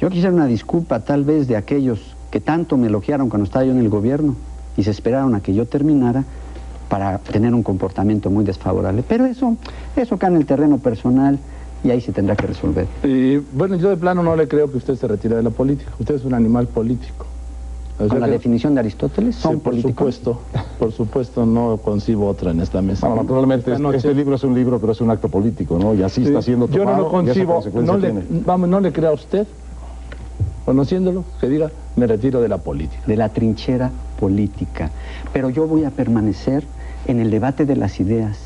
Yo 0.00 0.08
quisiera 0.08 0.32
una 0.32 0.46
disculpa 0.46 1.00
tal 1.00 1.24
vez 1.24 1.48
de 1.48 1.56
aquellos 1.56 2.14
que 2.30 2.40
tanto 2.40 2.76
me 2.76 2.86
elogiaron 2.86 3.28
cuando 3.28 3.44
estaba 3.44 3.64
yo 3.64 3.72
en 3.72 3.80
el 3.80 3.88
gobierno 3.88 4.36
y 4.76 4.84
se 4.84 4.92
esperaron 4.92 5.34
a 5.34 5.40
que 5.40 5.52
yo 5.52 5.66
terminara 5.66 6.24
para 6.88 7.18
tener 7.18 7.54
un 7.54 7.64
comportamiento 7.64 8.30
muy 8.30 8.44
desfavorable. 8.44 9.02
Pero 9.06 9.26
eso, 9.26 9.56
eso 9.96 10.14
acá 10.14 10.28
en 10.28 10.36
el 10.36 10.46
terreno 10.46 10.78
personal 10.78 11.40
y 11.82 11.90
ahí 11.90 12.00
se 12.00 12.12
tendrá 12.12 12.36
que 12.36 12.46
resolver. 12.46 12.86
Y 13.02 13.36
bueno, 13.52 13.76
yo 13.76 13.88
de 13.90 13.96
plano 13.96 14.22
no 14.22 14.36
le 14.36 14.48
creo 14.48 14.70
que 14.70 14.78
usted 14.78 14.96
se 14.96 15.08
retire 15.08 15.36
de 15.36 15.42
la 15.42 15.50
política. 15.50 15.90
Usted 15.98 16.16
es 16.16 16.24
un 16.24 16.34
animal 16.34 16.66
político. 16.66 17.26
O 17.96 18.04
sea 18.04 18.08
¿Con 18.08 18.20
la 18.20 18.26
que... 18.26 18.32
definición 18.32 18.74
de 18.74 18.80
Aristóteles? 18.80 19.36
¿Son 19.36 19.56
sí, 19.56 19.56
por 19.58 19.72
políticos? 19.72 20.14
supuesto. 20.14 20.40
Por 20.78 20.92
supuesto, 20.92 21.44
no 21.44 21.78
concibo 21.78 22.28
otra 22.28 22.50
en 22.50 22.60
esta 22.60 22.80
mesa. 22.80 23.06
Bueno, 23.06 23.22
naturalmente, 23.22 23.72
este, 23.72 23.96
este, 23.96 24.14
libro 24.14 24.36
es 24.36 24.44
un 24.44 24.54
libro, 24.54 24.78
pero 24.78 24.92
es 24.92 25.00
un 25.02 25.10
acto 25.10 25.28
político, 25.28 25.78
¿no? 25.78 25.94
Y 25.94 26.02
así 26.02 26.22
sí. 26.22 26.28
está 26.28 26.40
siendo 26.40 26.66
tomado. 26.66 26.90
Yo 26.90 26.96
no 26.96 27.02
lo 27.02 27.10
concibo. 27.10 27.62
No 27.82 27.98
le, 27.98 28.14
vamos, 28.46 28.68
no 28.70 28.80
le 28.80 28.90
crea 28.92 29.10
a 29.10 29.12
usted, 29.12 29.46
conociéndolo, 30.64 31.24
que 31.40 31.48
diga, 31.48 31.70
me 31.96 32.06
retiro 32.06 32.40
de 32.40 32.48
la 32.48 32.56
política. 32.58 33.02
De 33.06 33.16
la 33.16 33.28
trinchera 33.28 33.90
política. 34.18 34.90
Pero 35.34 35.50
yo 35.50 35.66
voy 35.66 35.84
a 35.84 35.90
permanecer 35.90 36.64
en 37.06 37.20
el 37.20 37.30
debate 37.30 37.66
de 37.66 37.76
las 37.76 38.00
ideas, 38.00 38.38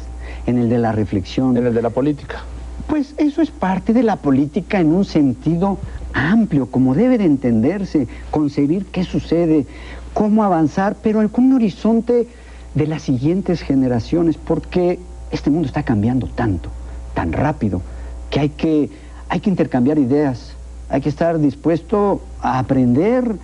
en 0.46 0.58
el 0.58 0.68
de 0.68 0.78
la 0.78 0.90
reflexión. 0.90 1.56
En 1.56 1.66
el 1.66 1.74
de 1.74 1.82
la 1.82 1.90
política. 1.90 2.42
Pues 2.86 3.14
eso 3.18 3.42
es 3.42 3.50
parte 3.50 3.92
de 3.92 4.02
la 4.02 4.16
política 4.16 4.80
en 4.80 4.92
un 4.92 5.04
sentido 5.04 5.78
amplio, 6.12 6.66
como 6.66 6.94
debe 6.94 7.18
de 7.18 7.24
entenderse, 7.24 8.06
concebir 8.30 8.86
qué 8.86 9.04
sucede, 9.04 9.66
cómo 10.12 10.44
avanzar, 10.44 10.96
pero 11.02 11.20
un 11.20 11.52
horizonte 11.52 12.28
de 12.74 12.86
las 12.86 13.02
siguientes 13.02 13.62
generaciones, 13.62 14.36
porque 14.36 14.98
este 15.30 15.50
mundo 15.50 15.66
está 15.66 15.82
cambiando 15.82 16.26
tanto, 16.28 16.68
tan 17.14 17.32
rápido, 17.32 17.82
que 18.30 18.40
hay 18.40 18.48
que, 18.50 18.90
hay 19.28 19.40
que 19.40 19.50
intercambiar 19.50 19.98
ideas, 19.98 20.54
hay 20.88 21.00
que 21.00 21.08
estar 21.08 21.38
dispuesto 21.38 22.22
a 22.40 22.58
aprender 22.58 23.36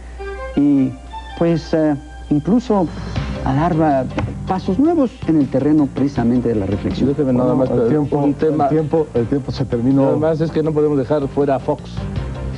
y 0.57 0.91
pues 1.39 1.73
uh, 1.73 1.97
incluso 2.29 2.87
a 3.45 3.55
dar 3.55 4.07
pasos 4.51 4.81
nuevos 4.81 5.13
en 5.29 5.37
el 5.37 5.47
terreno 5.47 5.89
precisamente 5.95 6.49
de 6.49 6.57
la 6.57 6.67
reflexión. 6.67 7.09
Déjeme 7.09 7.33
nada 7.33 7.55
más 7.55 7.71
el 7.71 7.87
tiempo, 7.87 8.19
un 8.19 8.35
tema. 8.35 8.65
El 8.65 8.71
tiempo, 8.71 9.07
el 9.15 9.27
tiempo 9.27 9.53
se 9.53 9.65
terminó. 9.65 10.09
Además 10.09 10.41
es 10.41 10.51
que 10.51 10.61
no 10.61 10.73
podemos 10.73 10.99
dejar 10.99 11.29
fuera 11.29 11.55
a 11.55 11.61
Fox. 11.61 11.85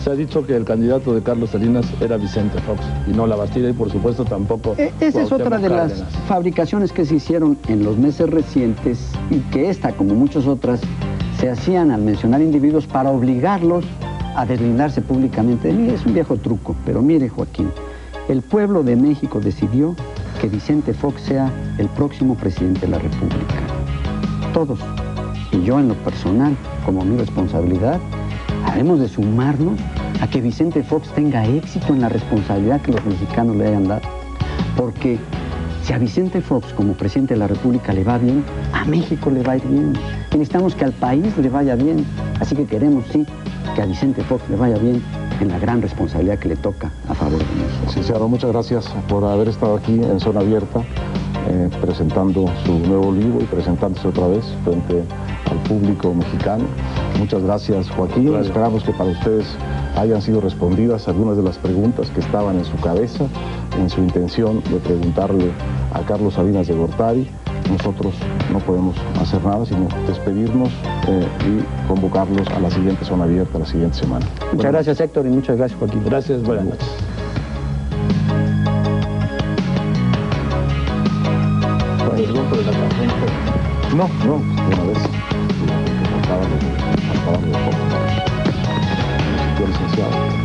Se 0.02 0.08
ha 0.08 0.14
dicho 0.14 0.46
que 0.46 0.56
el 0.56 0.64
candidato 0.64 1.14
de 1.14 1.22
Carlos 1.22 1.50
Salinas 1.50 1.84
era 2.00 2.16
Vicente 2.16 2.58
Fox 2.62 2.80
y 3.06 3.10
no 3.10 3.26
la 3.26 3.36
Bastida 3.36 3.68
y 3.68 3.74
por 3.74 3.92
supuesto 3.92 4.24
tampoco. 4.24 4.74
Eh, 4.78 4.90
esa 5.00 5.20
es 5.20 5.30
otra 5.30 5.58
de 5.58 5.68
Cárdenas. 5.68 5.98
las 5.98 6.08
fabricaciones 6.26 6.92
que 6.92 7.04
se 7.04 7.16
hicieron 7.16 7.58
en 7.68 7.84
los 7.84 7.98
meses 7.98 8.30
recientes 8.30 9.10
y 9.28 9.40
que 9.50 9.68
esta, 9.68 9.92
como 9.92 10.14
muchas 10.14 10.46
otras, 10.46 10.80
se 11.38 11.50
hacían 11.50 11.90
al 11.90 12.00
mencionar 12.00 12.40
individuos 12.40 12.86
para 12.86 13.10
obligarlos 13.10 13.84
a 14.34 14.46
deslindarse 14.46 15.02
públicamente 15.02 15.68
de 15.68 15.74
mí. 15.74 15.90
Es 15.90 16.06
un 16.06 16.14
viejo 16.14 16.38
truco, 16.38 16.74
pero 16.86 17.02
mire 17.02 17.28
Joaquín, 17.28 17.70
El 18.30 18.40
pueblo 18.40 18.82
de 18.82 18.96
México 18.96 19.40
decidió 19.40 19.94
que 20.42 20.48
Vicente 20.48 20.92
Fox 20.92 21.22
sea 21.22 21.48
el 21.78 21.88
próximo 21.90 22.34
presidente 22.34 22.80
de 22.80 22.88
la 22.88 22.98
República. 22.98 23.54
Todos, 24.52 24.80
y 25.52 25.62
yo 25.62 25.78
en 25.78 25.86
lo 25.86 25.94
personal, 25.94 26.56
como 26.84 27.04
mi 27.04 27.16
responsabilidad, 27.16 28.00
haremos 28.66 28.98
de 28.98 29.06
sumarnos 29.06 29.78
a 30.20 30.26
que 30.26 30.40
Vicente 30.40 30.82
Fox 30.82 31.08
tenga 31.14 31.46
éxito 31.46 31.94
en 31.94 32.00
la 32.00 32.08
responsabilidad 32.08 32.80
que 32.80 32.90
los 32.90 33.04
mexicanos 33.04 33.54
le 33.54 33.68
hayan 33.68 33.86
dado. 33.86 34.02
Porque 34.76 35.20
si 35.84 35.92
a 35.92 35.98
Vicente 35.98 36.40
Fox 36.40 36.72
como 36.72 36.94
presidente 36.94 37.34
de 37.34 37.38
la 37.38 37.46
República 37.46 37.92
le 37.92 38.02
va 38.02 38.18
bien, 38.18 38.44
a 38.72 38.84
México 38.84 39.30
le 39.30 39.44
va 39.44 39.52
a 39.52 39.56
ir 39.58 39.66
bien. 39.68 39.92
Necesitamos 40.32 40.74
que 40.74 40.84
al 40.84 40.92
país 40.92 41.38
le 41.38 41.50
vaya 41.50 41.76
bien. 41.76 42.04
Así 42.40 42.56
que 42.56 42.64
queremos, 42.64 43.04
sí, 43.12 43.24
que 43.76 43.82
a 43.82 43.86
Vicente 43.86 44.24
Fox 44.24 44.42
le 44.50 44.56
vaya 44.56 44.76
bien 44.78 45.00
en 45.42 45.48
la 45.48 45.58
gran 45.58 45.82
responsabilidad 45.82 46.38
que 46.38 46.48
le 46.48 46.56
toca 46.56 46.90
a 47.08 47.14
favor 47.14 47.38
de 47.38 47.44
México. 47.44 47.84
Licenciado, 47.86 48.28
muchas 48.28 48.52
gracias 48.52 48.88
por 49.08 49.24
haber 49.24 49.48
estado 49.48 49.76
aquí 49.76 49.94
en 49.94 50.20
Zona 50.20 50.40
Abierta, 50.40 50.80
eh, 51.48 51.68
presentando 51.80 52.46
su 52.64 52.78
nuevo 52.78 53.12
libro 53.12 53.40
y 53.40 53.44
presentándose 53.44 54.06
otra 54.08 54.28
vez 54.28 54.44
frente 54.64 55.02
al 55.50 55.58
público 55.68 56.14
mexicano. 56.14 56.64
Muchas 57.18 57.42
gracias, 57.42 57.90
Joaquín. 57.90 58.34
Esperamos 58.36 58.84
que 58.84 58.92
para 58.92 59.10
ustedes 59.10 59.46
hayan 59.96 60.22
sido 60.22 60.40
respondidas 60.40 61.08
algunas 61.08 61.36
de 61.36 61.42
las 61.42 61.58
preguntas 61.58 62.08
que 62.10 62.20
estaban 62.20 62.56
en 62.56 62.64
su 62.64 62.76
cabeza, 62.76 63.26
en 63.78 63.90
su 63.90 64.00
intención 64.00 64.62
de 64.70 64.76
preguntarle 64.76 65.50
a 65.92 66.00
Carlos 66.02 66.34
Salinas 66.34 66.68
de 66.68 66.74
Gortari 66.74 67.28
nosotros 67.70 68.14
no 68.52 68.58
podemos 68.60 68.96
hacer 69.20 69.42
nada 69.44 69.64
sino 69.66 69.88
despedirnos 70.06 70.70
eh, 71.08 71.26
y 71.46 71.88
convocarlos 71.88 72.46
a 72.48 72.60
la 72.60 72.70
siguiente 72.70 73.04
zona 73.04 73.24
abierta, 73.24 73.58
la 73.58 73.66
siguiente 73.66 73.98
semana. 73.98 74.26
Muchas 74.52 74.72
gracias 74.72 75.00
Héctor 75.00 75.26
y 75.26 75.30
muchas 75.30 75.56
gracias 75.56 75.78
Joaquín. 75.78 76.02
Gracias, 76.04 76.42
buenas 76.42 76.64
noches. 76.66 76.88
No, 83.94 84.08
no, 84.24 84.38
de 84.38 84.74
una 84.74 84.84
vez. 84.84 84.98
Yo 89.58 89.66
licenciado. 89.66 90.41